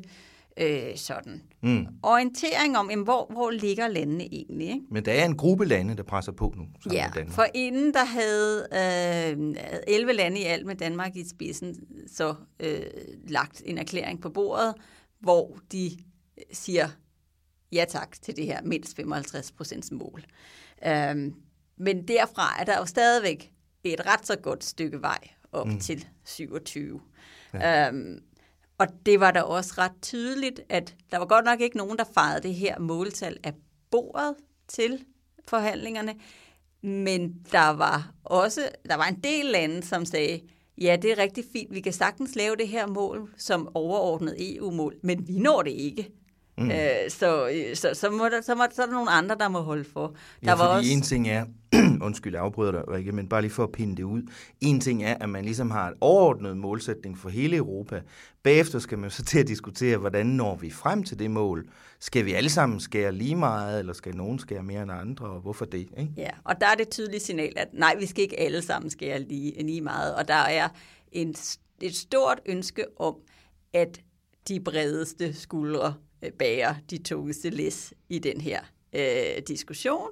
øh, 0.60 0.96
sådan 0.96 1.42
mm. 1.62 1.86
orientering 2.02 2.78
om, 2.78 2.90
jamen, 2.90 3.04
hvor, 3.04 3.32
hvor 3.32 3.50
ligger 3.50 3.88
landene 3.88 4.24
egentlig. 4.24 4.68
Ikke? 4.68 4.80
Men 4.90 5.04
der 5.04 5.12
er 5.12 5.24
en 5.24 5.36
gruppe 5.36 5.64
lande, 5.64 5.96
der 5.96 6.02
presser 6.02 6.32
på 6.32 6.54
nu. 6.56 6.92
Ja, 6.92 7.08
med 7.14 7.26
for 7.28 7.46
inden 7.54 7.94
der 7.94 8.04
havde 8.04 8.66
øh, 8.72 9.54
11 9.88 10.12
lande 10.12 10.40
i 10.40 10.42
alt 10.42 10.66
med 10.66 10.74
Danmark 10.74 11.16
i 11.16 11.28
spidsen 11.28 11.76
så 12.12 12.34
øh, 12.60 12.80
lagt 13.28 13.62
en 13.64 13.78
erklæring 13.78 14.20
på 14.20 14.30
bordet, 14.30 14.74
hvor 15.20 15.58
de 15.72 15.90
siger 16.52 16.88
ja 17.72 17.84
tak 17.88 18.16
til 18.22 18.36
det 18.36 18.46
her 18.46 18.62
mindst 18.62 18.96
55 18.96 19.52
procents 19.52 19.92
mål. 19.92 20.24
Øh, 20.86 21.32
men 21.76 22.08
derfra 22.08 22.60
er 22.60 22.64
der 22.64 22.78
jo 22.78 22.86
stadigvæk 22.86 23.52
et 23.84 24.06
ret 24.06 24.26
så 24.26 24.36
godt 24.36 24.64
stykke 24.64 25.02
vej 25.02 25.28
op 25.52 25.66
mm. 25.66 25.80
til 25.80 26.06
27. 26.24 27.00
Ja. 27.54 27.88
Øhm, 27.88 28.22
og 28.78 28.86
det 29.06 29.20
var 29.20 29.30
da 29.30 29.42
også 29.42 29.74
ret 29.78 29.92
tydeligt, 30.02 30.60
at 30.68 30.94
der 31.10 31.18
var 31.18 31.26
godt 31.26 31.44
nok 31.44 31.60
ikke 31.60 31.76
nogen, 31.76 31.98
der 31.98 32.04
fejrede 32.14 32.42
det 32.42 32.54
her 32.54 32.78
måltal 32.78 33.36
af 33.44 33.52
bordet 33.90 34.34
til 34.68 35.04
forhandlingerne, 35.48 36.14
men 36.82 37.46
der 37.52 37.68
var 37.68 38.14
også 38.24 38.68
der 38.88 38.94
var 38.94 39.04
en 39.04 39.20
del 39.20 39.44
lande, 39.44 39.82
som 39.82 40.04
sagde, 40.04 40.40
ja, 40.78 40.96
det 41.02 41.12
er 41.12 41.18
rigtig 41.18 41.44
fint, 41.52 41.74
vi 41.74 41.80
kan 41.80 41.92
sagtens 41.92 42.36
lave 42.36 42.56
det 42.56 42.68
her 42.68 42.86
mål 42.86 43.30
som 43.36 43.68
overordnet 43.74 44.56
EU-mål, 44.56 44.96
men 45.02 45.28
vi 45.28 45.38
når 45.38 45.62
det 45.62 45.70
ikke. 45.70 46.10
Mm. 46.58 46.70
Øh, 46.70 46.76
så, 47.08 47.50
så, 47.74 47.90
så, 47.94 48.10
må 48.10 48.24
der, 48.24 48.40
så, 48.40 48.54
må, 48.54 48.64
så 48.72 48.82
er 48.82 48.86
der 48.86 48.92
nogle 48.92 49.10
andre, 49.10 49.36
der 49.40 49.48
må 49.48 49.60
holde 49.60 49.84
for. 49.84 50.06
Der 50.06 50.50
ja, 50.50 50.54
var 50.54 50.66
også... 50.66 50.92
en 50.92 51.02
ting 51.02 51.28
er, 51.28 51.44
undskyld, 52.06 52.34
jeg 52.34 52.42
afbryder 52.42 52.72
dig, 52.72 52.88
Rikke, 52.88 53.12
men 53.12 53.28
bare 53.28 53.42
lige 53.42 53.50
for 53.50 53.64
at 53.64 53.72
pinde 53.72 53.96
det 53.96 54.02
ud. 54.02 54.22
En 54.60 54.80
ting 54.80 55.04
er, 55.04 55.14
at 55.20 55.28
man 55.28 55.44
ligesom 55.44 55.70
har 55.70 55.88
et 55.88 55.94
overordnet 56.00 56.56
målsætning 56.56 57.18
for 57.18 57.28
hele 57.28 57.56
Europa. 57.56 58.00
Bagefter 58.42 58.78
skal 58.78 58.98
man 58.98 59.10
så 59.10 59.24
til 59.24 59.38
at 59.38 59.48
diskutere, 59.48 59.96
hvordan 59.96 60.26
når 60.26 60.56
vi 60.56 60.70
frem 60.70 61.02
til 61.02 61.18
det 61.18 61.30
mål. 61.30 61.68
Skal 62.00 62.24
vi 62.24 62.32
alle 62.32 62.50
sammen 62.50 62.80
skære 62.80 63.12
lige 63.12 63.36
meget, 63.36 63.78
eller 63.78 63.92
skal 63.92 64.16
nogen 64.16 64.38
skære 64.38 64.62
mere 64.62 64.82
end 64.82 64.92
andre, 64.92 65.26
og 65.26 65.40
hvorfor 65.40 65.64
det? 65.64 65.78
Ikke? 65.78 66.12
Ja, 66.16 66.30
og 66.44 66.60
der 66.60 66.66
er 66.66 66.74
det 66.74 66.88
tydelige 66.88 67.20
signal, 67.20 67.52
at 67.56 67.68
nej, 67.72 67.96
vi 67.98 68.06
skal 68.06 68.22
ikke 68.22 68.40
alle 68.40 68.62
sammen 68.62 68.90
skære 68.90 69.18
lige, 69.22 69.62
lige 69.62 69.80
meget. 69.80 70.14
Og 70.14 70.28
der 70.28 70.34
er 70.34 70.68
en, 71.12 71.34
et 71.80 71.96
stort 71.96 72.40
ønske 72.46 72.84
om, 73.00 73.14
at 73.72 74.00
de 74.48 74.60
bredeste 74.60 75.34
skuldre 75.34 75.86
øh, 75.86 76.05
bærer 76.38 76.74
de 76.90 76.98
tungeste 76.98 77.50
læs 77.50 77.94
i 78.08 78.18
den 78.18 78.40
her 78.40 78.60
øh, 78.92 79.42
diskussion. 79.48 80.08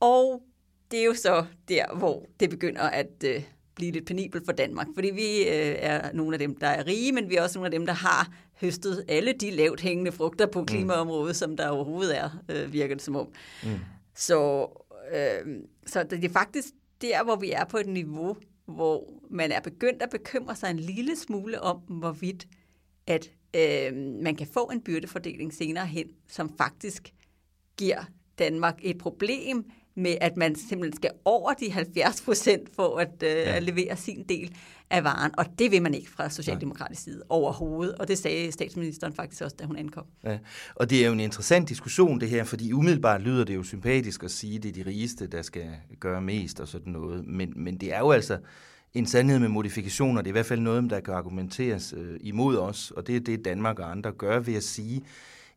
Og 0.00 0.42
det 0.90 1.00
er 1.00 1.04
jo 1.04 1.14
så 1.14 1.44
der, 1.68 1.96
hvor 1.96 2.26
det 2.40 2.50
begynder 2.50 2.82
at 2.82 3.24
øh, 3.24 3.42
blive 3.74 3.92
lidt 3.92 4.06
penibelt 4.06 4.44
for 4.44 4.52
Danmark. 4.52 4.86
Fordi 4.94 5.10
vi 5.10 5.38
øh, 5.38 5.76
er 5.78 6.12
nogle 6.12 6.34
af 6.34 6.38
dem, 6.38 6.56
der 6.56 6.66
er 6.66 6.86
rige, 6.86 7.12
men 7.12 7.30
vi 7.30 7.36
er 7.36 7.42
også 7.42 7.58
nogle 7.58 7.66
af 7.66 7.70
dem, 7.70 7.86
der 7.86 7.92
har 7.92 8.32
høstet 8.60 9.04
alle 9.08 9.32
de 9.32 9.50
lavt 9.50 9.80
hængende 9.80 10.12
frugter 10.12 10.46
på 10.46 10.60
mm. 10.60 10.66
klimaområdet, 10.66 11.30
mm. 11.30 11.34
som 11.34 11.56
der 11.56 11.68
overhovedet 11.68 12.18
er, 12.18 12.30
øh, 12.48 12.72
virker 12.72 12.94
det 12.94 13.04
som 13.04 13.16
om. 13.16 13.28
Mm. 13.62 13.70
Så, 14.14 14.66
øh, 15.12 15.56
så 15.86 16.02
det 16.02 16.24
er 16.24 16.28
faktisk 16.28 16.68
der, 17.00 17.24
hvor 17.24 17.36
vi 17.36 17.50
er 17.50 17.64
på 17.64 17.76
et 17.76 17.86
niveau, 17.86 18.36
hvor 18.66 19.12
man 19.30 19.52
er 19.52 19.60
begyndt 19.60 20.02
at 20.02 20.10
bekymre 20.10 20.56
sig 20.56 20.70
en 20.70 20.78
lille 20.78 21.16
smule 21.16 21.60
om, 21.60 21.76
hvorvidt 21.76 22.46
at 23.06 23.30
øh, 23.54 23.96
man 24.22 24.36
kan 24.36 24.46
få 24.46 24.64
en 24.64 24.80
byrdefordeling 24.80 25.54
senere 25.54 25.86
hen, 25.86 26.06
som 26.28 26.56
faktisk 26.58 27.14
giver 27.76 28.04
Danmark 28.38 28.78
et 28.82 28.98
problem 28.98 29.64
med, 29.96 30.16
at 30.20 30.36
man 30.36 30.54
simpelthen 30.54 30.96
skal 30.96 31.10
over 31.24 31.52
de 31.52 31.70
70 31.70 32.22
procent 32.22 32.74
for 32.76 32.98
at, 32.98 33.22
øh, 33.22 33.28
ja. 33.28 33.56
at 33.56 33.62
levere 33.62 33.96
sin 33.96 34.24
del 34.28 34.56
af 34.90 35.04
varen. 35.04 35.32
Og 35.38 35.46
det 35.58 35.70
vil 35.70 35.82
man 35.82 35.94
ikke 35.94 36.10
fra 36.10 36.30
Socialdemokratisk 36.30 37.02
side 37.02 37.22
overhovedet. 37.28 37.94
Og 37.94 38.08
det 38.08 38.18
sagde 38.18 38.52
statsministeren 38.52 39.12
faktisk 39.12 39.42
også, 39.42 39.56
da 39.58 39.64
hun 39.64 39.76
ankom. 39.76 40.04
Ja. 40.24 40.38
Og 40.74 40.90
det 40.90 41.02
er 41.02 41.06
jo 41.06 41.12
en 41.12 41.20
interessant 41.20 41.68
diskussion 41.68 42.20
det 42.20 42.28
her, 42.28 42.44
fordi 42.44 42.72
umiddelbart 42.72 43.22
lyder 43.22 43.44
det 43.44 43.54
jo 43.54 43.62
sympatisk 43.62 44.22
at 44.22 44.30
sige, 44.30 44.56
at 44.56 44.62
det 44.62 44.68
er 44.68 44.84
de 44.84 44.90
rigeste, 44.90 45.26
der 45.26 45.42
skal 45.42 45.70
gøre 46.00 46.20
mest 46.20 46.60
og 46.60 46.68
sådan 46.68 46.92
noget. 46.92 47.26
Men, 47.26 47.52
men 47.56 47.76
det 47.76 47.94
er 47.94 47.98
jo 47.98 48.10
altså 48.10 48.38
en 48.94 49.06
sandhed 49.06 49.38
med 49.38 49.48
modifikationer. 49.48 50.22
Det 50.22 50.28
er 50.28 50.32
i 50.32 50.32
hvert 50.32 50.46
fald 50.46 50.60
noget, 50.60 50.90
der 50.90 51.00
kan 51.00 51.14
argumenteres 51.14 51.94
øh, 51.96 52.16
imod 52.20 52.56
os, 52.56 52.90
og 52.90 53.06
det 53.06 53.16
er 53.16 53.20
det, 53.20 53.44
Danmark 53.44 53.78
og 53.78 53.90
andre 53.90 54.12
gør 54.12 54.40
ved 54.40 54.54
at 54.54 54.62
sige, 54.62 55.02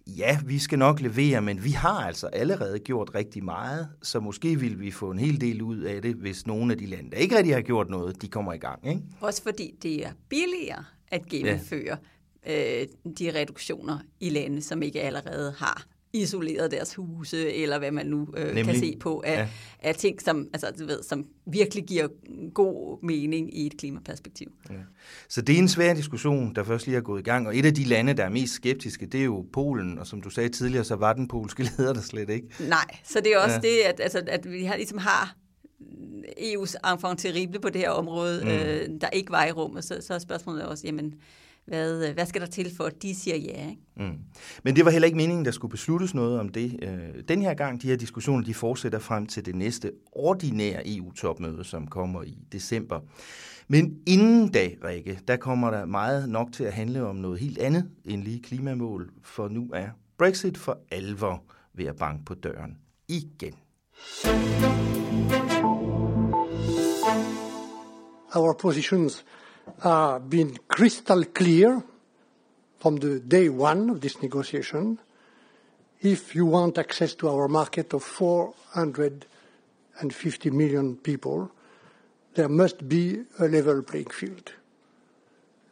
ja, 0.07 0.39
vi 0.45 0.59
skal 0.59 0.79
nok 0.79 1.01
levere, 1.01 1.41
men 1.41 1.63
vi 1.63 1.69
har 1.69 2.05
altså 2.07 2.27
allerede 2.27 2.79
gjort 2.79 3.11
rigtig 3.15 3.43
meget, 3.43 3.89
så 4.01 4.19
måske 4.19 4.59
vil 4.59 4.79
vi 4.79 4.91
få 4.91 5.11
en 5.11 5.19
hel 5.19 5.41
del 5.41 5.61
ud 5.61 5.79
af 5.79 6.01
det, 6.01 6.15
hvis 6.15 6.47
nogle 6.47 6.71
af 6.71 6.77
de 6.77 6.85
lande, 6.85 7.11
der 7.11 7.17
ikke 7.17 7.37
rigtig 7.37 7.53
har 7.53 7.61
gjort 7.61 7.89
noget, 7.89 8.21
de 8.21 8.27
kommer 8.27 8.53
i 8.53 8.57
gang. 8.57 8.87
Ikke? 8.87 9.01
Også 9.21 9.43
fordi 9.43 9.75
det 9.83 10.05
er 10.05 10.11
billigere 10.29 10.83
at 11.07 11.25
gennemføre 11.25 11.97
ja. 12.45 12.81
øh, 12.81 12.87
de 13.19 13.39
reduktioner 13.39 13.99
i 14.19 14.29
lande, 14.29 14.61
som 14.61 14.81
ikke 14.81 15.01
allerede 15.01 15.53
har 15.57 15.85
isoleret 16.13 16.71
deres 16.71 16.95
huse, 16.95 17.53
eller 17.53 17.79
hvad 17.79 17.91
man 17.91 18.05
nu 18.05 18.27
øh, 18.37 18.65
kan 18.65 18.75
se 18.75 18.97
på 18.99 19.23
af, 19.25 19.37
ja. 19.37 19.47
af 19.79 19.95
ting, 19.95 20.21
som, 20.21 20.47
altså, 20.53 20.71
du 20.79 20.85
ved, 20.85 21.03
som 21.03 21.25
virkelig 21.45 21.83
giver 21.85 22.07
god 22.53 23.03
mening 23.03 23.57
i 23.57 23.65
et 23.65 23.77
klimaperspektiv. 23.77 24.51
Ja. 24.69 24.75
Så 25.29 25.41
det 25.41 25.55
er 25.55 25.59
en 25.59 25.67
svær 25.67 25.93
diskussion, 25.93 26.55
der 26.55 26.63
først 26.63 26.85
lige 26.85 26.97
er 26.97 27.01
gået 27.01 27.19
i 27.19 27.23
gang, 27.23 27.47
og 27.47 27.57
et 27.57 27.65
af 27.65 27.73
de 27.73 27.83
lande, 27.83 28.13
der 28.13 28.23
er 28.23 28.29
mest 28.29 28.53
skeptiske, 28.53 29.05
det 29.05 29.19
er 29.19 29.25
jo 29.25 29.45
Polen, 29.53 29.99
og 29.99 30.07
som 30.07 30.21
du 30.21 30.29
sagde 30.29 30.49
tidligere, 30.49 30.83
så 30.83 30.95
var 30.95 31.13
den 31.13 31.27
polske 31.27 31.63
leder 31.77 31.93
der 31.93 32.01
slet 32.01 32.29
ikke. 32.29 32.47
Nej, 32.59 32.97
så 33.03 33.19
det 33.19 33.33
er 33.33 33.39
også 33.39 33.59
ja. 33.63 33.69
det, 33.69 33.79
at, 33.85 33.99
altså, 33.99 34.23
at 34.27 34.51
vi 34.51 34.63
har, 34.63 34.75
ligesom 34.75 34.97
har 34.97 35.35
EU's 36.39 36.91
enfant 36.93 37.19
terrible 37.19 37.59
på 37.59 37.69
det 37.69 37.81
her 37.81 37.89
område, 37.89 38.41
mm. 38.43 38.49
øh, 38.49 39.01
der 39.01 39.09
ikke 39.09 39.31
var 39.31 39.45
i 39.45 39.51
rummet, 39.51 39.83
så, 39.83 39.97
så 40.01 40.13
er 40.13 40.19
spørgsmålet 40.19 40.65
også, 40.65 40.87
jamen, 40.87 41.13
hvad, 41.67 42.13
hvad 42.13 42.25
skal 42.25 42.41
der 42.41 42.47
til 42.47 42.75
for, 42.75 42.83
at 42.83 43.01
de 43.01 43.15
siger 43.15 43.35
ja? 43.37 43.69
Ikke? 43.69 43.81
Mm. 43.95 44.17
Men 44.63 44.75
det 44.75 44.85
var 44.85 44.91
heller 44.91 45.05
ikke 45.05 45.17
meningen, 45.17 45.45
der 45.45 45.51
skulle 45.51 45.71
besluttes 45.71 46.13
noget 46.13 46.39
om 46.39 46.49
det. 46.49 46.79
Øh, 46.81 47.23
den 47.27 47.41
her 47.41 47.53
gang, 47.53 47.81
de 47.81 47.87
her 47.87 47.95
diskussioner, 47.95 48.43
de 48.43 48.53
fortsætter 48.53 48.99
frem 48.99 49.25
til 49.25 49.45
det 49.45 49.55
næste 49.55 49.91
ordinære 50.11 50.81
EU-topmøde, 50.85 51.63
som 51.63 51.87
kommer 51.87 52.23
i 52.23 52.37
december. 52.51 52.99
Men 53.67 53.99
inden 54.05 54.51
da, 54.51 54.69
Rikke, 54.83 55.19
der 55.27 55.37
kommer 55.37 55.71
der 55.71 55.85
meget 55.85 56.29
nok 56.29 56.51
til 56.51 56.63
at 56.63 56.73
handle 56.73 57.05
om 57.05 57.15
noget 57.15 57.39
helt 57.39 57.57
andet 57.57 57.89
end 58.05 58.23
lige 58.23 58.41
klimamål, 58.41 59.09
for 59.23 59.47
nu 59.47 59.69
er 59.73 59.87
Brexit 60.17 60.57
for 60.57 60.79
alvor 60.91 61.43
ved 61.73 61.85
at 61.85 61.95
banke 61.95 62.25
på 62.25 62.33
døren 62.33 62.77
igen. 63.07 63.53
Our 68.35 68.53
positions 68.53 69.25
are 69.83 70.19
been 70.19 70.57
crystal 70.67 71.23
clear 71.23 71.83
from 72.79 72.97
the 72.97 73.19
day 73.19 73.49
one 73.49 73.89
of 73.89 74.01
this 74.01 74.21
negotiation. 74.21 74.99
If 76.01 76.35
you 76.35 76.45
want 76.45 76.77
access 76.77 77.15
to 77.15 77.29
our 77.29 77.47
market 77.47 77.91
of 77.93 78.03
450 78.03 80.51
million 80.51 80.97
people, 80.97 81.49
there 82.35 82.49
must 82.49 82.87
be 82.87 83.23
a 83.39 83.47
level 83.47 83.81
playing 83.81 84.11
field. 84.11 84.51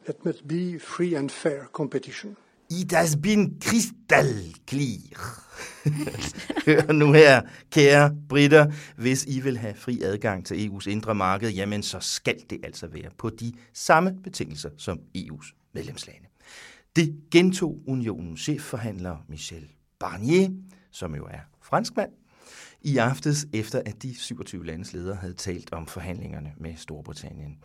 That 0.04 0.24
must 0.24 0.48
be 0.48 0.78
free 0.78 1.14
and 1.14 1.30
fair 1.30 1.68
competition. 1.72 2.36
It 2.70 2.92
has 2.92 3.16
been 3.16 3.60
crystal 3.62 4.54
clear. 4.68 5.42
Hør 6.66 6.92
nu 6.92 7.12
her, 7.12 7.42
kære 7.70 8.16
britter, 8.28 8.72
hvis 8.96 9.24
I 9.24 9.40
vil 9.40 9.58
have 9.58 9.74
fri 9.74 10.02
adgang 10.02 10.46
til 10.46 10.68
EU's 10.68 10.88
indre 10.90 11.14
marked, 11.14 11.50
jamen 11.50 11.82
så 11.82 12.00
skal 12.00 12.36
det 12.50 12.60
altså 12.64 12.86
være 12.86 13.10
på 13.18 13.30
de 13.30 13.52
samme 13.72 14.12
betingelser 14.24 14.70
som 14.78 14.98
EU's 15.18 15.70
medlemslande. 15.74 16.26
Det 16.96 17.16
gentog 17.30 17.78
unionens 17.86 18.40
chefforhandler 18.40 19.16
Michel 19.28 19.68
Barnier, 19.98 20.50
som 20.90 21.14
jo 21.14 21.24
er 21.24 21.40
franskmand, 21.62 22.10
i 22.82 22.96
aftes 22.96 23.46
efter 23.52 23.82
at 23.86 24.02
de 24.02 24.14
27 24.14 24.66
landes 24.66 24.92
ledere 24.92 25.16
havde 25.16 25.34
talt 25.34 25.72
om 25.72 25.86
forhandlingerne 25.86 26.52
med 26.56 26.76
Storbritannien. 26.76 27.58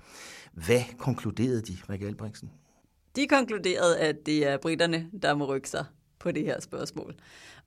Hvad 0.54 0.82
konkluderede 0.98 1.62
de, 1.62 1.78
Rikke 1.90 2.08
Albrechtsen? 2.08 2.50
De 3.16 3.28
konkluderede, 3.28 4.00
at 4.00 4.16
det 4.26 4.48
er 4.48 4.58
britterne, 4.58 5.10
der 5.22 5.34
må 5.34 5.46
rykke 5.46 5.70
sig 5.70 5.86
på 6.20 6.32
det 6.32 6.46
her 6.46 6.60
spørgsmål. 6.60 7.16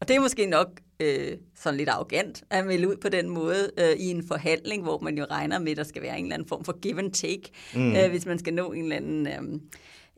Og 0.01 0.09
det 0.09 0.17
er 0.17 0.21
måske 0.21 0.47
nok 0.47 0.81
øh, 1.01 1.39
sådan 1.55 1.77
lidt 1.77 1.89
arrogant 1.89 2.45
at 2.51 2.67
melde 2.67 2.89
ud 2.89 2.97
på 2.97 3.09
den 3.09 3.29
måde 3.29 3.71
øh, 3.79 3.97
i 3.97 4.11
en 4.11 4.29
forhandling, 4.29 4.83
hvor 4.83 4.99
man 4.99 5.19
jo 5.19 5.25
regner 5.31 5.59
med, 5.59 5.71
at 5.71 5.77
der 5.77 5.85
skal 5.85 6.03
være 6.03 6.19
en 6.19 6.25
eller 6.25 6.35
anden 6.35 6.49
form 6.49 6.65
for 6.65 6.81
give 6.81 6.99
and 6.99 7.13
take, 7.13 7.51
mm. 7.75 7.97
øh, 7.97 8.11
hvis 8.11 8.27
man 8.27 8.39
skal 8.39 8.55
nå 8.55 8.73
en 8.73 8.83
eller, 8.83 8.97
anden, 8.97 9.27
øh, 9.27 9.61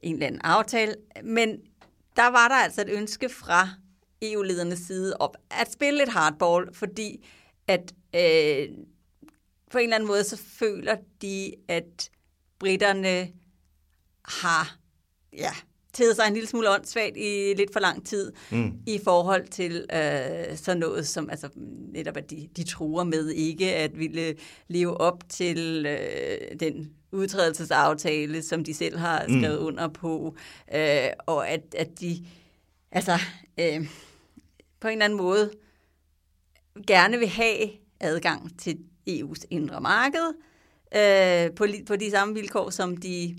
en 0.02 0.14
eller 0.14 0.26
anden 0.26 0.40
aftale. 0.44 0.94
Men 1.24 1.60
der 2.16 2.30
var 2.30 2.48
der 2.48 2.54
altså 2.54 2.80
et 2.80 2.90
ønske 2.90 3.28
fra 3.28 3.68
EU-ledernes 4.22 4.78
side 4.78 5.16
op 5.20 5.36
at 5.50 5.72
spille 5.72 5.98
lidt 5.98 6.08
hardball, 6.08 6.74
fordi 6.74 7.26
at 7.68 7.94
øh, 8.14 8.68
på 9.70 9.78
en 9.78 9.84
eller 9.84 9.96
anden 9.96 10.06
måde, 10.06 10.24
så 10.24 10.36
føler 10.36 10.96
de, 11.22 11.52
at 11.68 12.10
britterne 12.58 13.28
har 14.24 14.76
ja, 15.37 15.51
tædet 15.96 16.16
sig 16.16 16.27
en 16.27 16.35
lille 16.35 16.49
smule 16.49 16.70
åndssvagt 16.70 17.16
i 17.16 17.55
lidt 17.57 17.72
for 17.72 17.81
lang 17.81 18.07
tid 18.07 18.33
mm. 18.51 18.72
i 18.87 19.01
forhold 19.05 19.49
til 19.49 19.87
øh, 19.92 20.57
sådan 20.57 20.81
noget 20.81 21.07
som, 21.07 21.31
altså 21.31 21.49
netop 21.92 22.16
at 22.16 22.31
de, 22.31 22.49
de 22.57 22.64
truer 22.64 23.05
med 23.05 23.31
ikke 23.31 23.75
at 23.75 23.99
ville 23.99 24.35
leve 24.68 25.01
op 25.01 25.29
til 25.29 25.87
øh, 25.87 26.61
den 26.61 26.90
udtrædelsesaftale, 27.12 28.42
som 28.42 28.64
de 28.64 28.75
selv 28.75 28.99
har 28.99 29.22
skrevet 29.22 29.61
mm. 29.61 29.66
under 29.66 29.88
på, 29.88 30.37
øh, 30.75 31.09
og 31.27 31.49
at, 31.49 31.75
at 31.79 32.01
de 32.01 32.27
altså 32.92 33.18
øh, 33.61 33.88
på 34.81 34.88
en 34.88 34.92
eller 34.92 35.05
anden 35.05 35.18
måde 35.18 35.51
gerne 36.87 37.18
vil 37.18 37.29
have 37.29 37.68
adgang 38.01 38.59
til 38.59 38.79
EU's 39.11 39.42
indre 39.51 39.81
marked 39.81 40.35
øh, 40.96 41.55
på, 41.55 41.66
på 41.87 41.96
de 41.96 42.11
samme 42.11 42.35
vilkår, 42.35 42.70
som 42.70 42.96
de, 42.96 43.31
øh, 43.31 43.37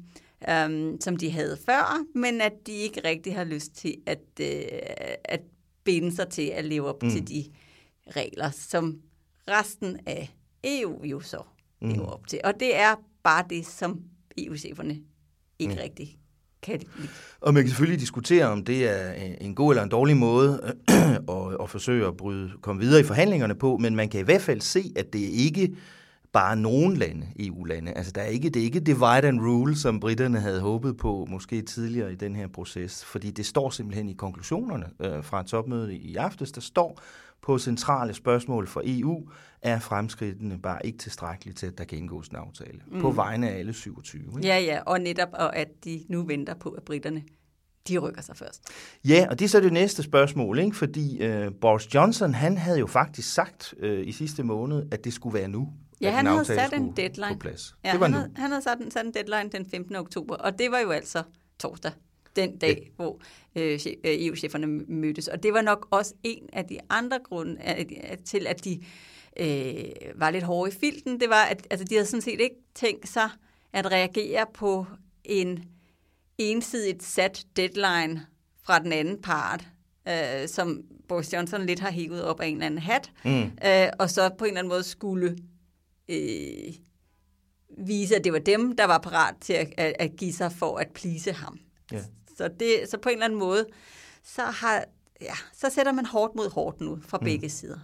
som 1.01 1.17
de 1.17 1.31
havde 1.31 1.57
før, 1.65 2.05
men 2.15 2.41
at 2.41 2.53
de 2.67 2.71
ikke 2.71 3.01
rigtig 3.05 3.35
har 3.35 3.43
lyst 3.43 3.75
til 3.75 3.95
at, 4.05 4.21
øh, 4.41 4.61
at 5.25 5.41
binde 5.83 6.15
sig 6.15 6.27
til 6.29 6.47
at 6.47 6.65
leve 6.65 6.87
op 6.87 7.03
mm. 7.03 7.09
til 7.09 7.27
de 7.27 7.45
regler, 8.15 8.49
som 8.51 8.97
resten 9.47 9.99
af 10.05 10.35
EU 10.63 11.03
jo 11.03 11.19
så 11.19 11.41
lever 11.81 11.95
mm. 11.95 12.01
op 12.01 12.27
til. 12.27 12.39
Og 12.43 12.53
det 12.59 12.75
er 12.75 12.95
bare 13.23 13.45
det, 13.49 13.65
som 13.65 14.01
EU-cheferne 14.37 14.99
ikke 15.59 15.73
mm. 15.73 15.79
rigtig 15.81 16.17
kan 16.61 16.79
lide. 16.79 17.09
Og 17.41 17.53
man 17.53 17.63
kan 17.63 17.69
selvfølgelig 17.69 17.99
diskutere, 17.99 18.45
om 18.45 18.65
det 18.65 18.89
er 18.89 19.13
en 19.41 19.55
god 19.55 19.71
eller 19.71 19.83
en 19.83 19.89
dårlig 19.89 20.17
måde 20.17 20.75
at, 21.29 21.61
at 21.61 21.69
forsøge 21.69 22.07
at 22.07 22.17
bryde, 22.17 22.51
komme 22.61 22.81
videre 22.81 22.99
i 22.99 23.03
forhandlingerne 23.03 23.55
på, 23.55 23.77
men 23.77 23.95
man 23.95 24.09
kan 24.09 24.19
i 24.19 24.23
hvert 24.23 24.41
fald 24.41 24.61
se, 24.61 24.93
at 24.95 25.13
det 25.13 25.19
ikke 25.19 25.75
bare 26.33 26.55
nogen 26.55 26.97
lande, 26.97 27.27
EU-lande. 27.39 27.91
Altså, 27.91 28.11
der 28.11 28.21
er 28.21 28.25
ikke, 28.25 28.49
det 28.49 28.59
er 28.59 28.63
ikke 28.63 28.79
divide 28.79 29.27
and 29.27 29.41
rule, 29.41 29.75
som 29.75 29.99
britterne 29.99 30.39
havde 30.39 30.61
håbet 30.61 30.97
på, 30.97 31.27
måske 31.29 31.61
tidligere 31.61 32.11
i 32.11 32.15
den 32.15 32.35
her 32.35 32.47
proces, 32.47 33.05
fordi 33.05 33.31
det 33.31 33.45
står 33.45 33.69
simpelthen 33.69 34.09
i 34.09 34.13
konklusionerne 34.13 34.85
øh, 34.99 35.23
fra 35.23 35.43
topmødet 35.43 35.91
i 35.91 36.15
aftes, 36.15 36.51
der 36.51 36.61
står 36.61 37.01
på 37.41 37.57
centrale 37.57 38.13
spørgsmål 38.13 38.67
for 38.67 38.81
EU, 38.85 39.29
er 39.61 39.79
fremskridtene 39.79 40.59
bare 40.59 40.85
ikke 40.85 40.97
tilstrækkeligt 40.97 41.57
til, 41.57 41.67
at 41.67 41.77
der 41.77 41.83
kan 41.83 41.97
indgås 41.97 42.27
en 42.27 42.35
aftale. 42.35 42.79
Mm. 42.91 43.01
På 43.01 43.11
vegne 43.11 43.49
af 43.49 43.59
alle 43.59 43.73
27. 43.73 44.21
Ikke? 44.21 44.47
Ja, 44.47 44.59
ja, 44.59 44.79
og 44.85 44.99
netop, 44.99 45.29
og 45.33 45.55
at 45.55 45.67
de 45.83 46.05
nu 46.09 46.23
venter 46.23 46.53
på, 46.53 46.69
at 46.69 46.83
britterne 46.83 47.23
de 47.87 47.97
rykker 47.97 48.21
sig 48.21 48.37
først. 48.37 48.63
Ja, 49.05 49.27
og 49.29 49.39
det 49.39 49.45
er 49.45 49.49
så 49.49 49.59
det 49.59 49.73
næste 49.73 50.03
spørgsmål, 50.03 50.59
ikke? 50.59 50.75
fordi 50.75 51.23
øh, 51.23 51.51
Boris 51.61 51.95
Johnson, 51.95 52.33
han 52.33 52.57
havde 52.57 52.79
jo 52.79 52.87
faktisk 52.87 53.33
sagt 53.33 53.73
øh, 53.79 54.07
i 54.07 54.11
sidste 54.11 54.43
måned, 54.43 54.83
at 54.91 55.05
det 55.05 55.13
skulle 55.13 55.39
være 55.39 55.47
nu. 55.47 55.69
Ja, 56.01 56.11
han 56.11 56.25
havde 56.25 56.45
sat 56.45 56.73
en 56.73 56.91
deadline. 56.97 57.33
På 57.33 57.39
plads. 57.39 57.75
Ja, 57.83 57.91
det 57.91 57.99
var 57.99 58.05
han, 58.05 58.11
nu. 58.11 58.17
havde, 58.17 58.31
han 58.35 58.49
havde 58.49 58.61
sat 58.61 58.77
en, 58.77 58.91
sat 58.91 59.05
en 59.05 59.13
deadline 59.13 59.49
den 59.49 59.69
15. 59.69 59.95
oktober, 59.95 60.35
og 60.35 60.59
det 60.59 60.71
var 60.71 60.79
jo 60.79 60.89
altså 60.89 61.23
torsdag, 61.59 61.91
den 62.35 62.57
dag, 62.57 62.77
ja. 62.83 62.89
hvor 62.95 63.21
øh, 63.55 63.79
EU-cheferne 64.03 64.67
mødtes. 64.67 65.27
Og 65.27 65.43
det 65.43 65.53
var 65.53 65.61
nok 65.61 65.87
også 65.91 66.13
en 66.23 66.49
af 66.53 66.65
de 66.65 66.77
andre 66.89 67.19
grunde 67.23 67.57
til, 68.25 68.47
at 68.47 68.65
de 68.65 68.83
øh, 69.39 69.85
var 70.15 70.29
lidt 70.29 70.43
hårde 70.43 70.71
i 70.71 70.79
filten. 70.79 71.19
Det 71.19 71.29
var, 71.29 71.43
at 71.43 71.67
altså, 71.69 71.85
de 71.85 71.95
havde 71.95 72.05
sådan 72.05 72.21
set 72.21 72.41
ikke 72.41 72.55
tænkt 72.75 73.09
sig 73.09 73.29
at 73.73 73.91
reagere 73.91 74.45
på 74.53 74.85
en 75.23 75.63
ensidigt 76.37 77.03
sat 77.03 77.45
deadline 77.55 78.25
fra 78.63 78.79
den 78.79 78.91
anden 78.91 79.21
part, 79.21 79.67
øh, 80.07 80.47
som 80.47 80.81
Boris 81.07 81.33
Johnson 81.33 81.65
lidt 81.65 81.79
har 81.79 81.91
hævet 81.91 82.23
op 82.23 82.39
af 82.39 82.47
en 82.47 82.53
eller 82.53 82.65
anden 82.65 82.81
hat, 82.81 83.11
mm. 83.25 83.51
øh, 83.65 83.87
og 83.99 84.09
så 84.09 84.29
på 84.37 84.45
en 84.45 84.49
eller 84.49 84.59
anden 84.59 84.69
måde 84.69 84.83
skulle 84.83 85.37
øh, 86.09 86.73
vise, 87.77 88.15
at 88.15 88.23
det 88.23 88.33
var 88.33 88.39
dem, 88.39 88.75
der 88.75 88.85
var 88.85 88.97
parat 88.97 89.35
til 89.41 89.53
at, 89.53 89.73
at, 89.77 89.93
at 89.99 90.15
give 90.17 90.33
sig 90.33 90.51
for 90.51 90.77
at 90.77 90.87
plise 90.93 91.31
ham. 91.31 91.59
Ja. 91.91 92.01
Så, 92.37 92.49
det, 92.59 92.89
så 92.89 92.97
på 92.97 93.09
en 93.09 93.13
eller 93.13 93.25
anden 93.25 93.39
måde, 93.39 93.65
så, 94.23 94.41
har, 94.41 94.83
ja, 95.21 95.33
så 95.53 95.69
sætter 95.69 95.91
man 95.91 96.05
hårdt 96.05 96.35
mod 96.35 96.49
hårdt 96.49 96.81
nu 96.81 96.99
fra 97.01 97.17
mm. 97.17 97.25
begge 97.25 97.49
sider. 97.49 97.79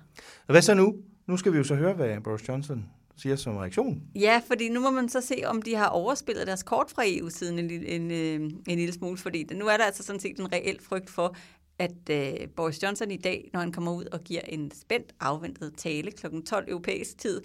Og 0.47 0.53
hvad 0.53 0.61
så 0.61 0.73
nu? 0.73 0.95
Nu 1.27 1.37
skal 1.37 1.53
vi 1.53 1.57
jo 1.57 1.63
så 1.63 1.75
høre, 1.75 1.93
hvad 1.93 2.21
Boris 2.21 2.47
Johnson 2.47 2.85
siger 3.17 3.35
som 3.35 3.57
reaktion. 3.57 4.01
Ja, 4.15 4.41
fordi 4.47 4.69
nu 4.69 4.79
må 4.79 4.91
man 4.91 5.09
så 5.09 5.21
se, 5.21 5.35
om 5.45 5.61
de 5.61 5.75
har 5.75 5.87
overspillet 5.87 6.47
deres 6.47 6.63
kort 6.63 6.91
fra 6.91 7.03
EU-siden 7.05 7.59
en, 7.59 7.71
en, 7.71 8.11
en, 8.11 8.41
en 8.67 8.77
lille 8.77 8.93
smule, 8.93 9.17
fordi 9.17 9.43
nu 9.43 9.67
er 9.67 9.77
der 9.77 9.83
altså 9.83 10.03
sådan 10.03 10.19
set 10.19 10.39
en 10.39 10.51
reel 10.53 10.79
frygt 10.81 11.09
for, 11.09 11.35
at 11.79 12.09
uh, 12.09 12.49
Boris 12.55 12.83
Johnson 12.83 13.11
i 13.11 13.17
dag, 13.17 13.49
når 13.53 13.59
han 13.59 13.71
kommer 13.71 13.91
ud 13.91 14.05
og 14.05 14.19
giver 14.19 14.41
en 14.41 14.71
spændt 14.71 15.13
afventet 15.19 15.73
tale 15.77 16.11
kl. 16.11 16.25
12 16.45 16.69
europæisk 16.69 17.17
tid, 17.17 17.41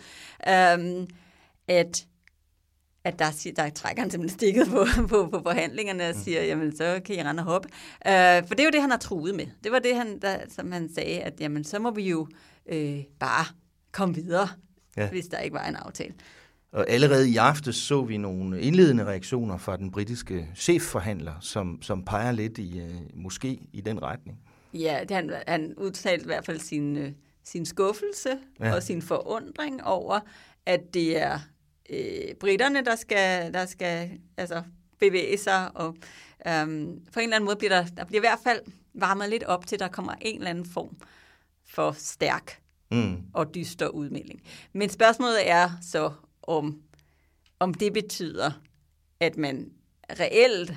um, 0.46 1.06
at 1.68 2.06
at 3.04 3.18
der, 3.18 3.50
der 3.56 3.70
trækker 3.70 4.02
han 4.02 4.10
simpelthen 4.10 4.38
stikket 4.38 4.68
på, 4.68 4.86
på, 5.10 5.28
på 5.30 5.40
forhandlingerne 5.42 6.08
og 6.08 6.14
mm. 6.16 6.22
siger, 6.22 6.42
jamen 6.42 6.76
så 6.76 7.00
kan 7.04 7.16
I 7.16 7.22
rende 7.22 7.40
og 7.40 7.44
hoppe. 7.44 7.68
Uh, 8.06 8.48
for 8.48 8.54
det 8.54 8.60
er 8.60 8.64
jo 8.64 8.70
det, 8.70 8.80
han 8.80 8.90
har 8.90 8.98
truet 8.98 9.34
med. 9.34 9.46
Det 9.64 9.72
var 9.72 9.78
det, 9.78 9.96
han, 9.96 10.18
der, 10.18 10.38
som 10.48 10.72
han 10.72 10.94
sagde, 10.94 11.20
at 11.20 11.40
jamen 11.40 11.64
så 11.64 11.78
må 11.78 11.90
vi 11.90 12.08
jo 12.08 12.28
uh, 12.72 13.00
bare 13.18 13.44
komme 13.92 14.14
videre, 14.14 14.48
ja. 14.96 15.08
hvis 15.08 15.26
der 15.26 15.38
ikke 15.38 15.54
var 15.54 15.64
en 15.64 15.76
aftale. 15.76 16.14
Og 16.72 16.90
allerede 16.90 17.30
i 17.30 17.36
aftes 17.36 17.76
så 17.76 18.02
vi 18.02 18.16
nogle 18.16 18.60
indledende 18.60 19.04
reaktioner 19.04 19.56
fra 19.56 19.76
den 19.76 19.90
britiske 19.90 20.48
chefforhandler, 20.54 21.34
som, 21.40 21.82
som 21.82 22.04
peger 22.04 22.32
lidt 22.32 22.58
i 22.58 22.80
uh, 22.82 23.22
måske 23.22 23.60
i 23.72 23.80
den 23.80 24.02
retning. 24.02 24.38
Ja, 24.74 25.00
det, 25.08 25.10
han, 25.10 25.32
han 25.46 25.74
udtalte 25.76 26.24
i 26.24 26.26
hvert 26.26 26.44
fald 26.44 26.60
sin, 26.60 26.96
uh, 26.96 27.08
sin 27.44 27.66
skuffelse 27.66 28.38
ja. 28.60 28.74
og 28.74 28.82
sin 28.82 29.02
forundring 29.02 29.84
over, 29.84 30.20
at 30.66 30.94
det 30.94 31.22
er 31.22 31.38
øh, 31.90 32.34
britterne, 32.40 32.84
der 32.84 32.96
skal, 32.96 33.54
der 33.54 33.66
skal 33.66 34.10
altså, 34.36 34.62
bevæge 35.00 35.38
sig, 35.38 35.76
og 35.76 35.96
øhm, 36.46 37.00
på 37.12 37.20
en 37.20 37.24
eller 37.24 37.36
anden 37.36 37.44
måde 37.44 37.56
bliver 37.56 37.82
der, 37.82 37.86
der 37.96 38.04
bliver 38.04 38.20
i 38.20 38.26
hvert 38.28 38.40
fald 38.44 38.60
varmet 38.94 39.30
lidt 39.30 39.44
op 39.44 39.66
til, 39.66 39.76
at 39.76 39.80
der 39.80 39.88
kommer 39.88 40.14
en 40.20 40.36
eller 40.36 40.50
anden 40.50 40.66
form 40.66 40.96
for 41.68 41.94
stærk 41.98 42.60
mm. 42.90 43.16
og 43.32 43.54
dyster 43.54 43.88
udmelding. 43.88 44.40
Men 44.72 44.88
spørgsmålet 44.88 45.50
er 45.50 45.70
så, 45.82 46.12
om, 46.48 46.82
om 47.58 47.74
det 47.74 47.92
betyder, 47.92 48.50
at 49.20 49.36
man 49.36 49.70
reelt 50.20 50.74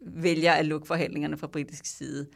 vælger 0.00 0.52
at 0.52 0.66
lukke 0.66 0.86
forhandlingerne 0.86 1.36
fra 1.36 1.46
britisk 1.46 1.86
side, 1.86 2.26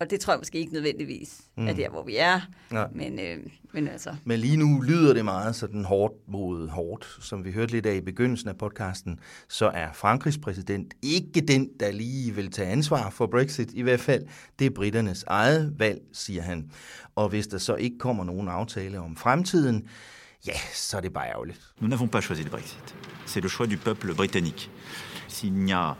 og 0.00 0.10
det 0.10 0.20
tror 0.20 0.32
jeg 0.32 0.38
måske 0.40 0.58
ikke 0.58 0.72
nødvendigvis 0.72 1.40
mm. 1.56 1.68
er 1.68 1.72
der, 1.72 1.90
hvor 1.90 2.02
vi 2.02 2.16
er. 2.16 2.40
Ja. 2.72 2.84
Men, 2.94 3.18
øh, 3.18 3.38
men, 3.72 3.88
altså. 3.88 4.16
men 4.24 4.40
lige 4.40 4.56
nu 4.56 4.80
lyder 4.80 5.14
det 5.14 5.24
meget 5.24 5.56
sådan 5.56 5.84
hårdt 5.84 6.14
mod 6.28 6.68
hårdt, 6.68 7.18
som 7.20 7.44
vi 7.44 7.52
hørte 7.52 7.72
lidt 7.72 7.86
af 7.86 7.94
i 7.94 8.00
begyndelsen 8.00 8.48
af 8.48 8.58
podcasten. 8.58 9.20
Så 9.48 9.66
er 9.66 9.92
Frankrigs 9.92 10.38
præsident 10.38 10.94
ikke 11.02 11.40
den, 11.40 11.70
der 11.80 11.92
lige 11.92 12.34
vil 12.34 12.50
tage 12.50 12.68
ansvar 12.68 13.10
for 13.10 13.26
Brexit 13.26 13.72
i 13.72 13.82
hvert 13.82 14.00
fald. 14.00 14.26
Det 14.58 14.66
er 14.66 14.70
britternes 14.70 15.24
eget 15.26 15.74
valg, 15.78 16.00
siger 16.12 16.42
han. 16.42 16.70
Og 17.14 17.28
hvis 17.28 17.46
der 17.46 17.58
så 17.58 17.74
ikke 17.74 17.98
kommer 17.98 18.24
nogen 18.24 18.48
aftale 18.48 19.00
om 19.00 19.16
fremtiden, 19.16 19.88
ja, 20.46 20.58
så 20.72 20.96
er 20.96 21.00
det 21.00 21.12
bare 21.12 21.28
ærgerligt. 21.28 21.60
Nous 21.80 21.88
n'avons 21.88 22.08
pas 22.08 22.24
choisi 22.24 22.42
le 22.42 22.50
Brexit. 22.50 22.94
C'est 23.26 23.42
le 23.42 23.48
choix 23.48 23.66
du 23.66 23.76
peuple 23.76 24.14
britannique. 24.14 24.70
S'il 25.28 25.52
n'y 25.52 25.72
a 25.72 25.96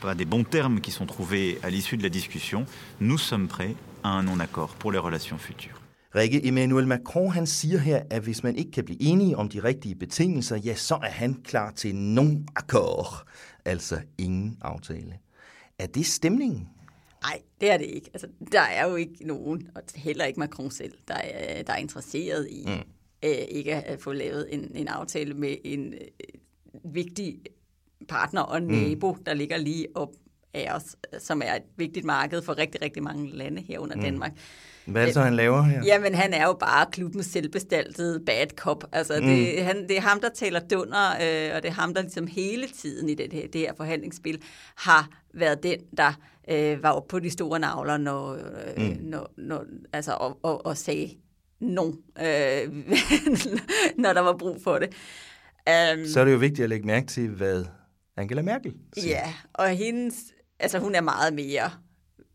pas 0.00 0.14
des 0.14 0.24
bons 0.24 0.44
termes 0.44 0.80
qui 0.80 0.90
sont 0.90 1.06
trouvés 1.06 1.58
à 1.62 1.70
l'issue 1.70 1.96
de 1.96 2.02
la 2.02 2.08
discussion, 2.08 2.66
nous 2.98 3.18
sommes 3.18 3.48
prêts 3.48 3.74
à 4.02 4.08
un 4.08 4.22
non-accord 4.22 4.74
pour 4.76 4.92
les 4.92 4.98
relations 4.98 5.38
futures. 5.38 5.80
Rikke 6.14 6.44
Emmanuel 6.44 6.86
Macron 6.86 7.30
han 7.30 7.46
siger 7.46 7.78
her, 7.78 8.02
at 8.10 8.22
hvis 8.22 8.42
man 8.42 8.56
ikke 8.56 8.70
kan 8.70 8.84
blive 8.84 9.02
enige 9.02 9.36
om 9.36 9.48
de 9.48 9.64
rigtige 9.64 9.94
betingelser, 9.94 10.56
ja, 10.56 10.74
så 10.74 10.94
er 10.94 11.10
han 11.10 11.34
klar 11.34 11.70
til 11.70 11.92
non-accord, 11.92 13.24
altså 13.64 14.00
ingen 14.18 14.58
aftale. 14.60 15.18
Er 15.78 15.86
det 15.86 16.06
stemningen? 16.06 16.68
Nej, 17.22 17.40
det 17.60 17.70
er 17.70 17.76
det 17.76 17.86
ikke. 17.86 18.10
Altså, 18.12 18.28
der 18.52 18.60
er 18.60 18.88
jo 18.88 18.96
ikke 18.96 19.26
nogen, 19.26 19.68
og 19.74 19.82
heller 19.94 20.24
ikke 20.24 20.40
Macron 20.40 20.70
selv, 20.70 20.92
der 21.08 21.14
er, 21.14 21.62
der 21.62 21.72
er 21.72 21.76
interesseret 21.76 22.48
i 22.50 22.64
mm. 22.66 22.82
Øh, 23.24 23.30
ikke 23.48 23.74
at 23.74 24.00
få 24.00 24.12
lavet 24.12 24.54
en, 24.54 24.72
en 24.74 24.88
aftale 24.88 25.34
med 25.34 25.56
en 25.64 25.94
øh, 25.94 26.40
vigtig 26.94 27.40
partner 28.08 28.40
og 28.40 28.62
nabo, 28.62 29.12
mm. 29.12 29.24
der 29.24 29.34
ligger 29.34 29.56
lige 29.56 29.86
op 29.94 30.10
af 30.54 30.74
os, 30.74 30.96
som 31.18 31.42
er 31.44 31.54
et 31.54 31.62
vigtigt 31.76 32.06
marked 32.06 32.42
for 32.42 32.58
rigtig, 32.58 32.82
rigtig 32.82 33.02
mange 33.02 33.30
lande 33.36 33.62
herunder 33.62 33.96
mm. 33.96 34.02
Danmark. 34.02 34.32
Hvad 34.86 35.02
er 35.02 35.06
det 35.06 35.14
så, 35.14 35.20
han 35.20 35.36
laver 35.36 35.62
her? 35.62 35.82
Jamen, 35.84 36.14
han 36.14 36.34
er 36.34 36.44
jo 36.46 36.52
bare 36.52 36.86
klubbens 36.92 37.26
selvbestaltede 37.26 38.20
bad 38.26 38.46
cop. 38.56 38.84
Altså, 38.92 39.18
mm. 39.20 39.26
det, 39.26 39.64
han, 39.64 39.88
det 39.88 39.96
er 39.96 40.00
ham, 40.00 40.20
der 40.20 40.28
taler 40.28 40.60
dunder, 40.60 41.10
øh, 41.10 41.56
og 41.56 41.62
det 41.62 41.68
er 41.68 41.72
ham, 41.72 41.94
der 41.94 42.02
ligesom 42.02 42.26
hele 42.26 42.66
tiden 42.68 43.08
i 43.08 43.14
det 43.14 43.32
her, 43.32 43.48
det 43.48 43.60
her 43.60 43.72
forhandlingsspil 43.76 44.42
har 44.76 45.08
været 45.34 45.62
den, 45.62 45.78
der 45.96 46.12
øh, 46.50 46.82
var 46.82 46.90
oppe 46.90 47.08
på 47.08 47.18
de 47.18 47.30
store 47.30 47.58
navler, 47.58 47.96
når, 47.96 48.32
øh, 48.32 48.38
mm. 48.76 48.96
når, 49.00 49.30
når, 49.36 49.64
altså, 49.92 50.12
og, 50.12 50.38
og, 50.42 50.66
og 50.66 50.76
sagde 50.76 51.10
no, 51.60 51.86
øh, 52.18 52.72
når 54.02 54.12
der 54.12 54.20
var 54.20 54.36
brug 54.36 54.62
for 54.62 54.78
det. 54.78 54.88
Um, 55.66 56.06
så 56.06 56.20
er 56.20 56.24
det 56.24 56.32
jo 56.32 56.38
vigtigt 56.38 56.64
at 56.64 56.68
lægge 56.68 56.86
mærke 56.86 57.06
til, 57.06 57.28
hvad 57.28 57.64
Angela 58.16 58.42
Merkel 58.42 58.74
siger. 58.96 59.08
Ja, 59.08 59.34
og 59.52 59.68
hendes, 59.68 60.14
altså 60.58 60.78
hun 60.78 60.94
er 60.94 61.00
meget 61.00 61.34
mere 61.34 61.70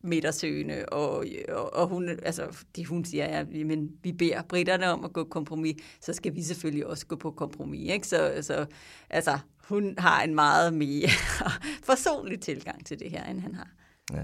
midtersøgende, 0.01 0.85
og, 0.85 1.25
og, 1.49 1.73
og 1.73 1.87
hun, 1.87 2.09
altså, 2.09 2.65
det 2.75 2.85
hun 2.85 3.05
siger 3.05 3.23
er, 3.23 3.45
men 3.65 3.89
vi 4.03 4.11
beder 4.11 4.41
britterne 4.41 4.87
om 4.87 5.05
at 5.05 5.13
gå 5.13 5.23
kompromis, 5.23 5.75
så 6.01 6.13
skal 6.13 6.35
vi 6.35 6.43
selvfølgelig 6.43 6.87
også 6.87 7.05
gå 7.05 7.15
på 7.15 7.31
kompromis. 7.31 7.91
Ikke? 7.91 8.07
Så, 8.07 8.37
så 8.41 8.65
altså, 9.09 9.39
hun 9.63 9.95
har 9.97 10.23
en 10.23 10.35
meget 10.35 10.73
mere 10.73 11.09
forsonlig 11.89 12.39
tilgang 12.39 12.85
til 12.85 12.99
det 12.99 13.11
her, 13.11 13.23
end 13.23 13.39
han 13.39 13.55
har. 13.55 13.69
Ja. 14.13 14.23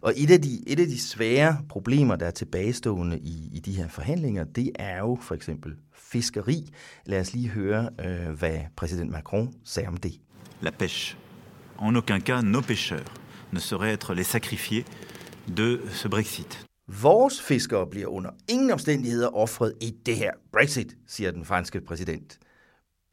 Og 0.00 0.12
et 0.16 0.30
af, 0.30 0.42
de, 0.42 0.68
et 0.68 0.80
af 0.80 0.86
de 0.86 1.00
svære 1.00 1.58
problemer, 1.68 2.16
der 2.16 2.26
er 2.26 2.30
tilbagestående 2.30 3.18
i, 3.18 3.50
i 3.52 3.58
de 3.58 3.72
her 3.72 3.88
forhandlinger, 3.88 4.44
det 4.44 4.70
er 4.74 4.98
jo 4.98 5.18
for 5.22 5.34
eksempel 5.34 5.72
fiskeri. 5.94 6.70
Lad 7.06 7.20
os 7.20 7.32
lige 7.32 7.48
høre, 7.48 7.88
øh, 8.04 8.38
hvad 8.38 8.58
præsident 8.76 9.10
Macron 9.10 9.54
sagde 9.64 9.88
om 9.88 9.96
det. 9.96 10.20
La 10.60 10.70
pêche. 10.82 11.16
En 11.82 11.96
aucun 11.96 12.20
cas, 12.20 12.42
nos 12.42 12.64
pêcheurs 12.64 13.04
ne 13.52 13.60
seraient 13.60 13.92
être 13.92 14.14
les 14.14 14.24
sacrifiés 14.24 14.84
de 15.56 15.80
ce 15.90 16.08
Brexit. 16.08 16.66
Vores 16.88 17.42
fiskere 17.42 17.86
bliver 17.86 18.06
under 18.06 18.30
ingen 18.48 18.70
omstændigheder 18.70 19.36
offret 19.36 19.72
i 19.80 19.94
det 20.06 20.16
her 20.16 20.30
Brexit, 20.52 20.96
siger 21.06 21.30
den 21.30 21.44
franske 21.44 21.80
præsident. 21.80 22.38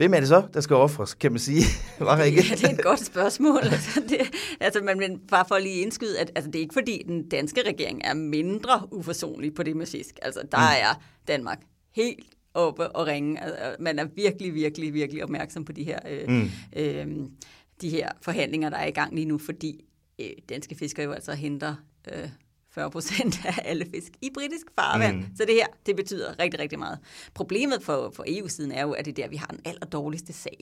Hvem 0.01 0.13
er 0.13 0.19
det 0.19 0.27
så, 0.27 0.47
der 0.53 0.61
skal 0.61 0.75
offres, 0.75 1.13
kan 1.13 1.31
man 1.31 1.39
sige? 1.39 1.63
Var 1.99 2.23
ikke? 2.23 2.43
Ja, 2.49 2.55
det 2.55 2.63
er 2.63 2.69
et 2.69 2.83
godt 2.83 3.05
spørgsmål. 3.05 3.59
Altså, 3.71 4.01
det, 4.09 4.17
altså 4.59 4.81
man, 4.83 4.97
men 4.97 5.19
bare 5.19 5.45
for 5.47 5.55
at 5.55 5.63
lige 5.63 5.81
indskyde, 5.81 6.19
at 6.19 6.31
altså, 6.35 6.51
det 6.51 6.59
er 6.59 6.61
ikke 6.61 6.73
fordi, 6.73 7.03
den 7.07 7.29
danske 7.29 7.61
regering 7.61 8.01
er 8.03 8.13
mindre 8.13 8.87
uforsonlig 8.91 9.53
på 9.53 9.63
det 9.63 9.75
med 9.75 9.85
fisk. 9.85 10.19
Altså, 10.21 10.39
der 10.51 10.57
mm. 10.57 10.63
er 10.63 11.03
Danmark 11.27 11.59
helt 11.95 12.25
oppe 12.53 12.89
og 12.89 13.07
ringe. 13.07 13.43
Altså, 13.43 13.75
man 13.79 13.99
er 13.99 14.05
virkelig, 14.15 14.53
virkelig, 14.53 14.93
virkelig 14.93 15.23
opmærksom 15.23 15.65
på 15.65 15.71
de 15.71 15.83
her, 15.83 15.99
øh, 16.09 16.29
mm. 16.29 16.49
øh, 16.75 17.07
de 17.81 17.89
her 17.89 18.09
forhandlinger, 18.21 18.69
der 18.69 18.77
er 18.77 18.87
i 18.87 18.91
gang 18.91 19.15
lige 19.15 19.25
nu, 19.25 19.37
fordi 19.37 19.85
øh, 20.21 20.29
danske 20.49 20.75
fiskere 20.75 21.05
jo 21.05 21.11
altså 21.11 21.33
henter 21.33 21.75
øh, 22.13 22.29
40 22.73 22.91
procent 22.91 23.45
af 23.45 23.61
alle 23.65 23.85
fisk 23.95 24.11
i 24.21 24.29
britisk 24.33 24.65
farvand. 24.75 25.17
Mm. 25.17 25.25
Så 25.37 25.45
det 25.45 25.55
her, 25.55 25.67
det 25.85 25.95
betyder 25.95 26.39
rigtig, 26.39 26.59
rigtig 26.59 26.79
meget. 26.79 26.99
Problemet 27.33 27.83
for, 27.83 28.11
for 28.15 28.23
EU-siden 28.27 28.71
er 28.71 28.81
jo, 28.81 28.91
at 28.91 29.05
det 29.05 29.11
er 29.11 29.23
der, 29.23 29.29
vi 29.29 29.35
har 29.35 29.47
den 29.47 29.59
aller 29.65 29.85
dårligste 29.85 30.33
sag. 30.33 30.57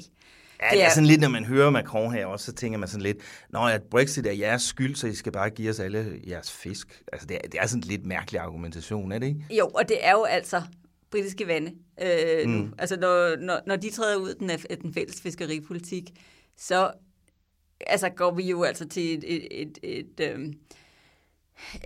Ja, 0.62 0.66
det 0.66 0.74
er, 0.74 0.78
det 0.78 0.86
er 0.86 0.90
sådan 0.90 1.08
lidt, 1.08 1.22
når 1.22 1.30
man 1.30 1.46
hører 1.46 1.70
Macron 1.70 2.14
her 2.14 2.26
også, 2.26 2.46
så 2.46 2.54
tænker 2.54 2.80
man 2.80 2.90
sådan 2.90 3.02
lidt, 3.02 3.18
Nå, 3.50 3.68
at 3.68 3.84
Brexit 3.84 4.26
er 4.26 4.32
jeres 4.32 4.62
skyld, 4.62 4.96
så 4.96 5.08
I 5.08 5.16
skal 5.16 5.32
bare 5.32 5.50
give 5.50 5.70
os 5.70 5.80
alle 5.80 6.20
jeres 6.28 6.52
fisk. 6.52 7.04
Altså, 7.14 7.28
det 7.28 7.38
er, 7.44 7.48
det 7.48 7.60
er 7.60 7.68
sådan 7.68 7.84
en 7.84 7.88
lidt 7.88 8.06
mærkelig 8.06 8.42
argumentation, 8.42 9.12
er 9.12 9.20
det 9.20 9.28
ikke? 9.28 9.46
Jo, 9.50 9.68
og 9.68 9.90
det 9.90 10.06
er 10.06 10.12
jo 10.12 10.24
altså 10.24 10.62
britiske 11.12 11.48
vande 11.48 11.74
øh, 12.02 12.46
mm. 12.46 12.52
nu. 12.52 12.70
Altså, 12.78 13.00
når, 13.00 13.36
når, 13.36 13.60
når 13.66 13.76
de 13.76 13.90
træder 13.90 14.18
ud 14.18 14.34
den, 14.34 14.50
den 14.84 14.94
fælles 14.94 15.22
fiskeripolitik, 15.22 16.10
så 16.58 16.92
altså, 17.88 18.10
går 18.10 18.32
vi 18.32 18.44
jo 18.44 18.64
altså 18.64 18.88
til 18.88 19.18
et, 19.18 19.24
et, 19.28 19.48
et, 19.52 19.80
et, 19.84 20.08
et 20.20 20.32
øh, 20.32 20.54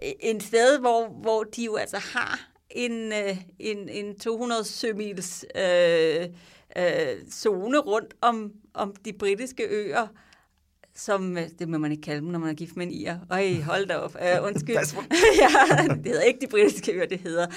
en 0.02 0.42
sted, 0.42 0.80
hvor, 0.80 1.08
hvor 1.08 1.44
de 1.44 1.66
jo 1.66 1.76
altså 1.76 1.98
har 1.98 2.54
en, 2.70 3.14
øh, 3.14 3.38
en, 3.60 3.90
en 3.90 4.20
200 4.20 4.64
sømils 4.64 5.46
øh, 5.56 6.28
øh, 6.78 7.28
zone 7.32 7.78
rundt 7.78 8.14
om, 8.22 8.52
om 8.74 8.96
de 9.06 9.14
britiske 9.14 9.64
øer, 9.70 10.08
som, 10.96 11.38
øh, 11.38 11.44
det 11.60 11.70
må 11.70 11.78
man 11.78 11.92
ikke 11.92 12.02
kalde 12.02 12.22
dem, 12.22 12.30
når 12.30 12.40
man 12.40 12.50
er 12.50 12.54
gift 12.54 12.76
med 12.76 12.86
en 12.86 12.92
ir. 12.92 13.16
Øj, 13.32 13.62
hold 13.62 13.88
da 13.88 13.96
op. 13.96 14.16
Uh, 14.16 14.48
undskyld. 14.48 14.76
ja, 15.42 15.88
det 15.94 16.06
hedder 16.06 16.22
ikke 16.22 16.40
de 16.42 16.48
britiske 16.48 16.92
øer, 16.92 17.06
det 17.06 17.20
hedder, 17.20 17.48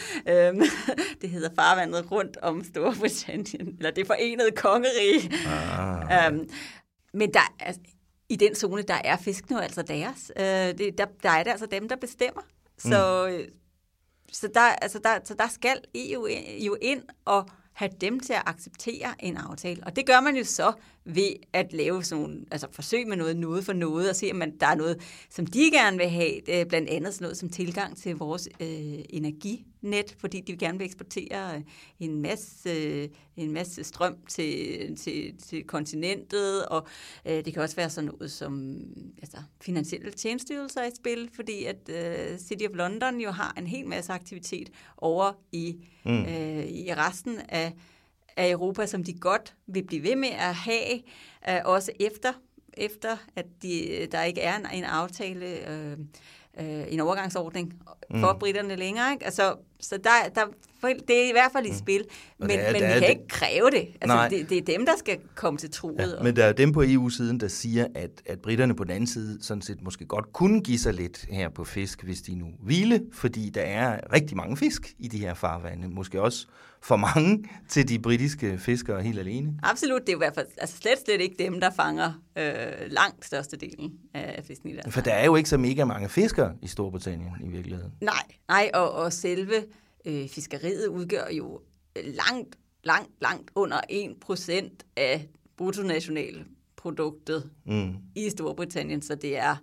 um, 0.50 0.62
det 1.20 1.30
hedder 1.30 1.50
farvandet 1.54 2.10
rundt 2.10 2.36
om 2.36 2.64
Storbritannien, 2.64 3.76
eller 3.78 3.90
det 3.90 4.06
forenede 4.06 4.50
kongerige. 4.50 5.32
Ah. 5.46 6.32
Um, 6.32 6.48
men 7.14 7.34
der, 7.34 7.54
altså, 7.60 7.80
i 8.28 8.36
den 8.36 8.54
zone, 8.54 8.82
der 8.82 9.00
er 9.04 9.16
fiskene 9.16 9.56
jo 9.56 9.62
altså 9.62 9.82
deres. 9.82 10.32
Øh, 10.36 10.78
det, 10.78 10.98
der, 10.98 11.06
der 11.22 11.30
er 11.30 11.42
det 11.42 11.50
altså 11.50 11.66
dem, 11.66 11.88
der 11.88 11.96
bestemmer. 11.96 12.42
Så, 12.78 13.28
mm. 13.30 13.54
så, 14.32 14.48
der, 14.54 14.60
altså 14.60 14.98
der, 14.98 15.18
så 15.24 15.34
der 15.34 15.48
skal 15.48 15.80
EU 15.94 16.26
jo 16.66 16.76
ind 16.82 17.02
og 17.24 17.48
have 17.72 17.90
dem 18.00 18.20
til 18.20 18.32
at 18.32 18.42
acceptere 18.46 19.14
en 19.18 19.36
aftale. 19.36 19.84
Og 19.86 19.96
det 19.96 20.06
gør 20.06 20.20
man 20.20 20.36
jo 20.36 20.44
så 20.44 20.72
ved 21.06 21.32
at 21.52 21.72
lave 21.72 22.04
sådan 22.04 22.22
nogle, 22.22 22.44
altså 22.50 22.66
forsøg 22.72 23.08
med 23.08 23.16
noget, 23.16 23.36
noget 23.36 23.64
for 23.64 23.72
noget, 23.72 24.10
og 24.10 24.16
se, 24.16 24.30
om 24.30 24.36
man, 24.36 24.56
der 24.60 24.66
er 24.66 24.74
noget, 24.74 25.00
som 25.30 25.46
de 25.46 25.70
gerne 25.72 25.96
vil 25.96 26.08
have, 26.08 26.60
øh, 26.60 26.66
blandt 26.66 26.88
andet 26.88 27.14
sådan 27.14 27.24
noget 27.24 27.36
som 27.36 27.48
tilgang 27.48 27.96
til 27.96 28.16
vores 28.16 28.48
øh, 28.60 28.98
energinet, 29.10 30.16
fordi 30.18 30.40
de 30.40 30.56
gerne 30.56 30.78
vil 30.78 30.84
eksportere 30.84 31.56
øh, 31.56 31.62
en 32.00 32.22
masse, 32.22 32.70
øh, 32.70 33.08
en 33.36 33.52
masse 33.52 33.84
strøm 33.84 34.16
til, 34.28 34.96
til, 34.96 35.34
til 35.38 35.64
kontinentet, 35.64 36.66
og 36.66 36.86
øh, 37.26 37.44
det 37.44 37.52
kan 37.52 37.62
også 37.62 37.76
være 37.76 37.90
sådan 37.90 38.10
noget 38.18 38.30
som 38.30 38.80
altså, 39.22 39.38
finansielle 39.60 40.10
tjenesteydelser 40.10 40.84
i 40.84 40.90
spil, 40.96 41.30
fordi 41.34 41.64
at 41.64 41.88
øh, 41.88 42.38
City 42.38 42.64
of 42.64 42.76
London 42.76 43.20
jo 43.20 43.30
har 43.30 43.54
en 43.58 43.66
hel 43.66 43.86
masse 43.86 44.12
aktivitet 44.12 44.70
over 44.96 45.32
i, 45.52 45.76
mm. 46.04 46.24
øh, 46.24 46.66
i 46.66 46.94
resten 46.94 47.38
af 47.48 47.72
af 48.36 48.50
Europa, 48.50 48.86
som 48.86 49.04
de 49.04 49.18
godt 49.18 49.54
vil 49.66 49.84
blive 49.86 50.02
ved 50.02 50.16
med 50.16 50.28
at 50.28 50.54
have, 50.54 50.94
øh, 51.48 51.60
også 51.64 51.92
efter, 52.00 52.32
efter 52.72 53.16
at 53.36 53.46
de, 53.62 54.06
der 54.12 54.22
ikke 54.22 54.40
er 54.40 54.56
en, 54.56 54.66
en 54.74 54.84
aftale, 54.84 55.70
øh, 55.70 55.98
øh, 56.60 56.92
en 56.92 57.00
overgangsordning 57.00 57.74
for 58.10 58.32
mm. 58.32 58.38
britterne 58.38 58.76
længere. 58.76 59.12
Ikke? 59.12 59.24
Altså, 59.24 59.56
så 59.80 59.96
der, 60.04 60.10
der, 60.34 60.40
det 61.08 61.24
er 61.24 61.28
i 61.28 61.32
hvert 61.32 61.52
fald 61.52 61.66
i 61.66 61.70
mm. 61.70 61.76
spil, 61.76 62.04
mm. 62.38 62.46
men, 62.46 62.58
er, 62.58 62.72
men 62.72 62.74
vi 62.74 62.86
kan 62.86 63.02
det. 63.02 63.08
ikke 63.08 63.28
kræve 63.28 63.70
det. 63.70 63.88
Altså, 64.00 64.28
det. 64.30 64.48
Det 64.48 64.58
er 64.58 64.76
dem, 64.76 64.86
der 64.86 64.96
skal 64.98 65.18
komme 65.34 65.58
til 65.58 65.70
truet. 65.70 66.16
Ja, 66.18 66.22
men 66.22 66.36
der 66.36 66.44
er 66.44 66.52
dem 66.52 66.72
på 66.72 66.82
EU-siden, 66.86 67.40
der 67.40 67.48
siger, 67.48 67.86
at, 67.94 68.10
at 68.26 68.40
britterne 68.40 68.74
på 68.74 68.84
den 68.84 68.92
anden 68.92 69.06
side 69.06 69.38
sådan 69.40 69.62
set 69.62 69.82
måske 69.82 70.04
godt 70.04 70.32
kunne 70.32 70.62
give 70.62 70.78
sig 70.78 70.94
lidt 70.94 71.26
her 71.30 71.48
på 71.48 71.64
fisk, 71.64 72.02
hvis 72.02 72.22
de 72.22 72.34
nu 72.34 72.46
ville, 72.62 73.02
fordi 73.12 73.50
der 73.50 73.62
er 73.62 74.00
rigtig 74.12 74.36
mange 74.36 74.56
fisk 74.56 74.94
i 74.98 75.08
de 75.08 75.18
her 75.18 75.34
farvande. 75.34 75.88
Måske 75.88 76.22
også 76.22 76.46
for 76.82 76.96
mange 76.96 77.44
til 77.68 77.88
de 77.88 77.98
britiske 77.98 78.58
fiskere 78.58 79.02
helt 79.02 79.18
alene. 79.18 79.54
Absolut, 79.62 80.00
det 80.00 80.08
er 80.08 80.16
i 80.16 80.18
hvert 80.18 80.34
fald 80.34 80.46
altså 80.58 80.76
slet, 80.76 80.98
slet 81.04 81.20
ikke 81.20 81.36
dem, 81.38 81.60
der 81.60 81.70
fanger 81.70 82.12
øh, 82.38 82.44
langt 82.86 83.24
størstedelen 83.24 83.92
af 84.14 84.44
fisken 84.44 84.70
i 84.70 84.72
deres 84.72 84.94
For 84.94 85.00
der 85.00 85.12
er 85.12 85.24
jo 85.24 85.36
ikke 85.36 85.48
så 85.48 85.58
mega 85.58 85.84
mange 85.84 86.08
fiskere 86.08 86.54
i 86.62 86.66
Storbritannien 86.66 87.32
i 87.44 87.48
virkeligheden. 87.48 87.92
Nej, 88.00 88.22
nej 88.48 88.70
og, 88.74 88.92
og 88.92 89.12
selve 89.12 89.64
øh, 90.06 90.28
fiskeriet 90.28 90.86
udgør 90.86 91.28
jo 91.28 91.60
langt, 91.96 92.58
langt, 92.84 93.10
langt 93.20 93.50
under 93.54 93.80
1% 93.90 94.76
af 94.96 95.28
bruttonationalproduktet 95.56 97.50
mm. 97.66 97.94
i 98.14 98.30
Storbritannien, 98.30 99.02
så 99.02 99.14
det 99.14 99.38
er, 99.38 99.56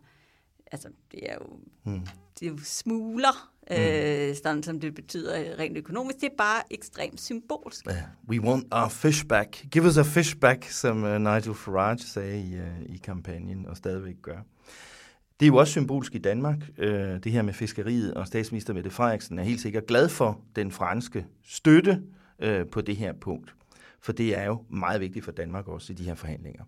altså, 0.72 0.90
det 1.12 1.32
er 1.32 1.34
jo, 1.34 1.60
mm. 1.84 2.08
det 2.40 2.46
er 2.46 2.52
jo 2.52 2.58
smugler, 2.64 3.54
Mm. 3.70 3.76
Øh, 3.76 4.36
sådan 4.44 4.64
som 4.64 4.80
det 4.80 4.96
betyder 4.96 5.60
rent 5.60 5.78
økonomisk. 5.78 6.22
Det 6.22 6.26
er 6.32 6.36
bare 6.38 6.62
ekstremt 6.72 7.22
symbolsk. 7.22 7.88
Yeah. 7.88 8.04
We 8.30 8.42
want 8.42 8.68
our 8.72 8.90
fish 8.90 9.26
back. 9.26 9.66
Give 9.72 9.86
us 9.86 9.98
a 9.98 10.02
fish 10.02 10.38
back, 10.38 10.70
som 10.70 11.04
uh, 11.04 11.18
Nigel 11.18 11.54
Farage 11.56 12.04
sagde 12.04 12.40
i, 12.42 12.60
uh, 12.60 12.96
i 12.96 12.98
kampagnen, 12.98 13.66
og 13.66 13.78
stadigvæk 13.78 14.16
gør. 14.22 14.38
Det 15.40 15.46
er 15.46 15.48
jo 15.48 15.56
også 15.56 15.72
symbolsk 15.72 16.16
i 16.16 16.18
Danmark, 16.18 16.58
øh, 16.78 17.24
det 17.24 17.32
her 17.32 17.42
med 17.42 17.54
fiskeriet, 17.54 18.14
og 18.14 18.28
statsminister 18.28 18.74
Mette 18.74 18.90
Frederiksen 18.90 19.40
er 19.40 19.44
helt 19.44 19.62
sikkert 19.62 19.86
glad 19.88 20.10
for 20.10 20.42
den 20.56 20.72
franske 20.72 21.26
støtte 21.44 22.02
øh, 22.40 22.66
på 22.68 22.82
det 22.82 22.96
her 22.96 23.14
punkt. 23.14 23.56
For 24.02 24.12
det 24.12 24.38
er 24.38 24.44
jo 24.44 24.64
meget 24.70 25.02
vigtigt 25.02 25.26
for 25.26 25.32
Danmark 25.32 25.68
også 25.68 25.94
i 25.94 25.96
de 25.96 26.04
her 26.04 26.16
forhandlinger. 26.16 26.64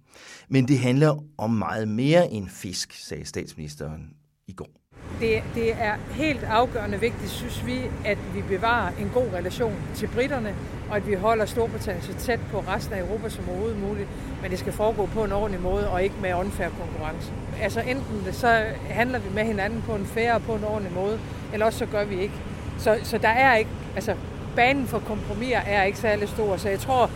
Men 0.47 0.67
det 0.67 0.79
handler 0.79 1.23
om 1.37 1.49
meget 1.49 1.87
mere 1.87 2.31
end 2.31 2.49
fisk, 2.49 2.93
sagde 2.93 3.25
statsministeren 3.25 4.09
i 4.47 4.53
går. 4.53 4.84
Det, 5.19 5.43
det 5.55 5.71
er 5.71 5.93
helt 6.11 6.43
afgørende 6.43 6.99
vigtigt, 6.99 7.29
synes 7.29 7.65
vi, 7.65 7.81
at 8.05 8.17
vi 8.33 8.41
bevarer 8.41 8.91
en 8.99 9.11
god 9.13 9.25
relation 9.33 9.73
til 9.95 10.07
britterne, 10.07 10.55
og 10.89 10.95
at 10.95 11.07
vi 11.07 11.13
holder 11.13 11.45
Storbritannien 11.45 12.03
så 12.03 12.13
tæt 12.13 12.39
på 12.51 12.59
resten 12.59 12.93
af 12.93 12.99
Europa 12.99 13.29
som 13.29 13.49
overhovedet 13.49 13.81
muligt. 13.81 14.07
Men 14.41 14.51
det 14.51 14.59
skal 14.59 14.73
foregå 14.73 15.05
på 15.05 15.23
en 15.23 15.31
ordentlig 15.31 15.61
måde, 15.61 15.89
og 15.89 16.03
ikke 16.03 16.15
med 16.21 16.33
unfair 16.33 16.69
konkurrence. 16.69 17.31
Altså 17.61 17.79
enten 17.79 18.33
så 18.33 18.63
handler 18.89 19.19
vi 19.19 19.29
med 19.35 19.43
hinanden 19.43 19.83
på 19.87 19.95
en 19.95 20.05
fair 20.05 20.33
og 20.33 20.41
på 20.41 20.55
en 20.55 20.63
ordentlig 20.63 20.93
måde, 20.93 21.19
eller 21.53 21.65
også 21.65 21.79
så 21.79 21.85
gør 21.85 22.03
vi 22.05 22.21
ikke. 22.21 22.35
Så, 22.77 22.99
så 23.03 23.17
der 23.17 23.29
er 23.29 23.55
ikke, 23.55 23.71
altså 23.95 24.15
banen 24.55 24.87
for 24.87 24.99
kompromiser 24.99 25.57
er 25.57 25.83
ikke 25.83 25.97
særlig 25.97 26.29
stor, 26.29 26.57
så 26.57 26.69
jeg 26.69 26.79
tror, 26.79 27.09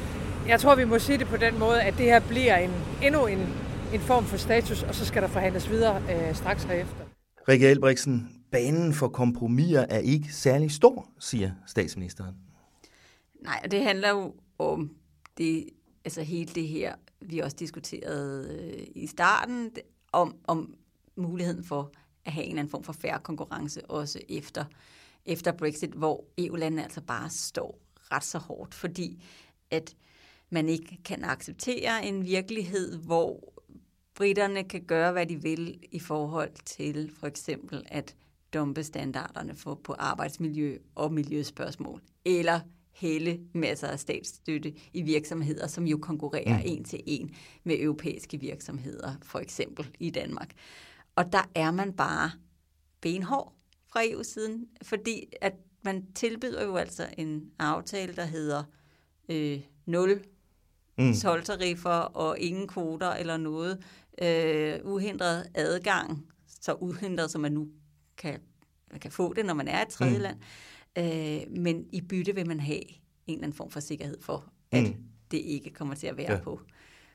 jeg 0.48 0.60
tror, 0.60 0.76
vi 0.76 0.84
må 0.84 1.00
sige 1.00 1.18
det 1.18 1.28
på 1.28 1.38
den 1.38 1.60
måde, 1.60 1.82
at 1.82 1.98
det 1.98 2.06
her 2.06 2.20
bliver 2.20 2.56
en, 2.56 2.72
endnu 3.04 3.26
en, 3.26 3.48
en 3.94 4.00
form 4.00 4.26
for 4.26 4.38
status, 4.38 4.84
og 4.84 4.96
så 4.96 5.06
skal 5.06 5.22
der 5.22 5.28
forhandles 5.28 5.70
videre 5.70 5.96
øh, 6.10 6.36
straks 6.36 6.64
herefter. 6.64 7.09
Rikke 7.50 7.68
Elbriksen, 7.68 8.42
banen 8.52 8.94
for 8.94 9.08
kompromiser 9.08 9.86
er 9.90 9.98
ikke 9.98 10.34
særlig 10.34 10.72
stor, 10.72 11.10
siger 11.20 11.52
statsministeren. 11.68 12.36
Nej, 13.42 13.60
og 13.64 13.72
det 13.72 13.84
handler 13.84 14.10
jo 14.10 14.36
om 14.60 14.96
det, 15.38 15.70
altså 16.06 16.22
hele 16.22 16.52
det 16.56 16.68
her, 16.68 16.96
vi 17.22 17.40
også 17.40 17.56
diskuterede 17.60 18.60
øh, 18.62 18.88
i 18.96 19.08
starten, 19.08 19.72
om, 20.12 20.36
om 20.48 20.74
muligheden 21.16 21.64
for 21.64 21.92
at 22.26 22.32
have 22.32 22.44
en 22.44 22.50
eller 22.50 22.60
anden 22.60 22.72
form 22.72 22.84
for 22.84 22.94
færre 22.94 23.20
konkurrence 23.20 23.86
også 23.86 24.20
efter, 24.30 24.66
efter 25.26 25.52
Brexit, 25.52 25.92
hvor 25.92 26.26
EU-landene 26.38 26.84
altså 26.84 27.02
bare 27.02 27.30
står 27.30 27.80
ret 28.12 28.24
så 28.24 28.38
hårdt, 28.38 28.74
fordi 28.74 29.24
at 29.72 29.96
man 30.50 30.70
ikke 30.70 30.98
kan 31.06 31.24
acceptere 31.24 32.06
en 32.06 32.26
virkelighed, 32.26 32.98
hvor 32.98 33.59
britterne 34.20 34.64
kan 34.64 34.82
gøre, 34.82 35.12
hvad 35.12 35.26
de 35.26 35.42
vil 35.42 35.80
i 35.92 36.00
forhold 36.00 36.52
til 36.66 37.12
for 37.20 37.28
eksempel 37.28 37.84
at 37.86 38.16
dumpe 38.54 38.84
standarderne 38.84 39.56
for, 39.56 39.76
på 39.76 39.94
arbejdsmiljø 39.94 40.78
og 40.96 41.14
miljøspørgsmål, 41.14 42.02
eller 42.26 42.60
hele 42.92 43.40
masser 43.54 43.88
af 43.88 44.00
statsstøtte 44.00 44.74
i 44.94 45.02
virksomheder, 45.02 45.68
som 45.68 45.88
jo 45.88 45.98
konkurrerer 45.98 46.58
mm. 46.58 46.64
en 46.66 46.84
til 46.84 47.04
en 47.06 47.36
med 47.64 47.80
europæiske 47.80 48.40
virksomheder, 48.40 49.14
for 49.22 49.40
eksempel 49.40 49.88
i 50.00 50.10
Danmark. 50.10 50.54
Og 51.16 51.32
der 51.32 51.50
er 51.56 51.72
man 51.72 51.94
bare 51.94 52.32
benhård 53.02 53.54
fra 53.88 54.02
EU-siden, 54.04 54.68
fordi 54.82 55.26
at 55.42 55.54
man 55.82 56.06
tilbyder 56.16 56.64
jo 56.64 56.76
altså 56.76 57.08
en 57.18 57.52
aftale, 57.60 58.16
der 58.16 58.26
hedder 58.26 58.64
øh, 59.30 59.60
0 59.86 60.22
mm. 60.98 61.14
soltariffer 61.14 61.90
og 61.90 62.40
ingen 62.40 62.68
kvoter 62.68 63.10
eller 63.10 63.38
noget, 63.38 63.84
øh, 64.22 64.80
uhindret 64.84 65.48
adgang, 65.54 66.26
så 66.62 66.74
uhindret, 66.74 67.32
som 67.32 67.42
man 67.42 67.52
nu 67.52 67.68
kan, 68.18 68.40
man 68.92 69.00
kan 69.00 69.12
få 69.12 69.34
det, 69.34 69.46
når 69.46 69.54
man 69.54 69.68
er 69.68 69.82
et 69.82 69.88
tredje 69.88 70.18
mm. 70.18 70.22
land. 70.22 70.38
Øh, 70.98 71.62
men 71.62 71.86
i 71.92 72.02
bytte 72.02 72.36
vil 72.36 72.48
man 72.48 72.60
have 72.60 72.90
en 73.28 73.34
eller 73.34 73.44
anden 73.44 73.58
form 73.58 73.72
for 73.72 73.80
sikkerhed 73.80 74.18
for, 74.22 74.46
at 74.72 74.84
mm. 74.84 74.96
det 75.32 75.38
ikke 75.38 75.70
kommer 75.70 75.96
til 75.96 76.08
at 76.08 76.18
være 76.18 76.32
ja. 76.32 76.40
på 76.40 76.60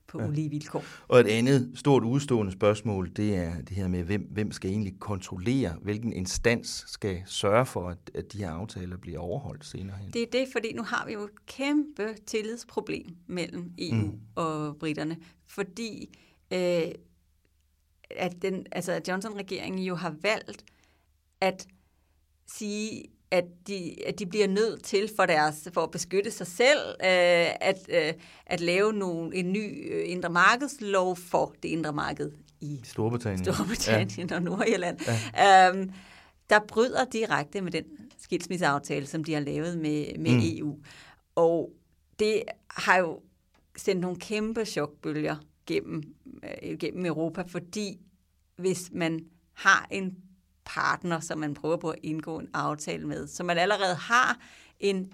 på 0.07 0.21
ja. 0.21 0.29
ulige 0.29 0.51
vilkår. 0.51 0.85
Og 1.09 1.21
et 1.21 1.27
andet 1.27 1.73
stort 1.75 2.05
udstående 2.05 2.53
spørgsmål, 2.53 3.11
det 3.17 3.37
er 3.37 3.61
det 3.61 3.77
her 3.77 3.89
med, 3.89 4.03
hvem, 4.03 4.29
hvem 4.31 4.53
skal 4.53 4.71
egentlig 4.71 4.95
kontrollere, 5.01 5.77
hvilken 5.83 6.13
instans 6.13 6.85
skal 6.87 7.23
sørge 7.27 7.67
for, 7.67 7.89
at, 7.89 8.11
at 8.15 8.33
de 8.33 8.39
her 8.39 8.51
aftaler 8.51 8.97
bliver 8.97 9.19
overholdt 9.19 9.65
senere 9.65 9.97
hen? 9.97 10.11
Det 10.11 10.23
er 10.23 10.27
det, 10.33 10.47
fordi 10.53 10.73
nu 10.73 10.83
har 10.83 11.07
vi 11.07 11.13
jo 11.13 11.23
et 11.25 11.47
kæmpe 11.47 12.15
tillidsproblem 12.27 13.17
mellem 13.27 13.73
EU 13.79 14.07
mm. 14.07 14.21
og 14.35 14.77
britterne, 14.77 15.17
fordi 15.47 16.19
øh, 16.55 16.93
at 18.11 18.33
den, 18.43 18.67
altså 18.73 19.01
Johnson-regeringen 19.09 19.83
jo 19.83 19.95
har 19.95 20.15
valgt 20.23 20.65
at 21.41 21.67
sige, 22.47 23.05
at 23.31 23.45
de, 23.67 23.97
at 24.07 24.19
de 24.19 24.27
bliver 24.27 24.49
nødt 24.49 24.83
til 24.83 25.11
for 25.17 25.27
deres 25.27 25.69
for 25.73 25.83
at 25.83 25.91
beskytte 25.91 26.31
sig 26.31 26.47
selv 26.47 26.81
øh, 26.89 27.49
at, 27.61 27.89
øh, 27.89 28.13
at 28.47 28.61
lave 28.61 28.93
nogle, 28.93 29.37
en 29.37 29.53
ny 29.53 29.93
øh, 29.93 30.11
indre 30.11 30.31
markedslov 30.31 31.17
for 31.17 31.55
det 31.63 31.69
indre 31.69 31.93
marked 31.93 32.33
i 32.61 32.81
Storbritannien, 32.85 33.55
Storbritannien 33.55 34.29
ja. 34.31 34.37
og 34.37 34.43
Nordirland. 34.43 34.99
Ja. 35.35 35.69
Øhm, 35.69 35.93
der 36.51 36.61
bryder 36.69 37.05
direkte 37.05 37.61
med 37.61 37.73
den 37.73 37.85
skilsmisseaftale, 38.19 39.07
som 39.07 39.25
de 39.25 39.33
har 39.33 39.41
lavet 39.41 39.79
med, 39.79 40.19
med 40.19 40.33
mm. 40.33 40.41
EU. 40.43 40.79
Og 41.35 41.73
det 42.19 42.43
har 42.71 42.97
jo 42.97 43.21
sendt 43.77 44.01
nogle 44.01 44.17
kæmpe 44.17 44.65
chokbølger 44.65 45.37
gennem, 45.67 46.03
øh, 46.63 46.79
gennem 46.79 47.07
Europa, 47.07 47.43
fordi 47.43 48.01
hvis 48.57 48.91
man 48.93 49.25
har 49.53 49.87
en 49.91 50.17
partner, 50.65 51.21
som 51.21 51.39
man 51.39 51.55
prøver 51.55 51.77
på 51.77 51.91
at 51.91 51.99
indgå 52.03 52.39
en 52.39 52.49
aftale 52.55 53.07
med, 53.07 53.27
som 53.27 53.47
man 53.47 53.59
allerede 53.59 53.95
har 53.95 54.39
en 54.81 55.13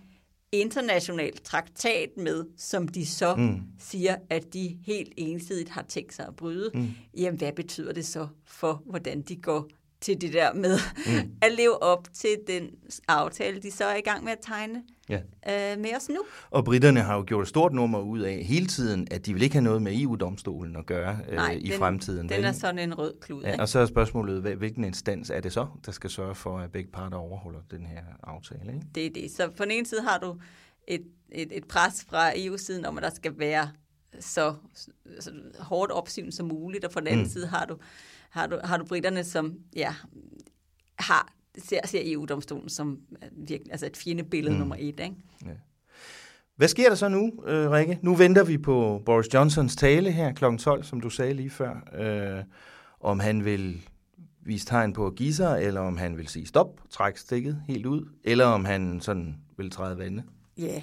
international 0.52 1.36
traktat 1.44 2.10
med, 2.16 2.44
som 2.56 2.88
de 2.88 3.06
så 3.06 3.36
mm. 3.36 3.62
siger, 3.78 4.16
at 4.30 4.52
de 4.54 4.78
helt 4.86 5.12
ensidigt 5.16 5.68
har 5.68 5.82
tænkt 5.82 6.14
sig 6.14 6.26
at 6.26 6.36
bryde, 6.36 6.70
mm. 6.74 6.88
jamen 7.16 7.38
hvad 7.38 7.52
betyder 7.52 7.92
det 7.92 8.06
så 8.06 8.28
for, 8.44 8.82
hvordan 8.86 9.22
de 9.22 9.36
går 9.36 9.68
til 10.00 10.20
det 10.20 10.32
der 10.32 10.54
med 10.54 10.78
mm. 11.06 11.30
at 11.42 11.52
leve 11.52 11.82
op 11.82 12.08
til 12.12 12.36
den 12.46 12.70
aftale, 13.08 13.62
de 13.62 13.70
så 13.70 13.84
er 13.84 13.96
i 13.96 14.00
gang 14.00 14.24
med 14.24 14.32
at 14.32 14.38
tegne 14.42 14.82
ja. 15.08 15.72
øh, 15.72 15.78
med 15.80 15.96
os 15.96 16.08
nu. 16.08 16.20
Og 16.50 16.64
britterne 16.64 17.00
har 17.00 17.16
jo 17.16 17.24
gjort 17.26 17.42
et 17.42 17.48
stort 17.48 17.72
nummer 17.72 18.00
ud 18.00 18.20
af 18.20 18.44
hele 18.44 18.66
tiden, 18.66 19.08
at 19.10 19.26
de 19.26 19.32
vil 19.32 19.42
ikke 19.42 19.54
have 19.54 19.64
noget 19.64 19.82
med 19.82 20.00
EU-domstolen 20.00 20.76
at 20.76 20.86
gøre 20.86 21.18
øh, 21.28 21.36
Nej, 21.36 21.52
i 21.60 21.68
den, 21.68 21.78
fremtiden. 21.78 22.28
den 22.28 22.44
er 22.44 22.52
sådan 22.52 22.78
en 22.78 22.98
rød 22.98 23.14
klud. 23.20 23.42
Ja, 23.42 23.60
og 23.60 23.68
så 23.68 23.78
er 23.78 23.86
spørgsmålet, 23.86 24.42
hvilken 24.42 24.84
instans 24.84 25.30
er 25.30 25.40
det 25.40 25.52
så, 25.52 25.66
der 25.86 25.92
skal 25.92 26.10
sørge 26.10 26.34
for, 26.34 26.58
at 26.58 26.72
begge 26.72 26.90
parter 26.90 27.16
overholder 27.16 27.60
den 27.70 27.86
her 27.86 28.02
aftale? 28.22 28.72
Ikke? 28.74 28.86
Det 28.94 29.06
er 29.06 29.10
det. 29.10 29.30
Så 29.30 29.48
på 29.56 29.64
den 29.64 29.70
ene 29.70 29.86
side 29.86 30.02
har 30.02 30.18
du 30.18 30.36
et, 30.88 31.02
et, 31.32 31.48
et 31.56 31.64
pres 31.64 32.06
fra 32.08 32.32
EU-siden 32.36 32.86
om, 32.86 32.96
at 32.96 33.02
der 33.02 33.10
skal 33.10 33.32
være 33.38 33.70
så, 34.20 34.54
så 35.20 35.30
hårdt 35.58 35.92
opsyn 35.92 36.30
som 36.30 36.46
muligt, 36.46 36.84
og 36.84 36.90
på 36.90 37.00
den 37.00 37.08
anden 37.08 37.24
mm. 37.24 37.30
side 37.30 37.46
har 37.46 37.64
du, 37.64 37.76
har 38.30 38.46
du, 38.46 38.60
har 38.64 38.76
du 38.76 38.84
britterne, 38.84 39.24
som 39.24 39.54
ja, 39.76 39.94
har 40.98 41.32
ser, 41.58 41.86
ser 41.86 42.00
EU-domstolen 42.04 42.68
som 42.68 43.00
virkelig, 43.32 43.72
altså 43.72 43.86
et 43.86 43.96
fjendebillede 43.96 44.54
mm. 44.54 44.58
nummer 44.58 44.76
et. 44.78 45.00
Ikke? 45.00 45.14
Ja. 45.46 45.50
Hvad 46.56 46.68
sker 46.68 46.88
der 46.88 46.96
så 46.96 47.08
nu, 47.08 47.32
øh, 47.46 47.70
Rikke? 47.70 47.98
Nu 48.02 48.14
venter 48.14 48.44
vi 48.44 48.58
på 48.58 49.02
Boris 49.06 49.34
Johnsons 49.34 49.76
tale 49.76 50.10
her 50.12 50.32
kl. 50.32 50.56
12, 50.56 50.84
som 50.84 51.00
du 51.00 51.10
sagde 51.10 51.34
lige 51.34 51.50
før. 51.50 51.74
Øh, 51.98 52.44
om 53.00 53.20
han 53.20 53.44
vil 53.44 53.86
vise 54.40 54.66
tegn 54.66 54.92
på 54.92 55.06
at 55.06 55.14
give 55.14 55.34
sig, 55.34 55.64
eller 55.64 55.80
om 55.80 55.96
han 55.96 56.18
vil 56.18 56.28
sige 56.28 56.46
stop, 56.46 56.80
træk 56.90 57.16
stikket 57.16 57.62
helt 57.68 57.86
ud, 57.86 58.08
eller 58.24 58.46
om 58.46 58.64
han 58.64 59.00
sådan 59.00 59.36
vil 59.56 59.70
træde 59.70 59.98
vande. 59.98 60.22
Ja, 60.58 60.62
yeah. 60.62 60.82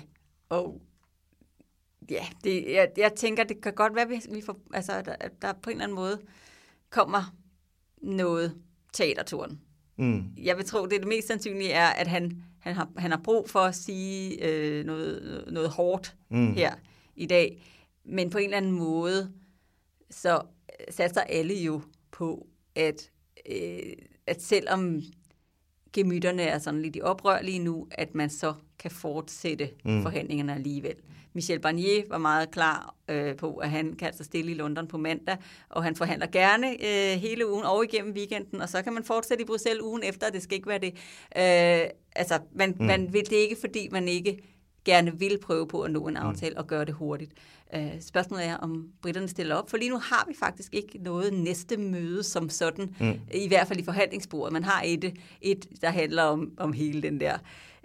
og 0.49 0.81
ja, 2.09 2.25
det, 2.43 2.65
jeg, 2.71 2.89
jeg 2.97 3.11
tænker, 3.15 3.43
det 3.43 3.61
kan 3.61 3.73
godt 3.73 3.95
være, 3.95 4.03
at 4.03 4.09
vi 4.35 4.41
får, 4.45 4.59
altså, 4.73 5.01
der, 5.05 5.15
der 5.41 5.53
på 5.53 5.69
en 5.69 5.75
eller 5.75 5.83
anden 5.83 5.95
måde 5.95 6.19
kommer 6.89 7.35
noget 8.01 8.55
teaterturen. 8.93 9.61
Mm. 9.97 10.23
Jeg 10.37 10.57
vil 10.57 10.65
tro, 10.65 10.85
det, 10.85 10.99
det 10.99 11.07
mest 11.07 11.27
sandsynlige 11.27 11.71
er, 11.71 11.87
at 11.87 12.07
han, 12.07 12.43
han, 12.59 12.75
har, 12.75 12.89
han 12.97 13.11
har 13.11 13.21
brug 13.23 13.49
for 13.49 13.59
at 13.59 13.75
sige 13.75 14.45
øh, 14.45 14.85
noget, 14.85 15.43
noget 15.51 15.69
hårdt 15.69 16.15
mm. 16.29 16.53
her 16.53 16.73
i 17.15 17.25
dag. 17.25 17.63
Men 18.05 18.29
på 18.29 18.37
en 18.37 18.43
eller 18.43 18.57
anden 18.57 18.71
måde, 18.71 19.31
så 20.09 20.41
satser 20.89 21.21
alle 21.21 21.53
jo 21.53 21.81
på, 22.11 22.47
at, 22.75 23.11
øh, 23.51 23.93
at 24.27 24.41
selvom 24.41 25.01
gemytterne 25.93 26.41
er 26.41 26.59
sådan 26.59 26.81
lidt 26.81 26.95
i 26.95 27.01
oprør 27.01 27.41
lige 27.41 27.59
nu, 27.59 27.87
at 27.91 28.15
man 28.15 28.29
så 28.29 28.53
kan 28.79 28.91
fortsætte 28.91 29.69
mm. 29.85 30.01
forhandlingerne 30.01 30.55
alligevel. 30.55 30.95
Michel 31.37 31.59
Barnier 31.59 32.03
var 32.09 32.17
meget 32.17 32.51
klar 32.51 32.95
øh, 33.09 33.35
på, 33.35 33.55
at 33.55 33.69
han 33.69 33.93
kan 33.93 34.07
altså 34.07 34.23
stille 34.23 34.51
i 34.51 34.53
London 34.53 34.87
på 34.87 34.97
mandag, 34.97 35.37
og 35.69 35.83
han 35.83 35.95
forhandler 35.95 36.27
gerne 36.27 36.67
øh, 36.67 37.19
hele 37.19 37.51
ugen 37.51 37.65
og 37.65 37.83
igennem 37.83 38.13
weekenden, 38.13 38.61
og 38.61 38.69
så 38.69 38.81
kan 38.81 38.93
man 38.93 39.03
fortsætte 39.03 39.43
i 39.43 39.45
Bruxelles 39.45 39.81
ugen 39.81 40.03
efter, 40.03 40.29
det 40.29 40.43
skal 40.43 40.55
ikke 40.55 40.67
være 40.67 40.79
det. 40.79 40.93
Øh, 41.37 41.89
altså, 42.15 42.39
man, 42.51 42.75
mm. 42.79 42.85
man 42.85 43.13
vil 43.13 43.29
det 43.29 43.35
ikke, 43.35 43.57
fordi 43.61 43.89
man 43.91 44.07
ikke 44.07 44.39
gerne 44.85 45.19
vil 45.19 45.39
prøve 45.41 45.67
på 45.67 45.81
at 45.81 45.91
nå 45.91 46.07
en 46.07 46.17
aftale 46.17 46.53
mm. 46.53 46.59
og 46.59 46.67
gøre 46.67 46.85
det 46.85 46.93
hurtigt. 46.93 47.31
Øh, 47.75 48.01
spørgsmålet 48.01 48.45
er, 48.45 48.57
om 48.57 48.87
britterne 49.01 49.27
stiller 49.27 49.55
op, 49.55 49.69
for 49.69 49.77
lige 49.77 49.89
nu 49.89 49.97
har 49.97 50.25
vi 50.27 50.35
faktisk 50.39 50.73
ikke 50.73 50.97
noget 50.97 51.33
næste 51.33 51.77
møde 51.77 52.23
som 52.23 52.49
sådan, 52.49 52.95
mm. 52.99 53.13
i 53.33 53.47
hvert 53.47 53.67
fald 53.67 53.79
i 53.79 53.83
forhandlingsbordet. 53.83 54.53
Man 54.53 54.63
har 54.63 54.83
et, 54.85 55.13
et 55.41 55.65
der 55.81 55.89
handler 55.89 56.23
om, 56.23 56.51
om 56.57 56.73
hele 56.73 57.01
den 57.01 57.19
der 57.19 57.37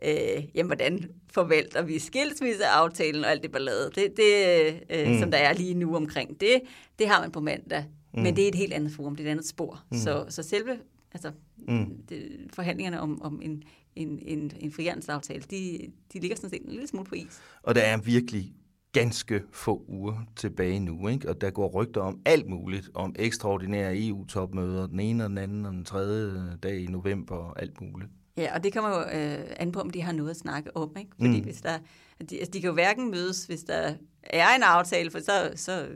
øh, 0.04 0.44
jamen, 0.54 0.68
hvordan 0.68 1.10
forvalter 1.32 1.82
vi 1.82 1.98
skilsmisseaftalen 1.98 3.24
og 3.24 3.30
alt 3.30 3.42
det 3.42 3.52
ballade. 3.52 3.90
Det, 3.94 4.16
det 4.16 4.80
øh, 4.90 5.08
mm. 5.08 5.18
som 5.18 5.30
der 5.30 5.38
er 5.38 5.52
lige 5.52 5.74
nu 5.74 5.96
omkring 5.96 6.40
det, 6.40 6.60
det 6.98 7.08
har 7.08 7.20
man 7.20 7.30
på 7.30 7.40
mandag. 7.40 7.84
Mm. 8.14 8.22
Men 8.22 8.36
det 8.36 8.44
er 8.44 8.48
et 8.48 8.54
helt 8.54 8.72
andet 8.72 8.92
forum, 8.92 9.16
det 9.16 9.24
er 9.24 9.28
et 9.28 9.30
andet 9.30 9.46
spor. 9.46 9.84
Mm. 9.90 9.98
Så, 9.98 10.24
så 10.28 10.42
selve 10.42 10.78
altså, 11.12 11.30
mm. 11.68 12.02
det, 12.08 12.48
forhandlingerne 12.54 13.00
om, 13.00 13.22
om 13.22 13.42
en, 13.42 13.62
en, 13.96 14.18
en, 14.22 14.52
en 14.60 14.72
frihandelsaftale, 14.72 15.42
de, 15.50 15.78
de 16.12 16.20
ligger 16.20 16.36
sådan 16.36 16.50
set 16.50 16.62
en 16.62 16.70
lille 16.70 16.86
smule 16.86 17.06
på 17.06 17.14
is. 17.14 17.40
Og 17.62 17.74
der 17.74 17.80
er 17.80 17.96
virkelig 17.96 18.52
ganske 18.92 19.42
få 19.52 19.84
uger 19.88 20.14
tilbage 20.36 20.80
nu, 20.80 21.08
ikke? 21.08 21.28
og 21.28 21.40
der 21.40 21.50
går 21.50 21.68
rygter 21.68 22.00
om 22.00 22.20
alt 22.24 22.48
muligt, 22.48 22.90
om 22.94 23.14
ekstraordinære 23.18 24.06
EU-topmøder, 24.06 24.86
den 24.86 25.00
ene 25.00 25.24
og 25.24 25.30
den 25.30 25.38
anden 25.38 25.66
og 25.66 25.72
den 25.72 25.84
tredje 25.84 26.56
dag 26.62 26.80
i 26.80 26.86
november 26.86 27.36
og 27.36 27.62
alt 27.62 27.80
muligt. 27.80 28.10
Ja, 28.36 28.54
og 28.54 28.64
det 28.64 28.72
kommer 28.72 28.90
jo 28.90 29.00
øh, 29.18 29.44
an 29.56 29.72
på, 29.72 29.80
om 29.80 29.90
de 29.90 30.02
har 30.02 30.12
noget 30.12 30.30
at 30.30 30.36
snakke 30.36 30.76
om. 30.76 30.96
Ikke? 30.98 31.10
Fordi 31.20 31.38
mm. 31.38 31.44
hvis 31.44 31.60
der, 31.60 31.78
de, 32.30 32.38
altså, 32.38 32.50
de 32.50 32.60
kan 32.60 32.68
jo 32.68 32.74
hverken 32.74 33.10
mødes, 33.10 33.46
hvis 33.46 33.60
der 33.60 33.94
er 34.22 34.56
en 34.56 34.62
aftale, 34.62 35.10
for 35.10 35.18
så, 35.18 35.52
så 35.56 35.88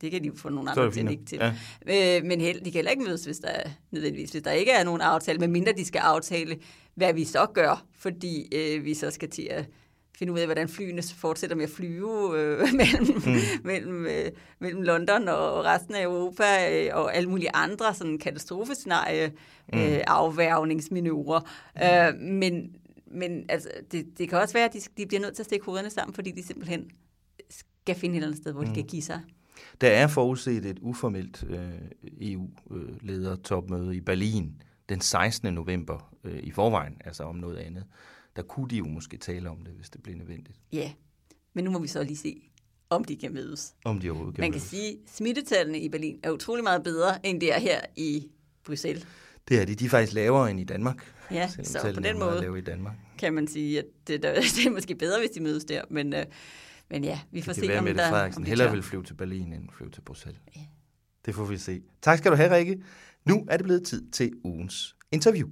det 0.00 0.10
kan 0.10 0.22
de 0.22 0.26
jo 0.26 0.34
få 0.36 0.48
nogle 0.48 0.70
andre 0.70 0.92
til 0.92 1.10
ikke 1.10 1.24
til. 1.24 1.38
Ja. 1.86 2.18
Øh, 2.18 2.24
men 2.24 2.40
held, 2.40 2.60
de 2.60 2.64
kan 2.64 2.72
heller 2.72 2.90
ikke 2.90 3.04
mødes, 3.04 3.24
hvis 3.24 3.38
der, 3.38 3.70
nødvendigvis, 3.90 4.30
hvis 4.30 4.42
der 4.42 4.50
ikke 4.50 4.72
er 4.72 4.84
nogen 4.84 5.00
aftale, 5.00 5.38
medmindre 5.38 5.72
de 5.72 5.84
skal 5.84 5.98
aftale, 5.98 6.58
hvad 6.94 7.14
vi 7.14 7.24
så 7.24 7.46
gør, 7.54 7.86
fordi 7.92 8.54
øh, 8.54 8.84
vi 8.84 8.94
så 8.94 9.10
skal 9.10 9.30
til 9.30 9.48
at 9.50 9.68
finde 10.18 10.32
ud 10.32 10.38
af, 10.38 10.46
hvordan 10.46 10.68
flyene 10.68 11.02
fortsætter 11.02 11.56
med 11.56 11.64
at 11.64 11.70
flyve 11.70 12.40
øh, 12.40 12.58
mellem, 12.80 13.06
mm. 13.26 13.64
mellem, 13.64 14.06
øh, 14.06 14.30
mellem 14.58 14.82
London 14.82 15.28
og 15.28 15.64
resten 15.64 15.94
af 15.94 16.02
Europa, 16.02 16.44
øh, 16.72 16.90
og 16.92 17.16
alle 17.16 17.28
mulige 17.28 17.50
andre 17.54 17.94
sådan 17.94 18.18
katastrofescenarie 18.18 19.32
mm. 19.72 19.78
øh, 19.78 20.00
afværgningsmanøvrer. 20.06 21.40
Mm. 21.76 21.82
Øh, 21.82 22.32
men 22.38 22.76
men 23.10 23.46
altså, 23.48 23.68
det, 23.92 24.18
det 24.18 24.28
kan 24.28 24.38
også 24.38 24.54
være, 24.54 24.64
at 24.64 24.72
de, 24.72 24.80
de 24.96 25.06
bliver 25.06 25.20
nødt 25.20 25.34
til 25.34 25.42
at 25.42 25.46
stikke 25.46 25.66
hovederne 25.66 25.90
sammen, 25.90 26.14
fordi 26.14 26.30
de 26.30 26.42
simpelthen 26.42 26.90
skal 27.50 27.96
finde 27.96 28.12
et 28.12 28.16
eller 28.16 28.26
andet 28.26 28.40
sted, 28.40 28.52
hvor 28.52 28.62
mm. 28.62 28.68
de 28.68 28.74
kan 28.74 28.84
give 28.84 29.02
sig. 29.02 29.20
Der 29.80 29.88
er 29.88 30.06
forudset 30.06 30.66
et 30.66 30.78
uformelt 30.82 31.44
øh, 31.48 31.58
EU-ledertopmøde 32.20 33.96
i 33.96 34.00
Berlin 34.00 34.62
den 34.88 35.00
16. 35.00 35.54
november 35.54 36.12
øh, 36.24 36.38
i 36.42 36.50
forvejen, 36.50 36.96
altså 37.04 37.22
om 37.22 37.36
noget 37.36 37.56
andet 37.56 37.84
der 38.36 38.42
kunne 38.42 38.68
de 38.68 38.76
jo 38.76 38.84
måske 38.84 39.16
tale 39.16 39.50
om 39.50 39.62
det, 39.64 39.74
hvis 39.74 39.90
det 39.90 40.02
bliver 40.02 40.18
nødvendigt. 40.18 40.58
Ja, 40.72 40.92
men 41.54 41.64
nu 41.64 41.70
må 41.70 41.78
vi 41.78 41.88
så 41.88 42.02
lige 42.02 42.16
se, 42.16 42.50
om 42.90 43.04
de 43.04 43.16
kan 43.16 43.34
mødes. 43.34 43.74
Om 43.84 44.00
de 44.00 44.10
overhovedet 44.10 44.34
kan 44.34 44.42
Man 44.42 44.52
kan 44.52 44.58
mødes. 44.58 44.70
sige, 44.70 44.90
at 44.92 44.98
smittetallene 45.06 45.80
i 45.80 45.88
Berlin 45.88 46.18
er 46.22 46.30
utrolig 46.30 46.64
meget 46.64 46.82
bedre, 46.82 47.26
end 47.26 47.40
det 47.40 47.54
er 47.54 47.58
her 47.58 47.80
i 47.96 48.26
Bruxelles. 48.64 49.06
Det 49.48 49.60
er 49.60 49.64
de. 49.64 49.74
De 49.74 49.84
er 49.84 49.88
faktisk 49.88 50.12
lavere 50.12 50.50
end 50.50 50.60
i 50.60 50.64
Danmark. 50.64 51.12
Ja, 51.30 51.48
så 51.48 51.92
på 51.94 52.00
den 52.00 52.18
måde 52.18 52.58
i 52.58 52.60
Danmark. 52.60 52.94
kan 53.18 53.34
man 53.34 53.48
sige, 53.48 53.78
at 53.78 53.84
det, 54.06 54.22
der, 54.22 54.34
det 54.56 54.66
er 54.66 54.70
måske 54.70 54.94
bedre, 54.94 55.18
hvis 55.20 55.30
de 55.30 55.40
mødes 55.40 55.64
der. 55.64 55.82
Men, 55.90 56.14
øh, 56.14 56.24
men 56.90 57.04
ja, 57.04 57.20
vi 57.30 57.40
får 57.42 57.52
det 57.52 57.60
se, 57.62 57.68
være, 57.68 57.78
om 57.78 57.84
Mette 57.84 58.00
der... 58.02 58.10
Frederiksen 58.10 58.42
om 58.42 58.46
hellere 58.46 58.72
vil 58.72 58.82
flyve 58.82 59.04
til 59.04 59.14
Berlin, 59.14 59.52
end 59.52 59.68
flyve 59.76 59.90
til 59.90 60.00
Bruxelles. 60.00 60.40
Ja. 60.56 60.60
Det 61.26 61.34
får 61.34 61.44
vi 61.44 61.58
se. 61.58 61.82
Tak 62.02 62.18
skal 62.18 62.30
du 62.30 62.36
have, 62.36 62.56
Rikke. 62.56 62.82
Nu 63.24 63.46
er 63.48 63.56
det 63.56 63.64
blevet 63.64 63.86
tid 63.86 64.10
til 64.10 64.32
ugens 64.44 64.96
interview. 65.12 65.48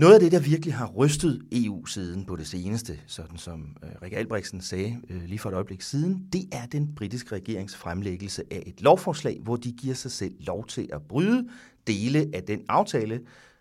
Noget 0.00 0.14
af 0.14 0.20
det, 0.20 0.32
der 0.32 0.40
virkelig 0.40 0.74
har 0.74 0.86
rystet 0.86 1.42
EU 1.52 1.86
siden 1.86 2.24
på 2.24 2.36
det 2.36 2.46
seneste, 2.46 3.00
sådan 3.06 3.38
som 3.38 3.76
øh, 3.82 3.90
Rikke 4.02 4.16
Albrechtsen 4.16 4.60
sagde 4.60 5.00
øh, 5.10 5.22
lige 5.26 5.38
for 5.38 5.48
et 5.48 5.54
øjeblik 5.54 5.82
siden, 5.82 6.26
det 6.32 6.44
er 6.52 6.66
den 6.66 6.94
britiske 6.96 7.34
regerings 7.34 7.76
fremlæggelse 7.76 8.42
af 8.50 8.62
et 8.66 8.82
lovforslag, 8.82 9.40
hvor 9.42 9.56
de 9.56 9.72
giver 9.72 9.94
sig 9.94 10.10
selv 10.10 10.34
lov 10.40 10.66
til 10.66 10.88
at 10.92 11.02
bryde 11.02 11.48
dele 11.86 12.30
af 12.34 12.42
den 12.42 12.60
aftale 12.68 13.20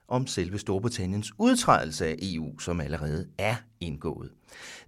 om 0.10 0.28
selve 0.28 0.60
Storbritanniens 0.60 1.32
udtrædelse 1.38 2.06
af 2.08 2.16
EU, 2.22 2.60
som 2.60 2.82
allerede 2.82 3.28
er 3.38 3.56
indgået. 3.80 4.32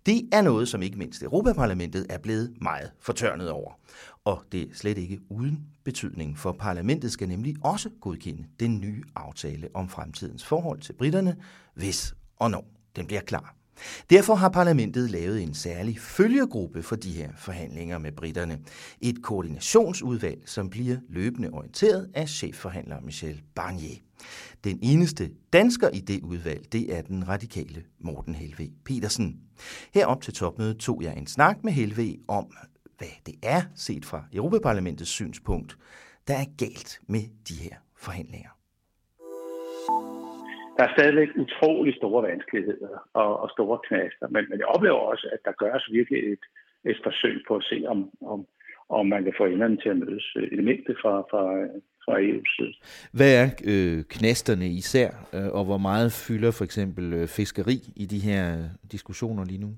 Det 0.06 0.30
er 0.32 0.42
noget, 0.42 0.68
som 0.68 0.82
ikke 0.82 0.98
mindst 0.98 1.24
Europaparlamentet 1.24 2.06
er 2.10 2.18
blevet 2.18 2.54
meget 2.62 2.92
fortørnet 3.00 3.50
over. 3.50 3.72
Og 4.26 4.44
det 4.52 4.62
er 4.62 4.74
slet 4.74 4.98
ikke 4.98 5.20
uden 5.30 5.66
betydning, 5.84 6.38
for 6.38 6.52
parlamentet 6.52 7.12
skal 7.12 7.28
nemlig 7.28 7.56
også 7.64 7.90
godkende 8.02 8.46
den 8.60 8.80
nye 8.80 9.04
aftale 9.16 9.70
om 9.74 9.90
fremtidens 9.90 10.46
forhold 10.46 10.80
til 10.80 10.94
britterne, 10.94 11.36
hvis 11.74 12.16
og 12.38 12.52
når 12.52 12.66
den 12.96 13.08
bliver 13.08 13.22
klar. 13.22 13.56
Derfor 14.10 14.36
har 14.36 14.50
parlamentet 14.50 15.12
lavet 15.12 15.44
en 15.44 15.54
særlig 15.54 16.00
følgegruppe 16.00 16.84
for 16.84 16.96
de 16.96 17.12
her 17.12 17.30
forhandlinger 17.38 17.98
med 17.98 18.12
britterne. 18.12 18.60
Et 19.02 19.24
koordinationsudvalg, 19.24 20.42
som 20.46 20.70
bliver 20.70 20.98
løbende 21.10 21.50
orienteret 21.50 22.10
af 22.14 22.30
chefforhandler 22.30 23.02
Michel 23.02 23.42
Barnier. 23.56 23.96
Den 24.64 24.80
eneste 24.84 25.24
dansker 25.54 25.90
i 25.90 26.02
det 26.12 26.24
udvalg, 26.24 26.74
det 26.74 26.96
er 26.96 27.02
den 27.02 27.28
radikale 27.28 27.84
Morten 28.00 28.36
Helve 28.36 28.66
Petersen. 28.86 29.42
Herop 29.94 30.22
til 30.22 30.34
topmødet 30.34 30.78
tog 30.78 31.04
jeg 31.04 31.14
en 31.18 31.28
snak 31.28 31.64
med 31.64 31.72
Helve 31.72 32.08
om, 32.28 32.46
hvad 32.98 33.16
det 33.26 33.36
er, 33.44 33.62
set 33.76 34.06
fra 34.06 34.24
Europaparlamentets 34.34 35.12
synspunkt, 35.12 35.78
der 36.28 36.34
er 36.34 36.48
galt 36.58 37.00
med 37.08 37.24
de 37.50 37.56
her 37.64 37.76
forhandlinger. 37.98 38.50
Der 40.78 40.84
er 40.88 40.94
stadigvæk 40.98 41.30
utrolig 41.44 41.96
store 41.96 42.24
vanskeligheder 42.30 43.10
og, 43.14 43.40
og 43.40 43.50
store 43.50 43.80
knaster, 43.88 44.28
men, 44.28 44.44
men 44.50 44.60
jeg 44.60 44.68
oplever 44.68 45.00
også, 45.12 45.30
at 45.34 45.40
der 45.46 45.52
gøres 45.64 45.92
virkelig 45.92 46.34
et, 46.34 46.44
et 46.92 47.00
forsøg 47.04 47.44
på 47.48 47.56
at 47.56 47.64
se, 47.64 47.84
om, 47.88 48.10
om, 48.22 48.40
om 48.90 49.06
man 49.14 49.24
kan 49.24 49.34
få 49.38 49.46
enderne 49.46 49.78
til 49.78 49.90
at 49.90 49.98
mødes, 49.98 50.26
øh, 50.38 50.48
i 50.52 50.56
det 50.56 50.64
mindste 50.64 50.96
fra, 51.02 51.14
fra, 51.32 51.44
fra 52.06 52.16
EU's 52.20 52.52
side. 52.56 52.76
Hvad 53.18 53.32
er 53.42 53.48
øh, 53.72 54.04
knasterne 54.10 54.68
især, 54.82 55.10
øh, 55.34 55.50
og 55.58 55.64
hvor 55.66 55.78
meget 55.78 56.12
fylder 56.28 56.52
for 56.52 56.64
eksempel 56.64 57.14
øh, 57.14 57.28
fiskeri 57.28 57.78
i 57.96 58.06
de 58.06 58.20
her 58.20 58.44
diskussioner 58.92 59.46
lige 59.46 59.62
nu? 59.62 59.72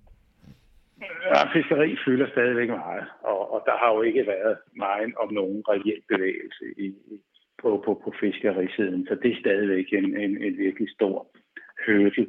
Ja, 1.32 1.54
fiskeri 1.58 1.98
fylder 2.06 2.28
stadigvæk 2.32 2.70
meget, 2.70 3.06
og, 3.24 3.54
og 3.54 3.64
der 3.66 3.76
har 3.82 3.94
jo 3.96 4.02
ikke 4.02 4.28
været 4.28 4.58
meget 4.76 5.14
om 5.24 5.34
nogen 5.34 5.64
reel 5.70 6.02
bevægelse 6.10 6.66
i, 6.78 6.88
på, 7.62 7.70
på, 7.86 8.02
på 8.04 8.14
fiskerisiden, 8.20 9.08
så 9.08 9.16
det 9.24 9.32
er 9.32 9.40
stadigvæk 9.40 9.86
en, 9.94 10.18
en, 10.18 10.44
en 10.44 10.58
virkelig 10.58 10.90
stor 10.98 11.28
hurdle. 11.86 12.28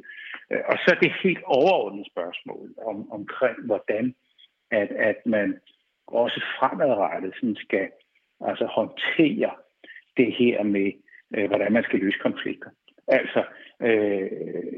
Øh, 0.51 0.61
Og 0.69 0.75
så 0.81 0.87
er 0.95 0.99
det 0.99 1.21
helt 1.23 1.43
overordnet 1.43 2.07
spørgsmål 2.13 2.67
om, 2.89 3.11
omkring, 3.11 3.57
hvordan 3.65 4.15
at, 4.71 4.89
at 5.09 5.19
man 5.25 5.59
også 6.07 6.39
fremadrettet 6.59 7.33
sådan 7.35 7.55
skal 7.55 7.87
altså 8.41 8.65
håndtere 8.65 9.51
det 10.17 10.33
her 10.33 10.63
med, 10.63 10.91
øh, 11.35 11.47
hvordan 11.47 11.73
man 11.73 11.83
skal 11.83 11.99
løse 11.99 12.17
konflikter. 12.21 12.69
Altså 13.07 13.43
øh, 13.81 14.29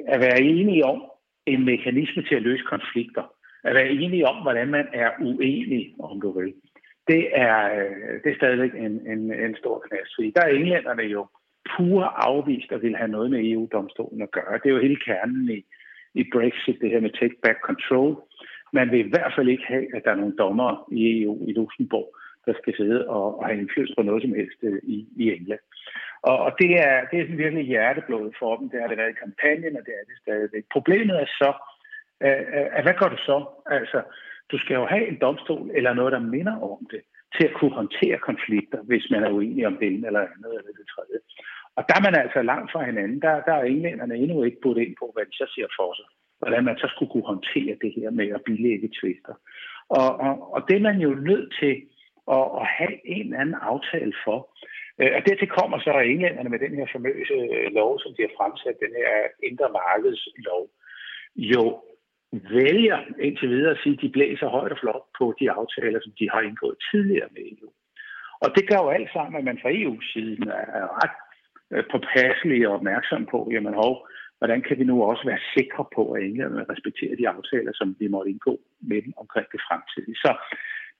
at 0.07 0.19
være 0.19 0.41
enige 0.41 0.85
om 0.85 1.03
en 1.45 1.65
mekanisme 1.65 2.23
til 2.23 2.35
at 2.35 2.41
løse 2.41 2.63
konflikter, 2.63 3.23
at 3.63 3.75
være 3.75 3.89
enige 3.89 4.27
om, 4.27 4.41
hvordan 4.41 4.67
man 4.67 4.87
er 4.93 5.11
uenig, 5.19 5.95
om 5.99 6.21
du 6.21 6.39
vil. 6.39 6.53
Det 7.07 7.23
er, 7.33 7.57
øh, 7.79 8.13
det 8.23 8.31
er 8.31 8.35
stadigvæk 8.35 8.73
en, 8.73 9.11
en, 9.11 9.33
en 9.45 9.55
stor 9.55 9.83
knast. 9.87 10.11
Fordi 10.15 10.31
der 10.35 10.41
er 10.41 10.47
englænderne 10.47 11.03
jo 11.03 11.27
pure 11.75 12.09
afvist 12.27 12.71
at 12.71 12.81
vil 12.81 12.95
have 12.95 13.07
noget 13.07 13.31
med 13.31 13.51
EU-domstolen 13.51 14.21
at 14.21 14.31
gøre. 14.31 14.59
Det 14.63 14.69
er 14.69 14.75
jo 14.75 14.81
hele 14.81 14.99
kernen 15.05 15.49
i, 15.49 15.59
i 16.13 16.23
Brexit, 16.33 16.81
det 16.81 16.89
her 16.89 16.99
med 16.99 17.19
take 17.19 17.35
back 17.43 17.59
control. 17.61 18.15
Man 18.73 18.91
vil 18.91 18.99
i 19.05 19.09
hvert 19.09 19.33
fald 19.35 19.49
ikke 19.49 19.63
have, 19.67 19.95
at 19.95 20.01
der 20.05 20.11
er 20.11 20.15
nogle 20.15 20.35
dommere 20.35 20.77
i 20.91 21.23
EU 21.23 21.47
i 21.47 21.53
Luxembourg, 21.53 22.16
der 22.47 22.53
skal 22.61 22.73
sidde 22.79 22.99
og, 23.15 23.39
og 23.39 23.45
have 23.47 23.59
indflydelse 23.59 23.95
på 23.97 24.03
noget 24.03 24.21
som 24.23 24.33
helst 24.39 24.59
øh, 24.69 24.79
i, 24.95 24.97
i 25.21 25.23
England. 25.35 25.63
Og, 26.29 26.37
og 26.45 26.51
det 26.61 26.71
er, 26.87 26.95
det 27.09 27.15
er 27.15 27.23
sådan 27.23 27.43
virkelig 27.45 27.65
hjerteblod 27.65 28.31
for 28.39 28.51
dem. 28.57 28.69
Det 28.69 28.81
har 28.81 28.87
det 28.87 28.97
været 28.97 29.15
i 29.15 29.21
kampagnen, 29.23 29.77
og 29.79 29.83
det 29.87 29.93
er 29.99 30.05
det 30.09 30.17
stadigvæk. 30.23 30.63
Problemet 30.75 31.15
er 31.23 31.29
så, 31.41 31.51
øh, 32.25 32.43
øh, 32.55 32.83
hvad 32.85 32.95
gør 32.99 33.09
du 33.15 33.19
så? 33.29 33.37
Altså, 33.77 33.99
du 34.51 34.57
skal 34.57 34.75
jo 34.75 34.85
have 34.93 35.07
en 35.07 35.19
domstol 35.25 35.71
eller 35.77 35.93
noget, 35.93 36.13
der 36.13 36.31
minder 36.35 36.55
om 36.71 36.81
det, 36.93 37.01
til 37.35 37.47
at 37.47 37.53
kunne 37.57 37.75
håndtere 37.81 38.17
konflikter, 38.29 38.79
hvis 38.89 39.05
man 39.11 39.23
er 39.23 39.31
uenig 39.37 39.67
om 39.67 39.77
det 39.77 39.87
ene 39.87 40.07
eller 40.07 40.23
andet 40.33 40.51
eller 40.57 40.73
det 40.79 40.87
tredje. 40.95 41.19
Og 41.77 41.83
der 41.87 41.95
er 41.97 42.03
man 42.07 42.15
altså 42.23 42.41
langt 42.41 42.71
fra 42.71 42.85
hinanden. 42.89 43.21
Der, 43.21 43.33
der 43.47 43.53
er 43.53 43.63
englænderne 43.63 44.15
endnu 44.15 44.43
ikke 44.43 44.61
budt 44.61 44.77
ind 44.77 44.95
på, 44.99 45.11
hvad 45.13 45.25
de 45.25 45.35
så 45.41 45.47
ser 45.55 45.67
for 45.79 45.93
sig. 45.99 46.07
Hvordan 46.39 46.63
man 46.63 46.77
så 46.77 46.87
skulle 46.89 47.11
kunne 47.11 47.31
håndtere 47.33 47.75
det 47.83 47.91
her 47.97 48.09
med 48.09 48.27
at 48.37 48.41
bilægge 48.45 48.89
tvister. 48.99 49.33
Og, 49.89 50.09
og, 50.25 50.53
og 50.53 50.59
det 50.67 50.75
er 50.75 50.87
man 50.89 50.99
jo 50.99 51.11
nødt 51.29 51.49
til 51.59 51.73
at, 52.35 52.45
at 52.61 52.67
have 52.77 52.95
en 53.15 53.25
eller 53.25 53.39
anden 53.39 53.59
aftale 53.71 54.13
for. 54.25 54.39
Øh, 54.99 55.11
og 55.17 55.21
dertil 55.25 55.49
kommer 55.59 55.77
så 55.79 55.91
englænderne 55.91 56.49
med 56.49 56.59
den 56.59 56.73
her 56.77 56.87
famøse 56.93 57.37
øh, 57.57 57.67
lov, 57.79 57.99
som 57.99 58.11
de 58.13 58.21
har 58.25 58.33
fremsat, 58.39 58.83
den 58.85 58.93
her 59.01 59.11
indre 59.49 59.69
markedslov, 59.79 60.63
jo 61.35 61.63
vælger 62.31 62.99
indtil 63.19 63.49
videre 63.49 63.71
at 63.71 63.81
sige, 63.83 63.93
at 63.97 64.01
de 64.01 64.09
blæser 64.09 64.47
højt 64.47 64.71
og 64.71 64.79
flot 64.79 65.05
på 65.19 65.25
de 65.39 65.51
aftaler, 65.51 65.99
som 66.01 66.13
de 66.19 66.29
har 66.33 66.41
indgået 66.41 66.77
tidligere 66.91 67.29
med 67.31 67.41
EU. 67.51 67.69
Og 68.43 68.49
det 68.55 68.63
gør 68.69 68.79
jo 68.83 68.89
alt 68.89 69.11
sammen, 69.13 69.35
at 69.39 69.45
man 69.49 69.59
fra 69.61 69.71
EU's 69.81 70.13
side 70.13 70.37
er 70.83 70.87
ret 71.01 71.17
øh, 71.73 71.83
påpasselig 71.91 72.67
og 72.67 72.73
opmærksom 72.73 73.25
på, 73.31 73.49
jamen 73.53 73.73
hov, 73.73 74.07
hvordan 74.37 74.61
kan 74.61 74.79
vi 74.79 74.83
nu 74.83 75.03
også 75.03 75.23
være 75.25 75.47
sikre 75.57 75.85
på, 75.95 76.11
at 76.11 76.23
englænderne 76.23 76.65
respekterer 76.73 77.15
de 77.15 77.29
aftaler, 77.29 77.71
som 77.75 77.95
vi 77.99 78.07
måtte 78.07 78.31
indgå 78.31 78.59
med 78.81 79.01
dem 79.01 79.13
omkring 79.17 79.47
det 79.51 79.61
fremtidige. 79.67 80.15
Så 80.15 80.31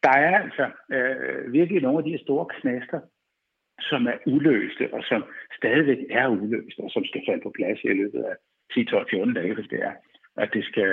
der 0.08 0.16
er 0.30 0.36
altså 0.46 0.66
øh, 0.96 1.54
virkelig 1.58 1.82
nogle 1.82 1.98
af 2.02 2.06
de 2.10 2.24
store 2.26 2.46
knaster, 2.58 3.00
som 3.90 4.02
er 4.14 4.18
uløste, 4.34 4.86
og 4.96 5.02
som 5.10 5.22
stadigvæk 5.60 6.02
er 6.10 6.28
uløste, 6.28 6.80
og 6.86 6.90
som 6.96 7.04
skal 7.06 7.22
falde 7.28 7.44
på 7.44 7.52
plads 7.58 7.80
i 7.84 7.94
løbet 8.02 8.22
af 8.32 8.36
10, 8.74 8.86
12, 8.86 9.08
14 9.10 9.34
dage, 9.34 9.54
hvis 9.54 9.70
det 9.74 9.80
er, 9.90 9.94
at 10.44 10.50
det 10.54 10.64
skal, 10.66 10.92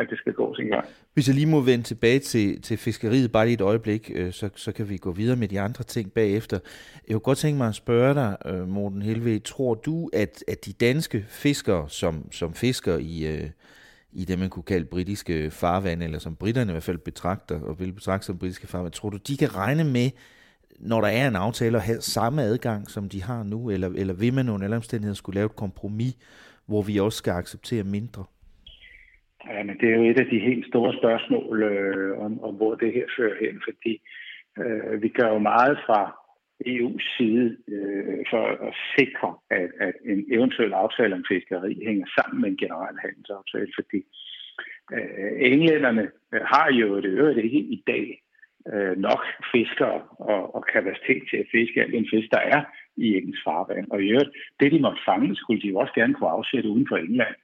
at 0.00 0.06
det 0.10 0.18
skal 0.18 0.32
gå 0.32 0.54
sin 0.54 0.68
gang. 0.74 0.86
Hvis 1.14 1.28
jeg 1.28 1.34
lige 1.36 1.54
må 1.54 1.60
vende 1.60 1.84
tilbage 1.84 2.18
til, 2.18 2.62
til 2.62 2.76
fiskeriet 2.78 3.32
bare 3.32 3.46
lige 3.46 3.54
et 3.54 3.68
øjeblik, 3.72 4.10
øh, 4.14 4.32
så, 4.32 4.46
så 4.54 4.70
kan 4.76 4.88
vi 4.90 4.96
gå 4.96 5.12
videre 5.12 5.38
med 5.42 5.48
de 5.48 5.60
andre 5.60 5.84
ting 5.84 6.12
bagefter. 6.12 6.58
Jeg 7.06 7.14
kunne 7.14 7.28
godt 7.30 7.38
tænke 7.38 7.58
mig 7.58 7.68
at 7.68 7.74
spørge 7.84 8.14
dig, 8.14 8.30
øh, 8.50 8.68
Morten 8.68 9.02
Helve, 9.02 9.38
tror 9.38 9.74
du, 9.74 10.10
at, 10.12 10.44
at 10.52 10.66
de 10.66 10.72
danske 10.72 11.18
fiskere, 11.28 11.88
som, 11.88 12.32
som 12.32 12.54
fisker 12.54 12.96
i, 12.98 13.14
øh, 13.32 13.48
i 14.12 14.24
det, 14.24 14.38
man 14.38 14.50
kunne 14.50 14.62
kalde 14.62 14.84
britiske 14.84 15.50
farvande, 15.50 16.04
eller 16.04 16.18
som 16.18 16.36
britterne 16.36 16.70
i 16.70 16.74
hvert 16.74 16.82
fald 16.82 16.98
betragter, 16.98 17.60
og 17.60 17.80
vil 17.80 17.92
betragte 17.92 18.26
som 18.26 18.38
britiske 18.38 18.66
farvande. 18.66 18.90
tror 18.90 19.10
du, 19.10 19.16
de 19.16 19.36
kan 19.36 19.56
regne 19.56 19.84
med, 19.84 20.10
når 20.80 21.00
der 21.00 21.08
er 21.08 21.28
en 21.28 21.36
aftale, 21.36 21.76
at 21.76 21.82
have 21.82 22.00
samme 22.00 22.42
adgang, 22.42 22.90
som 22.90 23.08
de 23.08 23.22
har 23.22 23.42
nu, 23.42 23.70
eller, 23.70 23.88
eller 23.88 24.14
vil 24.14 24.34
man 24.34 24.48
under 24.48 24.64
alle 24.64 24.76
omstændigheder 24.76 25.14
skulle 25.14 25.34
lave 25.34 25.46
et 25.46 25.56
kompromis, 25.56 26.14
hvor 26.66 26.82
vi 26.82 26.98
også 26.98 27.18
skal 27.18 27.32
acceptere 27.32 27.84
mindre? 27.84 28.24
Ja, 29.46 29.62
men 29.62 29.76
det 29.80 29.88
er 29.90 29.96
jo 29.96 30.02
et 30.02 30.20
af 30.20 30.26
de 30.26 30.38
helt 30.38 30.66
store 30.66 30.92
spørgsmål, 31.00 31.62
øh, 31.62 32.18
om, 32.24 32.44
om 32.44 32.54
hvor 32.54 32.74
det 32.74 32.92
her 32.92 33.06
fører 33.18 33.36
hen, 33.40 33.62
fordi 33.68 34.02
øh, 34.58 35.02
vi 35.02 35.08
gør 35.08 35.28
jo 35.28 35.38
meget 35.38 35.78
fra 35.86 36.19
EU's 36.66 37.16
side 37.16 37.56
øh, 37.68 38.24
for 38.30 38.44
at 38.68 38.74
sikre, 38.98 39.34
at, 39.50 39.70
at 39.80 39.94
en 40.04 40.24
eventuel 40.32 40.72
aftale 40.72 41.14
om 41.14 41.24
fiskeri 41.28 41.84
hænger 41.86 42.06
sammen 42.16 42.40
med 42.40 42.50
en 42.50 42.56
generel 42.56 42.96
handelsaftale, 43.04 43.72
fordi 43.78 44.00
øh, 44.94 45.32
englænderne 45.52 46.10
øh, 46.32 46.40
har 46.44 46.72
jo 46.72 46.96
det 46.96 47.04
øvrigt 47.04 47.38
ikke 47.38 47.58
i 47.58 47.82
dag 47.86 48.22
øh, 48.72 48.96
nok 48.96 49.22
fiskere 49.52 50.02
og, 50.32 50.54
og 50.54 50.64
kapacitet 50.72 51.22
til 51.30 51.36
at 51.36 51.50
fiske 51.52 51.82
al 51.82 51.92
den 51.92 52.06
fisk, 52.12 52.28
der 52.30 52.42
er 52.54 52.62
i 52.96 53.06
engelsk 53.16 53.44
farvand. 53.44 53.86
Og 53.90 54.02
i 54.02 54.10
øvrigt, 54.10 54.30
det 54.60 54.72
de 54.72 54.80
måtte 54.80 55.02
fange, 55.04 55.36
skulle 55.36 55.62
de 55.62 55.68
jo 55.68 55.78
også 55.78 55.94
gerne 55.94 56.14
kunne 56.14 56.36
afsætte 56.38 56.68
uden 56.68 56.86
for 56.88 56.96
England 56.96 57.34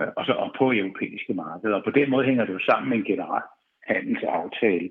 øh, 0.00 0.08
og 0.16 0.26
så 0.26 0.32
op 0.32 0.52
på 0.58 0.72
europæiske 0.72 1.34
markeder. 1.34 1.74
Og 1.74 1.84
på 1.84 1.90
den 1.90 2.10
måde 2.10 2.24
hænger 2.24 2.44
det 2.44 2.52
jo 2.52 2.62
sammen 2.70 2.88
med 2.90 2.98
en 2.98 3.10
generel 3.12 3.46
handelsaftale. 3.90 4.88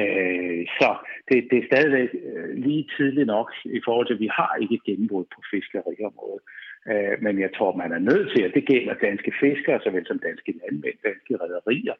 Øh, 0.00 0.62
så 0.78 0.88
det, 1.28 1.38
det 1.50 1.58
er 1.58 1.70
stadigvæk 1.72 2.10
øh, 2.28 2.50
lige 2.66 2.88
tidligt 2.96 3.26
nok 3.26 3.48
i 3.78 3.80
forhold 3.84 4.06
til, 4.06 4.18
at 4.18 4.24
vi 4.26 4.30
har 4.38 4.52
ikke 4.62 4.74
et 4.74 4.84
gennembrud 4.88 5.24
på 5.34 5.40
fiskeriområdet. 5.52 6.42
Øh, 6.90 7.14
men 7.24 7.34
jeg 7.44 7.50
tror, 7.56 7.76
man 7.82 7.92
er 7.92 8.02
nødt 8.10 8.28
til, 8.34 8.42
at 8.42 8.54
det 8.56 8.64
gælder 8.72 8.94
danske 9.08 9.32
fiskere, 9.42 9.80
såvel 9.84 10.06
som 10.06 10.18
danske 10.28 10.52
landmænd, 10.60 10.98
danske 11.08 11.32
rædderier, 11.40 11.96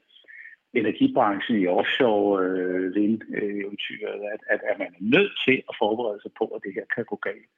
energibranchen, 0.80 1.56
i 1.62 1.66
offshore 1.66 2.44
øh, 2.46 2.94
vindeventyret, 2.94 4.20
at, 4.32 4.40
at, 4.52 4.60
at 4.70 4.76
man 4.78 4.90
er 4.98 5.04
nødt 5.16 5.34
til 5.46 5.56
at 5.70 5.74
forberede 5.82 6.20
sig 6.22 6.32
på, 6.38 6.44
at 6.56 6.60
det 6.64 6.72
her 6.74 6.86
kan 6.94 7.04
gå 7.12 7.16
galt. 7.28 7.48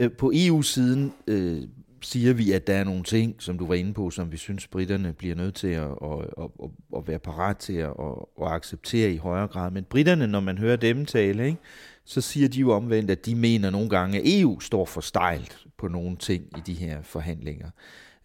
Øh, 0.00 0.10
på 0.20 0.26
EU-siden 0.44 1.02
øh, 1.32 1.62
siger 2.02 2.34
vi, 2.34 2.52
at 2.52 2.66
der 2.66 2.74
er 2.74 2.84
nogle 2.84 3.02
ting, 3.02 3.42
som 3.42 3.58
du 3.58 3.66
var 3.66 3.74
inde 3.74 3.94
på, 3.94 4.10
som 4.10 4.32
vi 4.32 4.36
synes, 4.36 4.68
britterne 4.68 5.12
bliver 5.12 5.34
nødt 5.34 5.54
til 5.54 5.68
at, 5.68 5.82
at, 5.82 6.18
at, 6.42 6.70
at, 6.96 7.08
være 7.08 7.18
parat 7.18 7.56
til 7.56 7.76
at, 7.76 7.94
at, 8.42 8.52
acceptere 8.52 9.10
i 9.10 9.16
højere 9.16 9.48
grad. 9.48 9.70
Men 9.70 9.84
britterne, 9.84 10.26
når 10.26 10.40
man 10.40 10.58
hører 10.58 10.76
dem 10.76 11.06
tale, 11.06 11.46
ikke, 11.46 11.58
så 12.04 12.20
siger 12.20 12.48
de 12.48 12.60
jo 12.60 12.70
omvendt, 12.70 13.10
at 13.10 13.26
de 13.26 13.34
mener 13.34 13.70
nogle 13.70 13.88
gange, 13.88 14.18
at 14.18 14.40
EU 14.40 14.60
står 14.60 14.84
for 14.84 15.00
stejlt 15.00 15.66
på 15.78 15.88
nogle 15.88 16.16
ting 16.16 16.42
i 16.56 16.60
de 16.66 16.74
her 16.74 17.02
forhandlinger. 17.02 17.70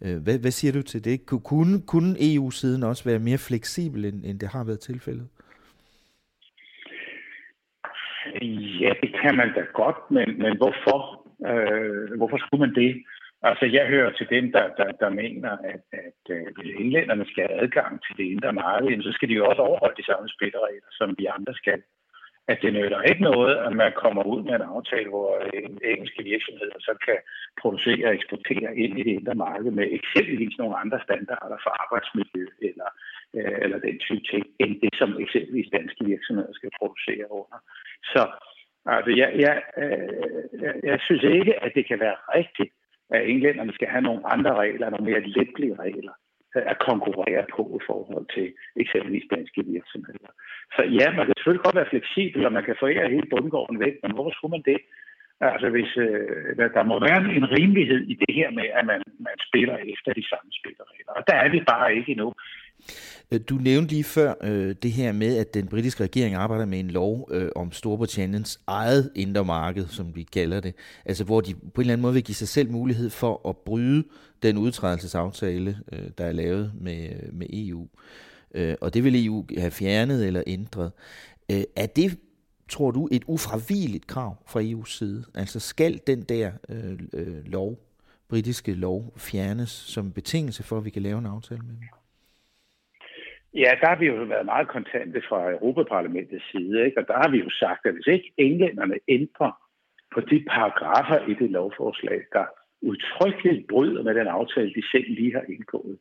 Øh, 0.02 0.16
hvad, 0.22 0.38
hvad 0.38 0.50
siger 0.50 0.72
du 0.72 0.82
til 0.82 1.04
det? 1.04 1.26
Kunne, 1.26 1.82
kunne 1.86 2.16
EU-siden 2.20 2.82
også 2.82 3.04
være 3.04 3.18
mere 3.18 3.38
fleksibel, 3.38 4.04
end, 4.04 4.24
end 4.24 4.40
det 4.40 4.48
har 4.48 4.64
været 4.64 4.80
tilfældet? 4.80 5.28
Ja, 8.80 8.92
det 9.02 9.10
kan 9.22 9.36
man 9.36 9.48
da 9.54 9.60
godt, 9.74 9.96
men, 10.10 10.38
men 10.38 10.56
hvorfor? 10.56 10.98
Øh, 11.50 12.16
hvorfor 12.16 12.38
skulle 12.38 12.60
man 12.66 12.74
det? 12.74 13.02
Altså, 13.48 13.66
jeg 13.76 13.86
hører 13.94 14.12
til 14.12 14.26
dem, 14.30 14.52
der, 14.52 14.66
der, 14.78 14.88
der 15.02 15.10
mener, 15.22 15.52
at, 15.72 15.82
at, 15.92 16.20
øh, 16.30 16.42
at 16.48 16.54
hvis 16.56 16.74
englænderne 16.82 17.26
skal 17.30 17.46
have 17.48 17.60
adgang 17.62 17.92
til 18.04 18.16
det 18.18 18.24
indre 18.32 18.52
marked, 18.52 19.02
så 19.02 19.12
skal 19.12 19.28
de 19.28 19.34
jo 19.34 19.46
også 19.46 19.62
overholde 19.62 20.00
de 20.00 20.08
samme 20.10 20.28
spilleregler, 20.28 20.90
som 20.90 21.14
vi 21.18 21.26
andre 21.36 21.54
skal 21.54 21.82
at 22.52 22.58
det 22.62 22.72
nytter 22.72 23.02
ikke 23.02 23.22
noget, 23.22 23.54
at 23.66 23.72
man 23.82 23.92
kommer 24.02 24.22
ud 24.32 24.40
med 24.42 24.54
en 24.54 24.70
aftale, 24.74 25.08
hvor 25.08 25.28
engelske 25.92 26.22
virksomheder 26.32 26.78
så 26.78 26.92
kan 27.06 27.18
producere 27.62 28.08
og 28.08 28.14
eksportere 28.14 28.76
ind 28.82 28.98
i 28.98 29.02
det 29.02 29.14
indre 29.18 29.34
marked 29.34 29.70
med 29.70 29.86
eksempelvis 29.98 30.58
nogle 30.58 30.76
andre 30.82 31.00
standarder 31.06 31.58
for 31.64 31.72
arbejdsmiljø 31.82 32.46
eller, 32.68 32.90
øh, 33.36 33.58
eller 33.64 33.78
den 33.78 33.98
type 33.98 34.24
ting, 34.32 34.44
end 34.62 34.72
det, 34.82 34.90
som 35.00 35.10
eksempelvis 35.24 35.68
danske 35.78 36.04
virksomheder 36.12 36.52
skal 36.54 36.70
producere 36.78 37.26
under. 37.40 37.58
Så 38.12 38.22
altså, 38.94 39.10
jeg, 39.22 39.30
jeg, 39.44 39.56
øh, 39.82 40.42
jeg, 40.62 40.74
jeg 40.90 40.98
synes 41.06 41.24
ikke, 41.38 41.52
at 41.64 41.72
det 41.76 41.84
kan 41.90 42.00
være 42.00 42.18
rigtigt, 42.38 42.72
at 43.10 43.28
englænderne 43.30 43.72
skal 43.72 43.88
have 43.88 44.02
nogle 44.08 44.26
andre 44.34 44.54
regler, 44.54 44.90
nogle 44.90 45.10
mere 45.10 45.20
letlige 45.36 45.74
regler 45.84 46.14
øh, 46.56 46.62
at 46.72 46.78
konkurrere 46.78 47.44
på 47.56 47.62
i 47.80 47.82
forhold 47.90 48.26
til 48.34 48.46
eksempelvis 48.82 49.26
danske 49.34 49.60
virksomheder. 49.74 50.30
Så 50.76 50.82
ja, 50.98 51.06
man 51.16 51.24
kan 51.26 51.34
selvfølgelig 51.36 51.64
godt 51.64 51.78
være 51.80 51.92
fleksibel, 51.92 52.46
og 52.46 52.52
man 52.52 52.64
kan 52.64 52.76
forære 52.78 53.12
hele 53.14 53.28
bundgården 53.34 53.80
væk, 53.80 53.94
men 54.02 54.12
hvor 54.14 54.30
skulle 54.30 54.54
man 54.56 54.66
det? 54.72 54.80
Altså, 55.40 55.68
hvis, 55.74 55.92
øh, 55.96 56.56
der, 56.58 56.68
der 56.76 56.84
må 56.90 56.96
være 57.08 57.20
en 57.40 57.50
rimelighed 57.58 58.00
i 58.12 58.14
det 58.22 58.34
her 58.38 58.50
med, 58.50 58.66
at 58.78 58.84
man, 58.86 59.02
man 59.28 59.36
spiller 59.48 59.76
efter 59.76 60.10
de 60.18 60.28
samme 60.30 60.50
spilleregler. 60.58 61.12
Og 61.18 61.22
der 61.28 61.36
er 61.44 61.48
vi 61.54 61.60
bare 61.72 61.94
ikke 61.96 62.12
endnu. 62.12 62.28
Øh, 63.30 63.40
du 63.48 63.54
nævnte 63.54 63.92
lige 63.92 64.04
før 64.04 64.34
øh, 64.42 64.74
det 64.82 64.92
her 64.92 65.12
med, 65.12 65.36
at 65.36 65.54
den 65.54 65.66
britiske 65.66 66.04
regering 66.04 66.34
arbejder 66.34 66.64
med 66.64 66.80
en 66.80 66.90
lov 66.90 67.28
øh, 67.32 67.48
om 67.56 67.72
Storbritanniens 67.72 68.60
eget 68.66 69.10
indre 69.14 69.44
marked, 69.44 69.86
som 69.88 70.16
vi 70.16 70.22
kalder 70.22 70.60
det. 70.60 70.74
Altså 71.04 71.24
hvor 71.24 71.40
de 71.40 71.54
på 71.54 71.60
en 71.60 71.80
eller 71.80 71.92
anden 71.92 72.02
måde 72.02 72.14
vil 72.14 72.24
give 72.24 72.34
sig 72.34 72.48
selv 72.48 72.70
mulighed 72.70 73.10
for 73.10 73.48
at 73.48 73.56
bryde 73.56 74.04
den 74.42 74.58
udtrædelsesaftale, 74.58 75.78
øh, 75.92 76.10
der 76.18 76.24
er 76.24 76.32
lavet 76.32 76.72
med, 76.80 77.08
øh, 77.08 77.34
med 77.34 77.46
EU. 77.52 77.88
Øh, 78.54 78.74
og 78.80 78.94
det 78.94 79.04
vil 79.04 79.26
EU 79.26 79.46
have 79.58 79.70
fjernet 79.70 80.26
eller 80.26 80.42
ændret. 80.46 80.92
Øh, 81.50 81.62
er 81.76 81.86
det, 81.86 82.18
tror 82.68 82.90
du, 82.90 83.08
et 83.12 83.24
ufravigeligt 83.26 84.06
krav 84.06 84.36
fra 84.46 84.62
EU's 84.62 84.90
side? 84.98 85.24
Altså 85.34 85.60
skal 85.60 86.00
den 86.06 86.22
der 86.22 86.52
øh, 86.68 86.98
øh, 87.12 87.44
lov, 87.44 87.78
britiske 88.28 88.74
lov, 88.74 89.12
fjernes 89.16 89.70
som 89.70 90.12
betingelse 90.12 90.62
for, 90.62 90.78
at 90.78 90.84
vi 90.84 90.90
kan 90.90 91.02
lave 91.02 91.18
en 91.18 91.26
aftale 91.26 91.60
med 91.60 91.68
dem? 91.68 91.95
Ja, 93.62 93.70
der 93.80 93.86
har 93.88 93.96
vi 93.96 94.06
jo 94.06 94.14
været 94.14 94.46
meget 94.46 94.68
kontante 94.68 95.22
fra 95.28 95.50
Europaparlamentets 95.50 96.50
side, 96.50 96.84
ikke? 96.86 96.98
og 97.00 97.08
der 97.08 97.16
har 97.22 97.30
vi 97.30 97.38
jo 97.38 97.50
sagt, 97.50 97.86
at 97.86 97.94
hvis 97.94 98.06
ikke 98.06 98.32
englænderne 98.36 98.98
ændrer 99.08 99.52
på 100.14 100.20
de 100.20 100.44
paragrafer 100.50 101.28
i 101.30 101.34
det 101.34 101.50
lovforslag, 101.50 102.20
der 102.32 102.44
udtrykkeligt 102.82 103.66
bryder 103.68 104.02
med 104.02 104.14
den 104.14 104.26
aftale, 104.26 104.74
de 104.74 104.90
selv 104.92 105.08
lige 105.08 105.32
har 105.32 105.44
indgået, 105.48 105.98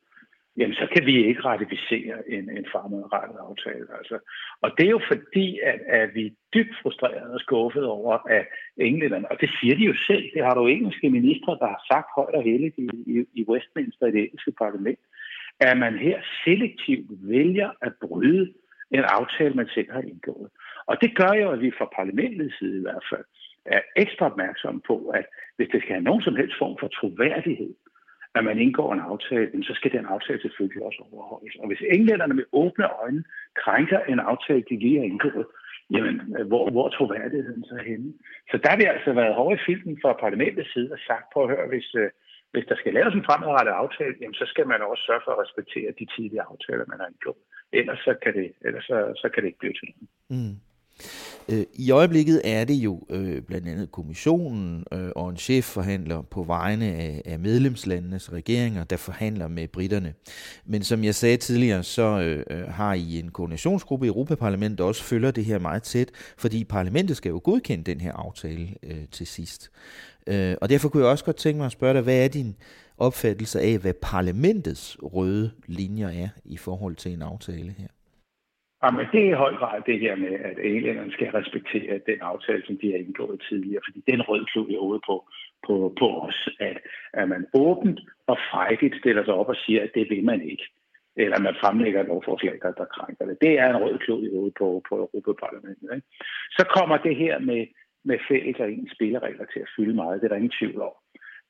jamen 0.57 0.75
så 0.75 0.87
kan 0.93 1.05
vi 1.05 1.25
ikke 1.27 1.41
ratificere 1.41 2.29
en, 2.29 2.49
en 2.57 2.65
fremadrettet 2.71 3.37
aftale. 3.49 3.87
Altså. 3.97 4.17
Og 4.61 4.71
det 4.77 4.85
er 4.85 4.95
jo 4.97 5.01
fordi, 5.07 5.59
at, 5.59 5.79
at 5.87 6.15
vi 6.15 6.25
er 6.25 6.35
dybt 6.53 6.75
frustrerede 6.81 7.33
og 7.33 7.39
skuffede 7.39 7.87
over, 7.87 8.13
at 8.37 8.45
englænderne, 8.77 9.31
og 9.31 9.41
det 9.41 9.49
siger 9.59 9.75
de 9.75 9.83
jo 9.83 9.95
selv, 10.07 10.25
det 10.33 10.43
har 10.43 10.53
du 10.53 10.67
engelske 10.67 11.09
ministre, 11.09 11.51
der 11.61 11.67
har 11.67 11.81
sagt 11.91 12.09
højt 12.15 12.35
og 12.35 12.43
heldigt 12.43 12.77
i, 12.77 12.87
i, 13.13 13.25
i 13.39 13.45
Westminster 13.49 14.05
i 14.07 14.11
det 14.11 14.21
engelske 14.23 14.51
parlament, 14.51 14.99
at 15.59 15.77
man 15.77 15.97
her 15.97 16.19
selektivt 16.43 17.09
vælger 17.09 17.69
at 17.81 17.93
bryde 18.01 18.53
en 18.91 19.03
aftale, 19.03 19.53
man 19.53 19.67
selv 19.67 19.91
har 19.91 20.01
indgået. 20.01 20.49
Og 20.85 20.97
det 21.01 21.15
gør 21.15 21.33
jo, 21.41 21.51
at 21.51 21.61
vi 21.61 21.71
fra 21.77 21.89
parlamentets 21.95 22.57
side 22.59 22.77
i 22.77 22.81
hvert 22.81 23.05
fald 23.11 23.25
er 23.65 23.81
ekstra 23.95 24.25
opmærksomme 24.25 24.81
på, 24.87 24.97
at 25.19 25.25
hvis 25.55 25.69
det 25.71 25.81
skal 25.81 25.93
have 25.95 26.03
nogen 26.09 26.21
som 26.21 26.35
helst 26.35 26.55
form 26.57 26.77
for 26.79 26.87
troværdighed, 26.87 27.73
at 28.35 28.43
man 28.43 28.59
indgår 28.59 28.93
en 28.93 28.99
aftale, 28.99 29.63
så 29.63 29.73
skal 29.75 29.91
den 29.91 30.05
aftale 30.05 30.41
selvfølgelig 30.41 30.83
også 30.83 31.03
overholdes. 31.11 31.55
Og 31.55 31.67
hvis 31.67 31.83
englænderne 31.95 32.33
med 32.33 32.43
åbne 32.51 32.87
øjne 33.01 33.23
krænker 33.63 33.99
en 33.99 34.19
aftale, 34.19 34.63
de 34.69 34.79
lige 34.79 34.97
har 34.97 35.05
indgået, 35.05 35.45
jamen, 35.93 36.17
hvor, 36.47 36.69
hvor 36.69 36.89
troværdigheden 36.89 37.63
så 37.63 37.77
henne? 37.85 38.13
Så 38.51 38.57
der 38.63 38.69
har 38.69 38.77
vi 38.77 38.83
altså 38.83 39.13
været 39.13 39.35
hårde 39.35 39.55
i 39.55 39.65
filmen 39.65 39.99
fra 40.01 40.13
parlamentets 40.13 40.73
side 40.73 40.91
og 40.91 40.99
sagt 41.07 41.25
på 41.33 41.43
at 41.43 41.49
høre, 41.49 41.67
hvis, 41.67 41.95
øh, 41.95 42.09
hvis 42.55 42.67
der 42.71 42.77
skal 42.81 42.93
laves 42.99 43.13
en 43.13 43.27
fremadrettet 43.27 43.73
aftale, 43.83 44.15
jamen, 44.21 44.39
så 44.41 44.45
skal 44.51 44.65
man 44.71 44.79
også 44.91 45.03
sørge 45.07 45.23
for 45.25 45.31
at 45.35 45.41
respektere 45.43 45.89
de 45.99 46.05
tidlige 46.13 46.45
aftaler, 46.51 46.85
man 46.91 46.99
har 47.01 47.07
indgået. 47.13 47.41
Ellers 47.79 47.99
så 48.07 48.13
kan 48.23 48.33
det, 48.39 48.47
ellers 48.67 48.85
så, 48.91 48.97
så 49.21 49.27
kan 49.29 49.39
det 49.41 49.47
ikke 49.49 49.61
blive 49.63 49.75
til 49.79 49.87
noget. 49.93 50.09
Mm. 50.35 50.55
Øh, 51.51 51.65
I 51.73 51.91
øjeblikket 51.91 52.41
er 52.43 52.63
det 52.65 52.73
jo 52.73 52.93
øh, 53.09 53.41
blandt 53.41 53.67
andet 53.67 53.91
kommissionen 53.91 54.85
øh, 54.93 55.09
og 55.15 55.29
en 55.29 55.37
chefforhandler 55.37 56.21
på 56.21 56.43
vegne 56.43 56.85
af, 56.85 57.21
af 57.25 57.39
medlemslandenes 57.39 58.33
regeringer, 58.33 58.83
der 58.83 58.97
forhandler 58.97 59.47
med 59.47 59.67
britterne. 59.67 60.13
Men 60.65 60.83
som 60.83 61.03
jeg 61.03 61.15
sagde 61.15 61.37
tidligere, 61.37 61.83
så 61.83 62.21
øh, 62.21 62.57
øh 62.57 62.67
har 62.67 62.93
I 62.93 63.19
en 63.19 63.31
koordinationsgruppe 63.31 64.05
i 64.05 64.09
Europaparlamentet, 64.09 64.77
der 64.77 64.83
også 64.83 65.03
følger 65.03 65.31
det 65.31 65.45
her 65.45 65.59
meget 65.59 65.83
tæt, 65.83 66.09
fordi 66.37 66.63
parlamentet 66.63 67.17
skal 67.17 67.29
jo 67.29 67.41
godkende 67.43 67.91
den 67.91 68.01
her 68.01 68.13
aftale 68.13 68.67
øh, 68.83 69.07
til 69.11 69.27
sidst. 69.27 69.71
Øh, 70.31 70.55
og 70.61 70.69
derfor 70.69 70.89
kunne 70.89 71.03
jeg 71.03 71.11
også 71.11 71.25
godt 71.25 71.35
tænke 71.35 71.57
mig 71.57 71.65
at 71.65 71.77
spørge 71.77 71.93
dig, 71.93 72.03
hvad 72.03 72.25
er 72.25 72.29
din 72.39 72.51
opfattelse 72.97 73.59
af, 73.59 73.73
hvad 73.81 73.93
parlamentets 74.13 74.97
røde 75.15 75.51
linjer 75.67 76.09
er 76.23 76.29
i 76.45 76.57
forhold 76.57 76.95
til 76.95 77.11
en 77.13 77.21
aftale 77.21 77.71
her? 77.81 77.91
Jamen, 78.83 79.05
det 79.11 79.21
er 79.25 79.29
i 79.29 79.41
høj 79.43 79.53
grad 79.61 79.81
det 79.85 79.99
her 79.99 80.15
med, 80.15 80.33
at 80.49 80.57
englænderne 80.71 81.11
skal 81.11 81.29
respektere 81.39 81.93
den 82.09 82.19
aftale, 82.21 82.63
som 82.65 82.77
de 82.81 82.91
har 82.91 82.97
indgået 82.97 83.41
tidligere, 83.49 83.81
fordi 83.87 83.99
den 84.11 84.21
rød 84.21 84.45
klud 84.45 84.69
i 84.69 84.77
ude 84.77 85.01
på, 85.07 85.15
på, 85.67 85.93
på 85.99 86.07
os, 86.27 86.49
at, 86.59 86.77
at 87.13 87.29
man 87.29 87.45
åbent 87.53 87.99
og 88.27 88.37
frejdigt 88.51 88.95
stiller 89.01 89.23
sig 89.25 89.33
op 89.33 89.49
og 89.49 89.55
siger, 89.65 89.83
at 89.83 89.91
det 89.95 90.09
vil 90.09 90.23
man 90.23 90.41
ikke 90.41 90.65
eller 91.23 91.39
man 91.39 91.55
fremlægger 91.61 91.99
et 92.01 92.07
lovforslag, 92.07 92.55
der, 92.61 92.71
der 92.71 92.85
krænker 92.85 93.25
det. 93.25 93.37
Det 93.41 93.53
er 93.59 93.69
en 93.69 93.83
rød 93.83 93.97
klud 93.97 94.23
i 94.23 94.33
hovedet 94.33 94.53
på, 94.59 94.67
på 94.89 94.95
Europaparlamentet. 95.13 95.89
Ikke? 95.95 96.07
Så 96.57 96.63
kommer 96.75 96.97
det 96.97 97.15
her 97.15 97.39
med, 97.39 97.61
med 98.05 98.19
fælles 98.29 98.59
og 98.59 98.71
ens 98.71 98.91
spilleregler 98.95 99.45
til 99.45 99.59
at 99.59 99.71
fylde 99.75 99.95
meget. 99.95 100.21
Det 100.21 100.25
er 100.25 100.33
der 100.33 100.43
ingen 100.43 100.59
tvivl 100.59 100.81
om. 100.81 100.95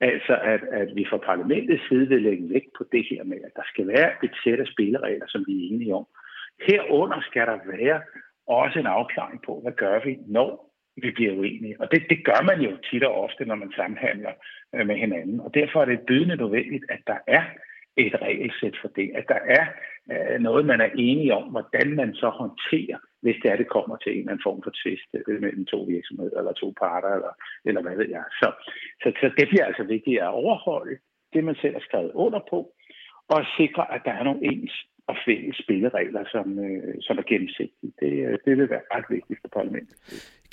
Altså, 0.02 0.34
at, 0.54 0.62
at 0.82 0.90
vi 0.96 1.06
fra 1.10 1.18
parlamentets 1.18 1.88
side 1.88 2.08
vil 2.08 2.22
lægge 2.22 2.50
vægt 2.50 2.72
på 2.78 2.84
det 2.92 3.04
her 3.10 3.24
med, 3.24 3.38
at 3.48 3.56
der 3.56 3.66
skal 3.72 3.88
være 3.88 4.12
et 4.24 4.34
sæt 4.44 4.60
af 4.60 4.68
spilleregler, 4.68 5.28
som 5.28 5.44
vi 5.48 5.54
er 5.54 5.68
enige 5.74 5.96
om. 5.96 6.06
Herunder 6.68 7.22
skal 7.22 7.48
der 7.48 7.60
være 7.78 8.02
også 8.48 8.80
en 8.80 8.86
afklaring 8.86 9.42
på, 9.46 9.60
hvad 9.64 9.72
gør 9.72 10.00
vi, 10.06 10.18
når 10.28 10.50
vi 11.04 11.12
bliver 11.12 11.34
uenige. 11.34 11.76
Og 11.82 11.92
det, 11.92 12.04
det 12.10 12.26
gør 12.26 12.42
man 12.44 12.62
jo 12.62 12.78
tit 12.92 13.04
og 13.04 13.14
ofte, 13.24 13.46
når 13.46 13.56
man 13.56 13.72
samhandler 13.76 14.34
øh, 14.76 14.88
med 14.88 14.96
hinanden. 14.96 15.40
Og 15.40 15.54
derfor 15.54 15.82
er 15.82 15.86
det 15.86 16.06
bydende 16.08 16.36
nødvendigt, 16.36 16.86
at 16.90 17.00
der 17.08 17.18
er 17.28 17.44
et 17.98 18.22
regelsæt 18.22 18.76
for 18.82 18.88
det. 18.88 19.12
At 19.16 19.26
der 19.28 19.40
er 19.60 19.66
øh, 20.12 20.40
noget, 20.40 20.66
man 20.66 20.82
er 20.82 20.90
enige 20.96 21.34
om, 21.34 21.44
hvordan 21.44 21.96
man 21.96 22.14
så 22.14 22.30
håndterer, 22.30 22.98
hvis 23.26 23.40
det 23.42 23.50
er, 23.52 23.58
det 23.62 23.74
kommer 23.76 23.96
til 23.98 24.12
en 24.12 24.20
eller 24.20 24.32
anden 24.32 24.48
form 24.48 24.62
for 24.66 24.74
tvist 24.82 25.10
øh, 25.18 25.42
mellem 25.46 25.66
to 25.74 25.80
virksomheder 25.96 26.38
eller 26.40 26.54
to 26.62 26.68
parter, 26.82 27.12
eller, 27.18 27.34
eller 27.70 27.82
hvad 27.86 27.96
ved 28.02 28.10
jeg. 28.18 28.26
Så, 28.42 28.48
så, 29.02 29.08
så 29.22 29.28
det 29.38 29.46
bliver 29.52 29.66
altså 29.70 29.84
vigtigt 29.96 30.20
at 30.26 30.36
overholde 30.44 30.96
det, 31.34 31.44
man 31.44 31.58
selv 31.62 31.76
har 31.78 31.86
skrevet 31.88 32.12
under 32.26 32.42
på, 32.52 32.60
og 33.34 33.40
sikre, 33.60 33.84
at 33.96 34.02
der 34.06 34.14
er 34.20 34.24
nogle 34.24 34.44
ens 34.52 34.74
og 35.08 35.16
fælles 35.26 35.58
spilleregler, 35.64 36.24
som, 36.32 36.60
øh, 36.60 36.94
som 37.02 37.18
er 37.18 37.26
gennemsigtige. 37.32 37.92
Det, 38.02 38.14
øh, 38.28 38.38
det 38.46 38.58
vil 38.58 38.70
være 38.70 38.86
ret 38.96 39.06
vigtigt 39.10 39.40
for 39.42 39.50
parlamentet. 39.60 39.96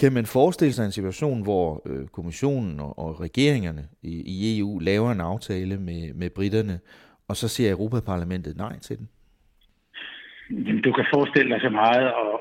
Kan 0.01 0.13
man 0.13 0.27
forestille 0.27 0.73
sig 0.73 0.85
en 0.85 0.99
situation, 0.99 1.43
hvor 1.43 1.83
øh, 1.91 2.07
kommissionen 2.07 2.81
og, 2.81 2.99
og 2.99 3.21
regeringerne 3.21 3.85
i, 4.03 4.15
i 4.35 4.59
EU 4.59 4.79
laver 4.79 5.11
en 5.13 5.21
aftale 5.21 5.77
med, 5.89 6.15
med 6.15 6.31
britterne, 6.31 6.77
og 7.29 7.37
så 7.37 7.49
siger 7.49 7.71
Europaparlamentet 7.71 8.57
nej 8.57 8.79
til 8.79 8.99
den? 8.99 9.09
Du 10.85 10.93
kan 10.93 11.07
forestille 11.15 11.51
dig 11.55 11.61
så 11.61 11.71
meget, 11.71 12.07
og, 12.15 12.32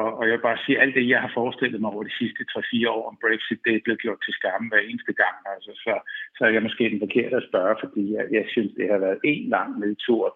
og, 0.00 0.08
og, 0.18 0.24
jeg 0.26 0.34
vil 0.36 0.48
bare 0.48 0.62
sige, 0.64 0.76
at 0.76 0.82
alt 0.82 0.94
det, 0.94 1.08
jeg 1.08 1.20
har 1.24 1.32
forestillet 1.38 1.80
mig 1.80 1.90
over 1.94 2.04
de 2.08 2.18
sidste 2.20 2.42
3-4 2.50 2.90
år 2.96 3.08
om 3.10 3.18
Brexit, 3.22 3.60
det 3.64 3.74
er 3.74 3.84
blevet 3.84 4.02
gjort 4.04 4.20
til 4.24 4.34
skamme 4.38 4.68
hver 4.68 4.82
eneste 4.90 5.12
gang. 5.22 5.36
Altså, 5.54 5.72
så, 5.84 5.92
så 6.36 6.40
er 6.44 6.50
jeg 6.56 6.66
måske 6.66 6.92
den 6.92 7.04
forkerte 7.06 7.36
at 7.36 7.48
spørge, 7.50 7.76
fordi 7.82 8.02
jeg, 8.16 8.24
jeg 8.38 8.44
synes, 8.54 8.72
det 8.78 8.86
har 8.92 8.98
været 9.06 9.18
en 9.24 9.48
lang 9.56 9.70
nedtur 9.80 10.26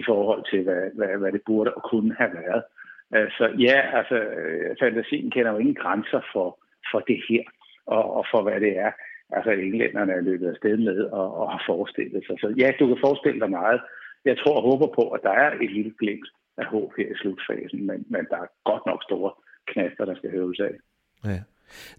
i 0.00 0.02
forhold 0.08 0.42
til, 0.50 0.60
hvad, 0.66 0.84
hvad, 0.98 1.12
hvad 1.20 1.32
det 1.32 1.42
burde 1.46 1.74
og 1.74 1.82
kunne 1.90 2.12
have 2.20 2.32
været. 2.40 2.62
Øh, 3.14 3.28
så 3.36 3.44
ja, 3.66 3.76
altså, 3.98 4.16
øh, 4.40 4.76
fantasien 4.82 5.30
kender 5.30 5.52
jo 5.52 5.58
ingen 5.58 5.80
grænser 5.82 6.20
for, 6.32 6.48
for 6.90 7.00
det 7.10 7.20
her, 7.28 7.44
og, 7.86 8.04
og 8.16 8.24
for 8.30 8.40
hvad 8.42 8.60
det 8.66 8.72
er. 8.86 8.92
Altså, 9.36 9.50
englænderne 9.50 10.12
er 10.12 10.20
løbet 10.20 10.48
afsted 10.48 10.76
med 10.76 10.98
og, 11.18 11.28
og 11.40 11.46
har 11.54 11.62
forestillet 11.66 12.22
sig. 12.26 12.36
Så 12.40 12.48
ja, 12.62 12.68
du 12.78 12.86
kan 12.86 13.04
forestille 13.06 13.40
dig 13.40 13.50
meget. 13.50 13.80
Jeg 14.24 14.38
tror 14.38 14.56
og 14.56 14.66
håber 14.70 14.88
på, 14.98 15.04
at 15.16 15.20
der 15.22 15.34
er 15.42 15.50
et 15.50 15.72
lille 15.72 15.94
glimt 15.98 16.28
af 16.60 16.66
håb 16.66 16.90
her 16.98 17.08
i 17.14 17.16
slutfasen, 17.20 17.86
men, 17.86 17.98
men 18.08 18.22
der 18.30 18.36
er 18.36 18.48
godt 18.70 18.84
nok 18.86 19.00
store 19.02 19.32
knaster, 19.66 20.04
der 20.04 20.14
skal 20.14 20.30
høves 20.30 20.60
af. 20.60 20.74
Ja. 21.24 21.40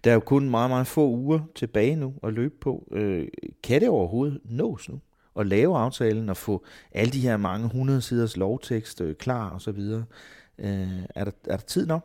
Der 0.04 0.10
er 0.10 0.14
jo 0.14 0.20
kun 0.20 0.50
meget, 0.50 0.70
meget 0.70 0.86
få 0.86 1.04
uger 1.08 1.40
tilbage 1.54 1.96
nu 1.96 2.14
at 2.26 2.32
løbe 2.32 2.54
på. 2.60 2.88
Øh, 2.92 3.26
kan 3.66 3.80
det 3.80 3.88
overhovedet 3.88 4.40
nås 4.44 4.88
nu? 4.88 5.00
At 5.40 5.46
lave 5.46 5.78
aftalen 5.78 6.28
og 6.28 6.36
få 6.36 6.64
alle 6.94 7.12
de 7.12 7.26
her 7.28 7.36
mange 7.36 7.68
hundrede 7.76 8.02
siders 8.02 8.36
lovtekst 8.36 9.00
øh, 9.00 9.14
klar 9.14 9.50
og 9.54 9.60
så 9.60 9.72
videre. 9.72 10.04
Øh, 10.58 10.98
er, 11.18 11.24
der, 11.24 11.34
er 11.52 11.56
der 11.56 11.66
tid 11.74 11.86
nok? 11.86 12.04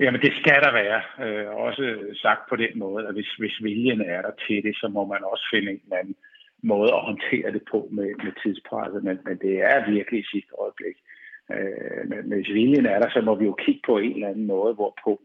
Jamen 0.00 0.20
det 0.20 0.32
skal 0.40 0.58
der 0.64 0.72
være. 0.82 1.00
Øh, 1.24 1.46
også 1.66 1.84
sagt 2.22 2.40
på 2.48 2.56
den 2.56 2.78
måde, 2.78 3.08
at 3.08 3.14
hvis, 3.14 3.30
hvis 3.38 3.62
viljen 3.62 4.00
er 4.00 4.22
der 4.22 4.30
til 4.46 4.62
det, 4.62 4.76
så 4.76 4.88
må 4.88 5.04
man 5.04 5.22
også 5.32 5.44
finde 5.54 5.72
en 5.72 5.80
eller 5.84 5.96
anden 5.96 6.16
måde 6.62 6.90
at 6.92 7.06
håndtere 7.08 7.52
det 7.52 7.62
på 7.70 7.88
med, 7.90 8.10
med 8.24 8.32
tidspresset, 8.42 9.04
men, 9.04 9.18
men 9.24 9.38
det 9.38 9.54
er 9.62 9.90
virkelig 9.90 10.20
i 10.20 10.30
sidste 10.32 10.52
øjeblik. 10.64 10.96
Øh, 11.54 12.02
men 12.10 12.32
hvis 12.38 12.54
viljen 12.58 12.86
er 12.86 12.98
der, 13.00 13.10
så 13.10 13.20
må 13.20 13.34
vi 13.34 13.44
jo 13.44 13.54
kigge 13.64 13.80
på 13.86 13.98
en 13.98 14.12
eller 14.12 14.28
anden 14.28 14.46
måde, 14.46 14.74
hvorpå 14.74 15.20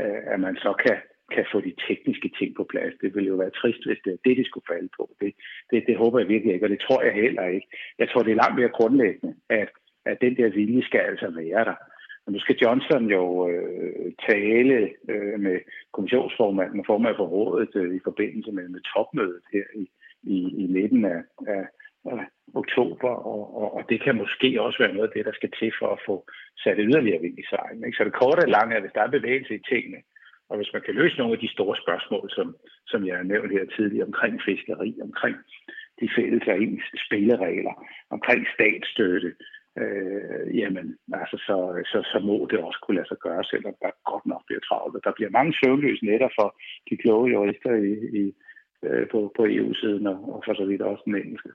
øh, 0.00 0.22
at 0.32 0.40
man 0.40 0.56
så 0.56 0.72
kan, 0.84 0.96
kan 1.34 1.46
få 1.52 1.60
de 1.60 1.74
tekniske 1.88 2.30
ting 2.38 2.56
på 2.56 2.64
plads. 2.64 2.94
Det 3.02 3.14
ville 3.14 3.28
jo 3.28 3.34
være 3.34 3.58
trist, 3.60 3.86
hvis 3.86 4.00
det 4.04 4.12
er 4.12 4.24
det, 4.24 4.36
de 4.36 4.44
skulle 4.44 4.70
falde 4.72 4.88
på. 4.98 5.10
Det, 5.20 5.34
det, 5.70 5.84
det 5.86 5.96
håber 5.96 6.18
jeg 6.18 6.28
virkelig 6.28 6.54
ikke, 6.54 6.66
og 6.66 6.70
det 6.70 6.80
tror 6.80 7.02
jeg 7.02 7.12
heller 7.12 7.46
ikke. 7.46 7.68
Jeg 7.98 8.08
tror, 8.08 8.22
det 8.22 8.32
er 8.32 8.42
langt 8.42 8.58
mere 8.58 8.76
grundlæggende, 8.78 9.34
at, 9.48 9.68
at 10.06 10.20
den 10.20 10.36
der 10.36 10.48
vilje 10.48 10.82
skal 10.82 11.00
altså 11.00 11.30
være 11.30 11.64
der. 11.64 11.78
Og 12.26 12.32
nu 12.32 12.38
skal 12.38 12.56
Johnson 12.62 13.04
jo 13.10 13.48
øh, 13.48 14.12
tale 14.28 14.90
øh, 15.08 15.40
med 15.40 15.58
kommissionsformanden 15.92 16.80
og 16.80 16.86
formand 16.86 17.16
for 17.16 17.26
rådet 17.26 17.72
øh, 17.74 17.96
i 17.96 18.00
forbindelse 18.04 18.52
med, 18.52 18.68
med 18.68 18.80
topmødet 18.80 19.42
her 19.52 19.64
i, 19.74 19.90
i, 20.22 20.38
i 20.62 20.66
midten 20.66 21.04
af, 21.04 21.22
af, 21.46 21.64
af 22.04 22.24
oktober, 22.54 23.10
og, 23.10 23.42
og, 23.60 23.74
og 23.76 23.82
det 23.88 24.02
kan 24.04 24.16
måske 24.16 24.62
også 24.62 24.78
være 24.78 24.92
noget 24.94 25.08
af 25.08 25.14
det, 25.16 25.24
der 25.24 25.32
skal 25.32 25.50
til 25.58 25.72
for 25.78 25.88
at 25.92 26.02
få 26.06 26.26
sat 26.62 26.78
yderligere 26.78 27.22
vind 27.22 27.38
i 27.38 27.44
sejlen. 27.50 27.84
Ikke? 27.84 27.96
Så 27.96 28.04
det 28.04 28.12
korte 28.12 28.44
og 28.46 28.48
lange 28.48 28.76
er, 28.76 28.80
hvis 28.80 28.92
der 28.94 29.02
er 29.02 29.16
bevægelse 29.18 29.54
i 29.54 29.66
tingene, 29.70 30.00
og 30.48 30.56
hvis 30.56 30.72
man 30.72 30.82
kan 30.82 30.94
løse 30.94 31.18
nogle 31.18 31.32
af 31.32 31.38
de 31.38 31.54
store 31.56 31.76
spørgsmål, 31.82 32.30
som, 32.30 32.56
som 32.86 33.06
jeg 33.06 33.16
har 33.16 33.22
nævnt 33.32 33.52
her 33.52 33.66
tidligere, 33.76 34.06
omkring 34.06 34.40
fiskeri, 34.48 34.98
omkring 35.02 35.36
de 36.00 36.08
fælles 36.16 36.48
af 36.48 36.56
ens 36.56 36.84
spilleregler, 37.06 37.74
omkring 38.10 38.46
statsstøtte, 38.54 39.30
øh, 39.82 40.58
jamen, 40.58 40.86
altså, 41.20 41.36
så, 41.46 41.56
så, 41.92 41.98
så 42.12 42.18
må 42.28 42.36
det 42.50 42.58
også 42.58 42.78
kunne 42.82 42.96
lade 42.96 43.08
sig 43.08 43.20
gøre, 43.26 43.44
selvom 43.44 43.74
der 43.82 43.90
godt 44.10 44.26
nok 44.26 44.42
bliver 44.46 44.60
travlt. 44.68 45.04
Der 45.04 45.12
bliver 45.16 45.30
mange 45.30 45.52
søvnløse 45.60 46.04
netter 46.04 46.30
for 46.38 46.48
de 46.90 46.96
kloge 46.96 47.30
jurister 47.34 47.72
i, 47.90 47.92
i, 48.22 48.24
øh, 48.84 49.08
på, 49.12 49.32
på 49.36 49.42
EU-siden, 49.44 50.06
og, 50.06 50.34
og 50.34 50.42
for 50.46 50.54
så 50.54 50.64
vidt 50.64 50.82
også 50.82 51.02
den 51.06 51.14
engelske. 51.16 51.50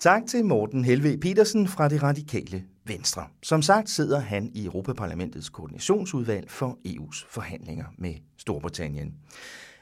Tak 0.00 0.22
til 0.26 0.44
Morten 0.44 0.84
Helve 0.84 1.18
Petersen 1.22 1.66
fra 1.66 1.88
det 1.88 2.02
radikale 2.02 2.62
Venstre. 2.86 3.22
Som 3.42 3.62
sagt 3.62 3.88
sidder 3.90 4.18
han 4.18 4.50
i 4.54 4.66
Europaparlamentets 4.66 5.48
koordinationsudvalg 5.50 6.50
for 6.50 6.78
EU's 6.88 7.26
forhandlinger 7.34 7.84
med 7.98 8.14
Storbritannien. 8.38 9.14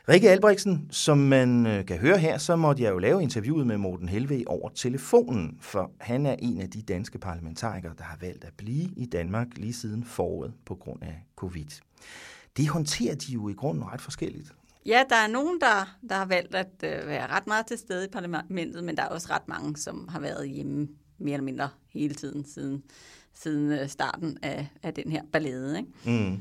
Rikke 0.08 0.30
Albrechtsen, 0.30 0.88
som 0.90 1.18
man 1.18 1.66
øh, 1.66 1.86
kan 1.86 1.98
høre 1.98 2.18
her, 2.18 2.38
så 2.38 2.56
måtte 2.56 2.82
jeg 2.82 2.92
jo 2.92 2.98
lave 2.98 3.22
interviewet 3.22 3.66
med 3.66 3.76
Morten 3.76 4.08
Helve 4.08 4.44
over 4.46 4.68
telefonen, 4.68 5.58
for 5.60 5.90
han 6.00 6.26
er 6.26 6.36
en 6.38 6.60
af 6.60 6.70
de 6.70 6.82
danske 6.82 7.18
parlamentarikere, 7.18 7.92
der 7.98 8.04
har 8.04 8.18
valgt 8.20 8.44
at 8.44 8.52
blive 8.58 8.88
i 8.96 9.06
Danmark 9.06 9.46
lige 9.56 9.72
siden 9.72 10.04
foråret 10.04 10.52
på 10.66 10.74
grund 10.74 11.02
af 11.02 11.24
covid. 11.36 11.80
Det 12.56 12.68
håndterer 12.68 13.14
de 13.14 13.32
jo 13.32 13.48
i 13.48 13.52
grunden 13.52 13.84
ret 13.84 14.00
forskelligt. 14.00 14.52
Ja, 14.86 15.02
der 15.08 15.16
er 15.16 15.26
nogen, 15.26 15.60
der, 15.60 15.96
der 16.08 16.14
har 16.14 16.26
valgt 16.26 16.54
at 16.54 16.72
øh, 16.84 17.06
være 17.06 17.26
ret 17.26 17.46
meget 17.46 17.66
til 17.66 17.78
stede 17.78 18.04
i 18.04 18.08
parlamentet, 18.12 18.84
men 18.84 18.96
der 18.96 19.02
er 19.02 19.08
også 19.08 19.28
ret 19.30 19.48
mange, 19.48 19.76
som 19.76 20.08
har 20.08 20.20
været 20.20 20.48
hjemme 20.48 20.88
mere 21.18 21.32
eller 21.32 21.44
mindre 21.44 21.68
hele 21.88 22.14
tiden 22.14 22.44
siden, 22.44 22.82
siden 23.34 23.72
øh, 23.72 23.88
starten 23.88 24.38
af, 24.42 24.68
af 24.82 24.94
den 24.94 25.12
her 25.12 25.22
ballade. 25.32 25.78
Ikke? 25.78 26.22
Mm. 26.22 26.38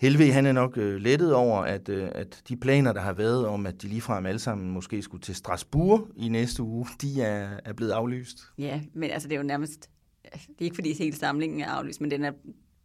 Helve, 0.00 0.32
han 0.32 0.46
er 0.46 0.52
nok 0.52 0.78
øh, 0.78 0.96
lettet 0.96 1.34
over, 1.34 1.60
at, 1.60 1.88
øh, 1.88 2.08
at 2.14 2.42
de 2.48 2.56
planer, 2.56 2.92
der 2.92 3.00
har 3.00 3.12
været 3.12 3.46
om, 3.46 3.66
at 3.66 3.82
de 3.82 3.88
ligefrem 3.88 4.26
alle 4.26 4.38
sammen 4.38 4.70
måske 4.70 5.02
skulle 5.02 5.22
til 5.22 5.34
Strasbourg 5.34 6.08
i 6.16 6.28
næste 6.28 6.62
uge, 6.62 6.86
de 7.00 7.22
er, 7.22 7.50
er 7.64 7.72
blevet 7.72 7.92
aflyst. 7.92 8.38
Ja, 8.58 8.80
men 8.94 9.10
altså 9.10 9.28
det 9.28 9.34
er 9.34 9.40
jo 9.40 9.46
nærmest, 9.46 9.90
det 10.32 10.60
er 10.60 10.64
ikke 10.64 10.74
fordi 10.74 10.94
hele 10.98 11.16
samlingen 11.16 11.60
er 11.60 11.68
aflyst, 11.68 12.00
men 12.00 12.10
den 12.10 12.24
er 12.24 12.32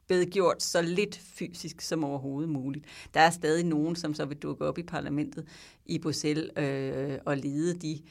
blevet 0.08 0.32
gjort 0.32 0.64
så 0.64 0.82
lidt 0.82 1.18
fysisk 1.18 1.82
som 1.82 2.04
overhovedet 2.04 2.50
muligt. 2.50 2.86
Der 3.14 3.20
er 3.20 3.30
stadig 3.30 3.66
nogen, 3.66 3.96
som 3.96 4.14
så 4.14 4.26
vil 4.26 4.38
dukke 4.38 4.66
op 4.66 4.78
i 4.78 4.84
parlamentet 4.84 5.48
i 5.86 6.00
Bruxelles 6.00 6.50
øh, 6.58 7.18
og 7.26 7.38
lede 7.38 7.80
de, 7.80 8.02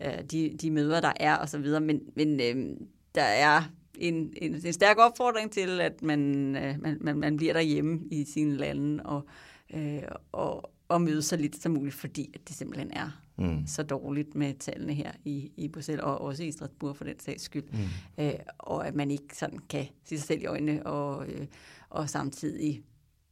øh, 0.00 0.22
de, 0.30 0.56
de 0.60 0.70
møder, 0.70 1.00
der 1.00 1.12
er 1.20 1.38
osv., 1.38 1.80
men, 1.80 2.00
men 2.14 2.40
øh, 2.40 2.76
der 3.14 3.22
er 3.22 3.62
en, 3.98 4.34
en, 4.36 4.54
en 4.66 4.72
stærk 4.72 4.98
opfordring 4.98 5.50
til, 5.50 5.80
at 5.80 6.02
man, 6.02 6.20
øh, 6.56 6.82
man, 6.82 6.98
man, 7.00 7.18
man 7.18 7.36
bliver 7.36 7.52
derhjemme 7.52 8.00
i 8.10 8.24
sine 8.24 8.56
lande 8.56 9.02
og, 9.04 9.26
øh, 9.74 10.02
og, 10.32 10.70
og 10.88 11.00
møde 11.00 11.22
så 11.22 11.36
lidt 11.36 11.62
som 11.62 11.72
muligt, 11.72 11.94
fordi 11.94 12.30
at 12.34 12.40
det 12.48 12.56
simpelthen 12.56 12.90
er 12.92 13.25
mm. 13.36 13.66
så 13.66 13.82
dårligt 13.82 14.34
med 14.34 14.54
tallene 14.54 14.94
her 14.94 15.12
i, 15.24 15.52
i 15.56 15.68
Bruxelles, 15.68 16.04
og 16.04 16.20
også 16.20 16.42
i 16.42 16.52
Strasbourg 16.52 16.96
for 16.96 17.04
den 17.04 17.20
sags 17.20 17.42
skyld. 17.42 17.64
Mm. 17.72 18.24
Øh, 18.24 18.34
og 18.58 18.86
at 18.86 18.94
man 18.94 19.10
ikke 19.10 19.36
sådan 19.36 19.58
kan 19.58 19.86
se 20.04 20.18
sig 20.18 20.26
selv 20.26 20.42
i 20.42 20.46
øjnene 20.46 20.86
og, 20.86 21.28
øh, 21.28 21.46
og 21.88 22.10
samtidig 22.10 22.82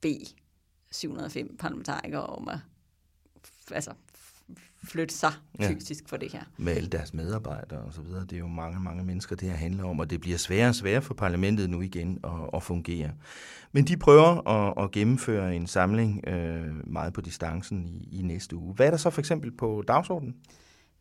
bede 0.01 0.25
705 0.93 1.57
parlamentarikere 1.57 2.27
om 2.27 2.49
at 2.49 2.59
altså, 3.71 3.93
flytte 4.85 5.15
sig 5.15 5.33
fysisk 5.61 6.05
ja. 6.05 6.09
for 6.09 6.17
det 6.17 6.33
her. 6.33 6.43
Med 6.57 6.73
alle 6.73 6.89
deres 6.89 7.15
medarbejdere 7.15 7.81
og 7.81 7.93
så 7.93 8.01
videre. 8.01 8.23
Det 8.23 8.33
er 8.33 8.39
jo 8.39 8.47
mange, 8.47 8.81
mange 8.81 9.05
mennesker, 9.05 9.37
det 9.37 9.49
her 9.49 9.57
handler 9.57 9.85
om, 9.85 10.01
og 10.01 10.11
det 10.11 10.21
bliver 10.21 10.39
sværere 10.39 10.69
og 10.69 10.75
sværere 10.75 11.03
for 11.03 11.15
parlamentet 11.15 11.71
nu 11.71 11.81
igen 11.81 12.19
at, 12.25 12.31
at 12.55 12.63
fungere. 12.63 13.11
Men 13.73 13.85
de 13.85 13.97
prøver 13.97 14.49
at, 14.49 14.85
at 14.85 14.91
gennemføre 14.91 15.57
en 15.57 15.67
samling 15.67 16.29
øh, 16.29 16.93
meget 16.93 17.13
på 17.13 17.21
distancen 17.21 17.89
i, 17.89 18.19
i 18.19 18.23
næste 18.23 18.57
uge. 18.57 18.75
Hvad 18.75 18.87
er 18.87 18.91
der 18.91 18.99
så 18.99 19.11
for 19.11 19.21
eksempel 19.21 19.51
på 19.51 19.85
dagsordenen? 19.89 20.37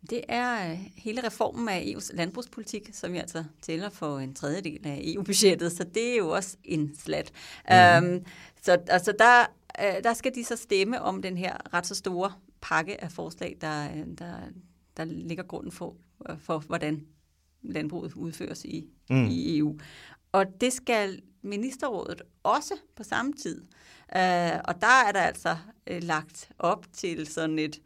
Det 0.10 0.22
er 0.30 0.72
øh, 0.72 0.80
hele 0.96 1.28
reformen 1.28 1.70
af 1.70 1.82
EU's 1.82 2.16
landbrugspolitik, 2.16 2.90
som 2.94 3.14
vi 3.14 3.18
altså 3.18 3.44
tæller 3.62 3.90
for 3.90 4.20
en 4.20 4.34
tredjedel 4.34 4.80
af 4.84 5.02
EU-budgettet, 5.04 5.72
så 5.72 5.84
det 5.84 6.14
er 6.14 6.18
jo 6.18 6.30
også 6.30 6.58
en 6.64 6.96
slat. 7.04 7.32
Mm. 7.70 7.76
Øhm, 7.76 8.26
så 8.62 8.78
altså 8.88 9.14
der, 9.20 9.46
øh, 9.80 10.04
der 10.04 10.14
skal 10.14 10.36
de 10.36 10.44
så 10.44 10.56
stemme 10.56 11.02
om 11.02 11.22
den 11.22 11.38
her 11.38 11.74
ret 11.74 11.88
så 11.88 11.96
store 11.96 12.32
pakke 12.64 13.04
af 13.04 13.12
forslag, 13.12 13.58
der, 13.62 14.06
der, 14.06 14.38
der 14.98 15.06
ligger 15.06 15.44
grunden 15.44 15.72
for, 15.72 15.96
for, 16.38 16.60
hvordan 16.60 17.06
landbruget 17.62 18.14
udføres 18.14 18.66
i, 18.66 18.88
mm. 19.10 19.26
i 19.26 19.58
EU. 19.58 19.80
Og 20.32 20.46
det 20.62 20.74
skal 20.74 21.22
ministerrådet 21.42 22.22
også 22.44 22.74
på 22.96 23.04
samme 23.04 23.34
tid. 23.34 23.62
Uh, 24.16 24.60
og 24.66 24.82
der 24.82 25.04
er 25.08 25.12
der 25.12 25.22
altså 25.22 25.58
uh, 25.92 26.04
lagt 26.04 26.52
op 26.60 26.86
til 26.94 27.28
sådan 27.28 27.60
et, 27.60 27.82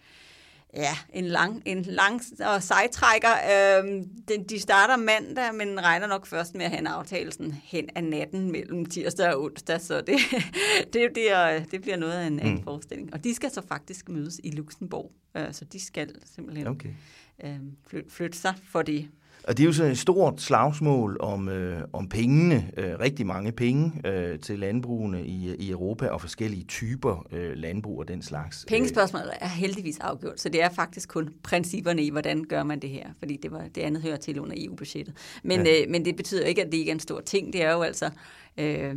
ja, 0.73 0.97
en 1.13 1.25
lang, 1.25 1.61
en 1.65 1.81
lang 1.81 2.21
og 2.39 2.63
sejtrækker. 2.63 3.29
Uh, 3.29 3.87
den, 4.27 4.43
de 4.43 4.59
starter 4.59 4.95
mandag, 4.95 5.55
men 5.55 5.83
regner 5.83 6.07
nok 6.07 6.25
først 6.25 6.55
med 6.55 6.65
at 6.65 6.71
have 6.71 6.79
en 6.79 6.87
aftale 6.87 7.31
sådan 7.31 7.55
hen 7.63 7.89
af 7.95 8.03
natten 8.03 8.51
mellem 8.51 8.85
tirsdag 8.85 9.33
og 9.33 9.43
onsdag, 9.43 9.81
så 9.81 10.01
det, 10.01 10.19
det, 10.93 11.09
bliver, 11.13 11.59
det 11.59 11.81
bliver 11.81 11.97
noget 11.97 12.13
af 12.13 12.27
en, 12.27 12.33
mm. 12.33 12.47
en 12.47 12.63
forestilling. 12.63 13.13
Og 13.13 13.23
de 13.23 13.35
skal 13.35 13.51
så 13.51 13.61
faktisk 13.67 14.09
mødes 14.09 14.39
i 14.43 14.51
Luxembourg, 14.51 15.11
uh, 15.39 15.45
så 15.51 15.65
de 15.65 15.85
skal 15.85 16.15
simpelthen 16.35 16.67
okay. 16.67 16.89
uh, 17.43 17.49
flytte, 17.87 18.11
flytte 18.11 18.37
sig 18.37 18.53
for 18.69 18.81
det. 18.81 19.09
Og 19.47 19.57
det 19.57 19.63
er 19.63 19.65
jo 19.65 19.73
sådan 19.73 19.91
et 19.91 19.97
stort 19.97 20.41
slagsmål 20.41 21.17
om, 21.19 21.49
øh, 21.49 21.81
om 21.93 22.09
pengene, 22.09 22.71
øh, 22.77 22.99
rigtig 22.99 23.25
mange 23.25 23.51
penge 23.51 23.91
øh, 24.05 24.39
til 24.39 24.59
landbrugene 24.59 25.25
i, 25.25 25.55
i 25.55 25.71
Europa 25.71 26.07
og 26.07 26.21
forskellige 26.21 26.63
typer 26.63 27.27
øh, 27.31 27.53
landbrug 27.55 27.99
og 27.99 28.07
den 28.07 28.21
slags. 28.21 28.65
Pengespørgsmålet 28.67 29.31
er 29.39 29.47
heldigvis 29.47 29.99
afgjort, 29.99 30.39
så 30.39 30.49
det 30.49 30.63
er 30.63 30.69
faktisk 30.69 31.09
kun 31.09 31.29
principperne 31.43 32.03
i, 32.03 32.09
hvordan 32.09 32.43
gør 32.43 32.63
man 32.63 32.79
det 32.79 32.89
her, 32.89 33.07
fordi 33.19 33.39
det, 33.43 33.51
var, 33.51 33.63
det 33.75 33.81
andet 33.81 34.01
hører 34.01 34.17
til 34.17 34.39
under 34.39 34.55
EU-budgettet. 34.57 35.13
Men, 35.43 35.65
ja. 35.65 35.81
øh, 35.81 35.89
men 35.89 36.05
det 36.05 36.15
betyder 36.15 36.45
ikke, 36.45 36.63
at 36.63 36.71
det 36.71 36.77
ikke 36.77 36.91
er 36.91 36.95
en 36.95 36.99
stor 36.99 37.21
ting. 37.21 37.53
Det 37.53 37.63
er 37.63 37.71
jo 37.71 37.81
altså 37.81 38.09
øh, 38.57 38.95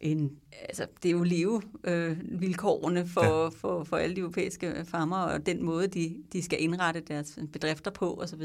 en, 0.00 0.32
altså, 0.68 0.86
det 1.02 1.08
er 1.08 1.12
jo 1.12 1.22
levevilkårene 1.22 3.00
øh, 3.00 3.06
for, 3.06 3.42
ja. 3.42 3.48
for, 3.48 3.84
for 3.84 3.96
alle 3.96 4.16
de 4.16 4.20
europæiske 4.20 4.84
farmer, 4.84 5.16
og 5.16 5.46
den 5.46 5.62
måde, 5.62 5.86
de, 5.86 6.16
de 6.32 6.42
skal 6.42 6.62
indrette 6.62 7.00
deres 7.00 7.38
bedrifter 7.52 7.90
på 7.90 8.20
osv. 8.22 8.42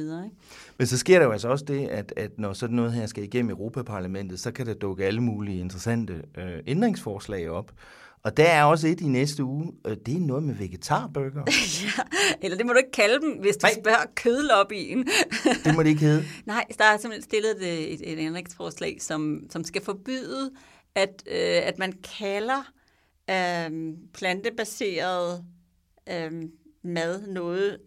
Men 0.77 0.87
så 0.87 0.97
sker 0.97 1.19
der 1.19 1.25
jo 1.25 1.31
altså 1.31 1.47
også 1.47 1.65
det, 1.65 1.87
at, 1.87 2.13
at 2.17 2.39
når 2.39 2.53
sådan 2.53 2.75
noget 2.75 2.93
her 2.93 3.05
skal 3.05 3.23
igennem 3.23 3.49
Europaparlamentet, 3.49 4.39
så 4.39 4.51
kan 4.51 4.65
der 4.65 4.73
dukke 4.73 5.05
alle 5.05 5.21
mulige 5.21 5.59
interessante 5.59 6.23
øh, 6.37 6.59
ændringsforslag 6.67 7.49
op. 7.49 7.71
Og 8.23 8.37
der 8.37 8.43
er 8.43 8.63
også 8.63 8.87
et 8.87 9.01
i 9.01 9.07
næste 9.07 9.43
uge, 9.43 9.71
og 9.83 9.97
det 10.05 10.15
er 10.15 10.19
noget 10.19 10.43
med 10.43 10.55
vegetarburger. 10.55 11.43
ja, 11.83 12.03
eller 12.41 12.57
det 12.57 12.65
må 12.65 12.73
du 12.73 12.77
ikke 12.77 12.91
kalde 12.91 13.21
dem, 13.21 13.31
hvis 13.31 13.57
du 13.57 13.65
Nej. 13.65 13.73
spørger 13.83 14.05
kødlobbyen. 14.15 15.07
det 15.65 15.75
må 15.75 15.83
det 15.83 15.89
ikke 15.89 16.01
hedde. 16.01 16.25
Nej, 16.45 16.65
der 16.77 16.83
er 16.85 16.97
simpelthen 16.97 17.23
stillet 17.23 17.51
et, 17.61 17.93
et, 17.93 18.13
et 18.13 18.19
ændringsforslag, 18.19 18.97
som, 19.01 19.43
som 19.49 19.63
skal 19.63 19.83
forbyde, 19.83 20.51
at, 20.95 21.23
øh, 21.27 21.67
at 21.67 21.79
man 21.79 21.93
kalder 22.17 22.71
øh, 23.29 23.93
plantebaseret 24.13 25.45
øh, 26.09 26.31
mad 26.83 27.27
noget, 27.27 27.77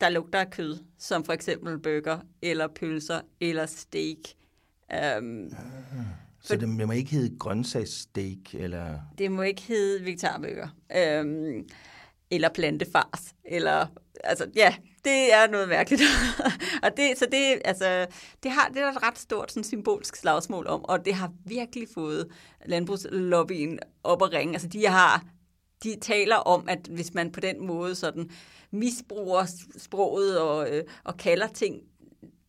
der 0.00 0.08
lugter 0.08 0.38
af 0.38 0.50
kød, 0.50 0.78
som 0.98 1.24
for 1.24 1.32
eksempel 1.32 1.78
burger, 1.78 2.18
eller 2.42 2.68
pølser, 2.68 3.20
eller 3.40 3.66
steak. 3.66 4.16
Um, 5.18 5.50
så 6.42 6.56
det, 6.56 6.68
må 6.68 6.92
ikke 6.92 7.10
hedde 7.10 7.38
grøntsagssteak? 7.38 8.54
Eller? 8.54 8.98
Det 9.18 9.32
må 9.32 9.42
ikke 9.42 9.62
hedde 9.62 10.04
vegetarbøger. 10.04 10.68
Øhm, 10.96 11.68
eller 12.30 12.48
plantefars. 12.48 13.34
Eller, 13.44 13.86
altså, 14.24 14.46
ja, 14.54 14.74
det 15.04 15.34
er 15.34 15.50
noget 15.50 15.68
mærkeligt. 15.68 16.02
og 16.84 16.90
det, 16.96 17.18
så 17.18 17.26
det, 17.32 17.62
altså, 17.64 18.06
det, 18.42 18.50
har, 18.50 18.68
det 18.68 18.82
er 18.82 18.90
et 18.90 19.02
ret 19.02 19.18
stort 19.18 19.52
sådan, 19.52 19.64
symbolsk 19.64 20.16
slagsmål 20.16 20.66
om, 20.66 20.84
og 20.84 21.04
det 21.04 21.14
har 21.14 21.32
virkelig 21.44 21.88
fået 21.94 22.26
landbrugslobbyen 22.66 23.78
op 24.04 24.22
at 24.22 24.32
ringe. 24.32 24.54
Altså, 24.54 24.68
de 24.68 24.86
har 24.86 25.24
de 25.84 25.96
taler 26.00 26.36
om, 26.36 26.68
at 26.68 26.88
hvis 26.90 27.14
man 27.14 27.32
på 27.32 27.40
den 27.40 27.66
måde 27.66 27.94
sådan 27.94 28.30
misbruger 28.70 29.46
sproget 29.78 30.40
og, 30.40 30.70
øh, 30.70 30.84
og 31.04 31.16
kalder 31.16 31.46
ting 31.46 31.80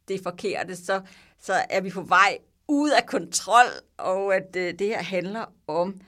det 0.08 0.24
forkerte, 0.24 0.76
så, 0.76 1.02
så 1.40 1.54
er 1.70 1.82
vi 1.82 1.90
på 1.90 2.02
vej 2.02 2.38
ud 2.72 2.90
af 2.90 3.06
kontrol, 3.06 3.66
og 3.98 4.36
at 4.36 4.56
øh, 4.56 4.74
det 4.80 4.88
her 4.88 5.04
handler 5.04 5.46
om, 5.68 6.02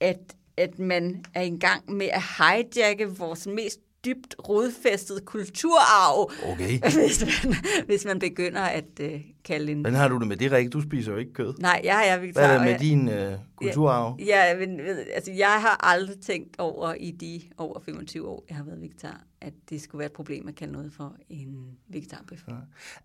at, 0.00 0.18
at 0.56 0.78
man 0.78 1.24
er 1.34 1.42
i 1.42 1.56
gang 1.60 1.92
med 1.92 2.06
at 2.06 2.22
hijacke 2.38 3.08
vores 3.08 3.46
mest 3.46 3.80
dybt 4.04 4.34
rodfæstet 4.48 5.24
kulturarv, 5.24 6.30
okay. 6.52 6.78
hvis, 7.00 7.24
man, 7.24 7.54
hvis 7.86 8.04
man 8.04 8.18
begynder 8.18 8.62
at 8.62 9.00
øh, 9.00 9.20
kalde 9.44 9.72
en... 9.72 9.82
Men 9.82 9.94
har 9.94 10.08
du 10.08 10.18
det 10.18 10.28
med 10.28 10.36
det, 10.36 10.52
Rikke? 10.52 10.70
Du 10.70 10.80
spiser 10.80 11.12
jo 11.12 11.18
ikke 11.18 11.32
kød. 11.32 11.54
Nej, 11.58 11.80
jeg 11.84 12.08
er 12.08 12.18
vegetar. 12.18 12.40
Hvad 12.40 12.50
er 12.50 12.58
det 12.58 12.70
med 12.70 12.78
din 12.78 13.08
øh, 13.08 13.32
kulturarv? 13.56 14.16
Ja, 14.26 14.44
ja 14.44 14.66
men, 14.66 14.80
altså, 15.14 15.32
jeg 15.32 15.60
har 15.60 15.86
aldrig 15.86 16.20
tænkt 16.20 16.58
over 16.58 16.94
i 16.94 17.10
de 17.10 17.40
over 17.58 17.80
25 17.80 18.28
år, 18.28 18.44
jeg 18.48 18.56
har 18.56 18.64
været 18.64 18.80
vegetar, 18.80 19.20
at 19.40 19.52
det 19.70 19.82
skulle 19.82 19.98
være 19.98 20.06
et 20.06 20.12
problem 20.12 20.48
at 20.48 20.54
kalde 20.54 20.72
noget 20.72 20.92
for 20.92 21.16
en 21.28 21.78
vegetarbøf. 21.88 22.44
Ja. 22.48 22.54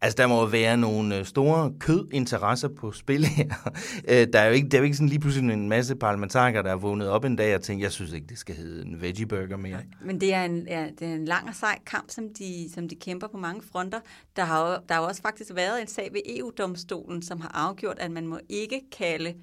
Altså, 0.01 0.15
der 0.17 0.27
må 0.27 0.45
være 0.45 0.77
nogle 0.77 1.19
øh, 1.19 1.25
store 1.25 1.73
kødinteresser 1.79 2.67
på 2.67 2.91
spil 2.91 3.25
her. 3.25 3.47
Øh, 4.09 4.27
der 4.33 4.39
er 4.39 4.47
jo 4.47 4.53
ikke, 4.53 4.69
der 4.69 4.77
er 4.77 4.81
jo 4.81 4.83
ikke 4.83 4.97
sådan 4.97 5.09
lige 5.09 5.19
pludselig 5.19 5.53
en 5.53 5.69
masse 5.69 5.95
parlamentarikere, 5.95 6.63
der 6.63 6.71
er 6.71 6.75
vundet 6.75 7.09
op 7.09 7.25
en 7.25 7.35
dag 7.35 7.55
og 7.55 7.61
tænkt, 7.61 7.83
jeg 7.83 7.91
synes 7.91 8.13
ikke, 8.13 8.27
det 8.27 8.37
skal 8.37 8.55
hedde 8.55 8.85
en 8.85 9.01
veggie 9.01 9.25
burger 9.25 9.57
mere. 9.57 9.79
Men 10.05 10.21
det 10.21 10.33
er 10.33 10.43
en, 10.43 10.67
ja, 10.67 10.87
det 10.99 11.07
er 11.07 11.13
en 11.13 11.25
lang 11.25 11.49
og 11.49 11.55
sej 11.55 11.79
kamp, 11.85 12.11
som 12.11 12.29
de, 12.39 12.69
som 12.73 12.89
de 12.89 12.95
kæmper 12.95 13.27
på 13.27 13.37
mange 13.37 13.61
fronter. 13.71 13.99
Der 14.35 14.43
har, 14.43 14.83
der 14.89 14.95
har 14.95 15.01
også 15.01 15.21
faktisk 15.21 15.55
været 15.55 15.81
en 15.81 15.87
sag 15.87 16.09
ved 16.13 16.21
EU-domstolen, 16.27 17.21
som 17.21 17.41
har 17.41 17.51
afgjort, 17.53 17.99
at 17.99 18.11
man 18.11 18.27
må 18.27 18.39
ikke 18.49 18.81
kalde 18.91 19.35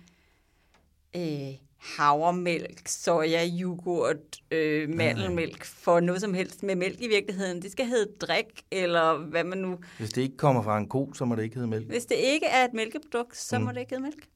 øh, 1.16 1.54
havremælk, 1.84 2.88
soja, 2.88 3.48
yoghurt, 3.60 4.42
øh, 4.50 4.88
mandelmælk 4.88 5.64
for 5.64 6.00
noget 6.00 6.20
som 6.20 6.34
helst 6.34 6.62
med 6.62 6.76
mælk 6.76 7.00
i 7.00 7.08
virkeligheden. 7.08 7.62
Det 7.62 7.72
skal 7.72 7.86
hedde 7.86 8.12
drik, 8.20 8.64
eller 8.70 9.16
hvad 9.16 9.44
man 9.44 9.58
nu... 9.58 9.78
Hvis 9.98 10.12
det 10.12 10.22
ikke 10.22 10.36
kommer 10.36 10.62
fra 10.62 10.78
en 10.78 10.88
ko, 10.88 11.12
så 11.14 11.24
må 11.24 11.34
det 11.34 11.42
ikke 11.42 11.54
hedde 11.54 11.68
mælk? 11.68 11.86
Hvis 11.86 12.06
det 12.06 12.16
ikke 12.16 12.46
er 12.46 12.64
et 12.64 12.74
mælkeprodukt, 12.74 13.36
så 13.36 13.58
mm. 13.58 13.64
må 13.64 13.72
det 13.72 13.80
ikke 13.80 13.90
hedde 13.90 14.02
mælk. 14.02 14.28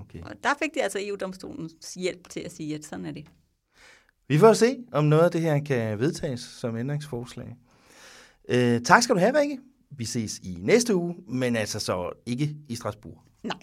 Okay. 0.00 0.22
Og 0.22 0.30
der 0.42 0.54
fik 0.62 0.74
de 0.74 0.82
altså 0.82 0.98
EU-domstolens 1.02 1.94
hjælp 1.94 2.28
til 2.28 2.40
at 2.40 2.52
sige, 2.52 2.74
at 2.74 2.84
sådan 2.84 3.06
er 3.06 3.12
det. 3.12 3.26
Vi 4.28 4.38
får 4.38 4.52
se, 4.52 4.78
om 4.92 5.04
noget 5.04 5.24
af 5.24 5.30
det 5.30 5.40
her 5.40 5.64
kan 5.64 5.98
vedtages 5.98 6.40
som 6.40 6.76
ændringsforslag. 6.76 7.56
Øh, 8.48 8.80
tak 8.80 9.02
skal 9.02 9.14
du 9.14 9.20
have, 9.20 9.40
Rikke. 9.40 9.58
Vi 9.96 10.04
ses 10.04 10.38
i 10.38 10.58
næste 10.60 10.94
uge, 10.96 11.14
men 11.28 11.56
altså 11.56 11.80
så 11.80 12.10
ikke 12.26 12.56
i 12.68 12.74
Strasbourg. 12.74 13.22
Nej. 13.44 13.58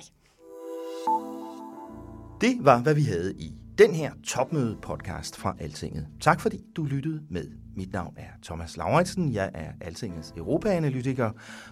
Det 2.42 2.58
var, 2.60 2.82
hvad 2.82 2.96
vi 2.96 3.02
havde 3.02 3.34
i 3.38 3.54
den 3.78 3.94
her 3.94 4.12
topmøde-podcast 4.24 5.36
fra 5.36 5.56
Altinget. 5.60 6.08
Tak 6.22 6.42
fordi 6.42 6.62
du 6.76 6.84
lyttede 6.84 7.22
med. 7.30 7.52
Mit 7.76 7.94
navn 7.94 8.14
er 8.18 8.30
Thomas 8.44 8.78
Lauritsen, 8.78 9.34
jeg 9.34 9.52
er 9.54 9.72
Altingets 9.82 10.34
Europaanalytiker, 10.38 11.32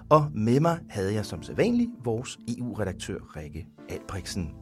og 0.10 0.32
med 0.34 0.60
mig 0.60 0.80
havde 0.89 1.14
jeg 1.14 1.26
som 1.26 1.43
sædvanligt 1.43 1.89
vores 2.03 2.38
EU-redaktør 2.58 3.36
Rikke 3.36 3.68
Albrechtsen. 3.89 4.53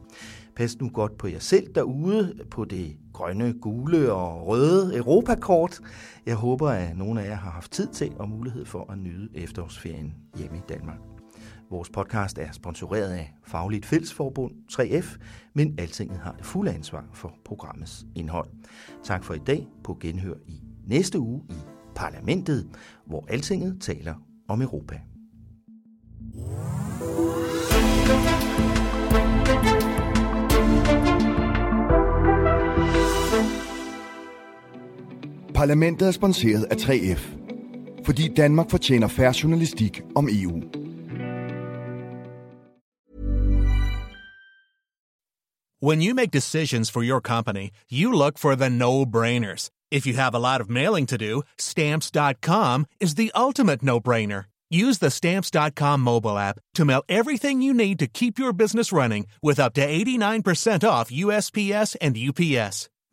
Pas 0.56 0.80
nu 0.80 0.88
godt 0.88 1.18
på 1.18 1.28
jer 1.28 1.38
selv 1.38 1.74
derude 1.74 2.38
på 2.50 2.64
det 2.64 2.96
grønne, 3.12 3.54
gule 3.60 4.12
og 4.12 4.46
røde 4.46 4.96
Europakort. 4.96 5.80
Jeg 6.26 6.34
håber, 6.36 6.68
at 6.68 6.96
nogle 6.96 7.22
af 7.22 7.28
jer 7.28 7.34
har 7.34 7.50
haft 7.50 7.72
tid 7.72 7.86
til 7.86 8.12
og 8.18 8.28
mulighed 8.28 8.64
for 8.64 8.92
at 8.92 8.98
nyde 8.98 9.28
efterårsferien 9.34 10.14
hjemme 10.38 10.56
i 10.56 10.62
Danmark. 10.68 10.98
Vores 11.70 11.90
podcast 11.90 12.38
er 12.38 12.52
sponsoreret 12.52 13.12
af 13.12 13.34
Fagligt 13.44 13.86
Fællesforbund 13.86 14.52
3F, 14.72 15.18
men 15.54 15.74
Altinget 15.78 16.18
har 16.18 16.32
det 16.32 16.44
fulde 16.44 16.72
ansvar 16.72 17.04
for 17.12 17.34
programmets 17.44 18.06
indhold. 18.14 18.48
Tak 19.04 19.24
for 19.24 19.34
i 19.34 19.38
dag 19.38 19.68
på 19.84 19.98
genhør 20.00 20.34
i 20.46 20.60
næste 20.86 21.18
uge 21.18 21.42
i 21.50 21.54
Parlamentet, 21.94 22.68
hvor 23.06 23.26
Altinget 23.28 23.80
taler 23.80 24.14
om 24.48 24.62
Europa. 24.62 25.00
Parlamentet 35.54 36.08
er 36.08 36.12
sponsoreret 36.12 36.64
af 36.64 36.76
3F, 36.76 37.20
fordi 38.04 38.28
Danmark 38.36 38.70
fortjener 38.70 39.08
færre 39.08 39.34
journalistik 39.42 40.00
om 40.14 40.28
EU. 40.30 40.62
When 45.82 46.02
you 46.02 46.14
make 46.14 46.30
decisions 46.30 46.90
for 46.90 47.02
your 47.02 47.20
company, 47.20 47.70
you 47.90 48.12
look 48.12 48.38
for 48.38 48.54
the 48.54 48.70
no-brainers. 48.70 49.70
If 49.92 50.06
you 50.06 50.14
have 50.14 50.34
a 50.34 50.38
lot 50.38 50.60
of 50.60 50.70
mailing 50.70 51.08
to 51.08 51.18
do, 51.18 51.42
stamps.com 51.58 52.86
is 53.00 53.14
the 53.14 53.30
ultimate 53.34 53.82
no-brainer. 53.82 54.42
Use 54.70 54.98
the 54.98 55.10
stamps.com 55.10 56.00
mobile 56.00 56.38
app 56.38 56.58
to 56.74 56.84
mail 56.84 57.02
everything 57.08 57.62
you 57.62 57.74
need 57.74 57.98
to 57.98 58.06
keep 58.06 58.38
your 58.38 58.52
business 58.52 58.92
running 58.92 59.26
with 59.42 59.60
up 59.60 59.74
to 59.74 59.86
89% 59.86 60.88
off 60.88 61.10
USPS 61.10 61.96
and 62.00 62.16
UPS. 62.16 62.88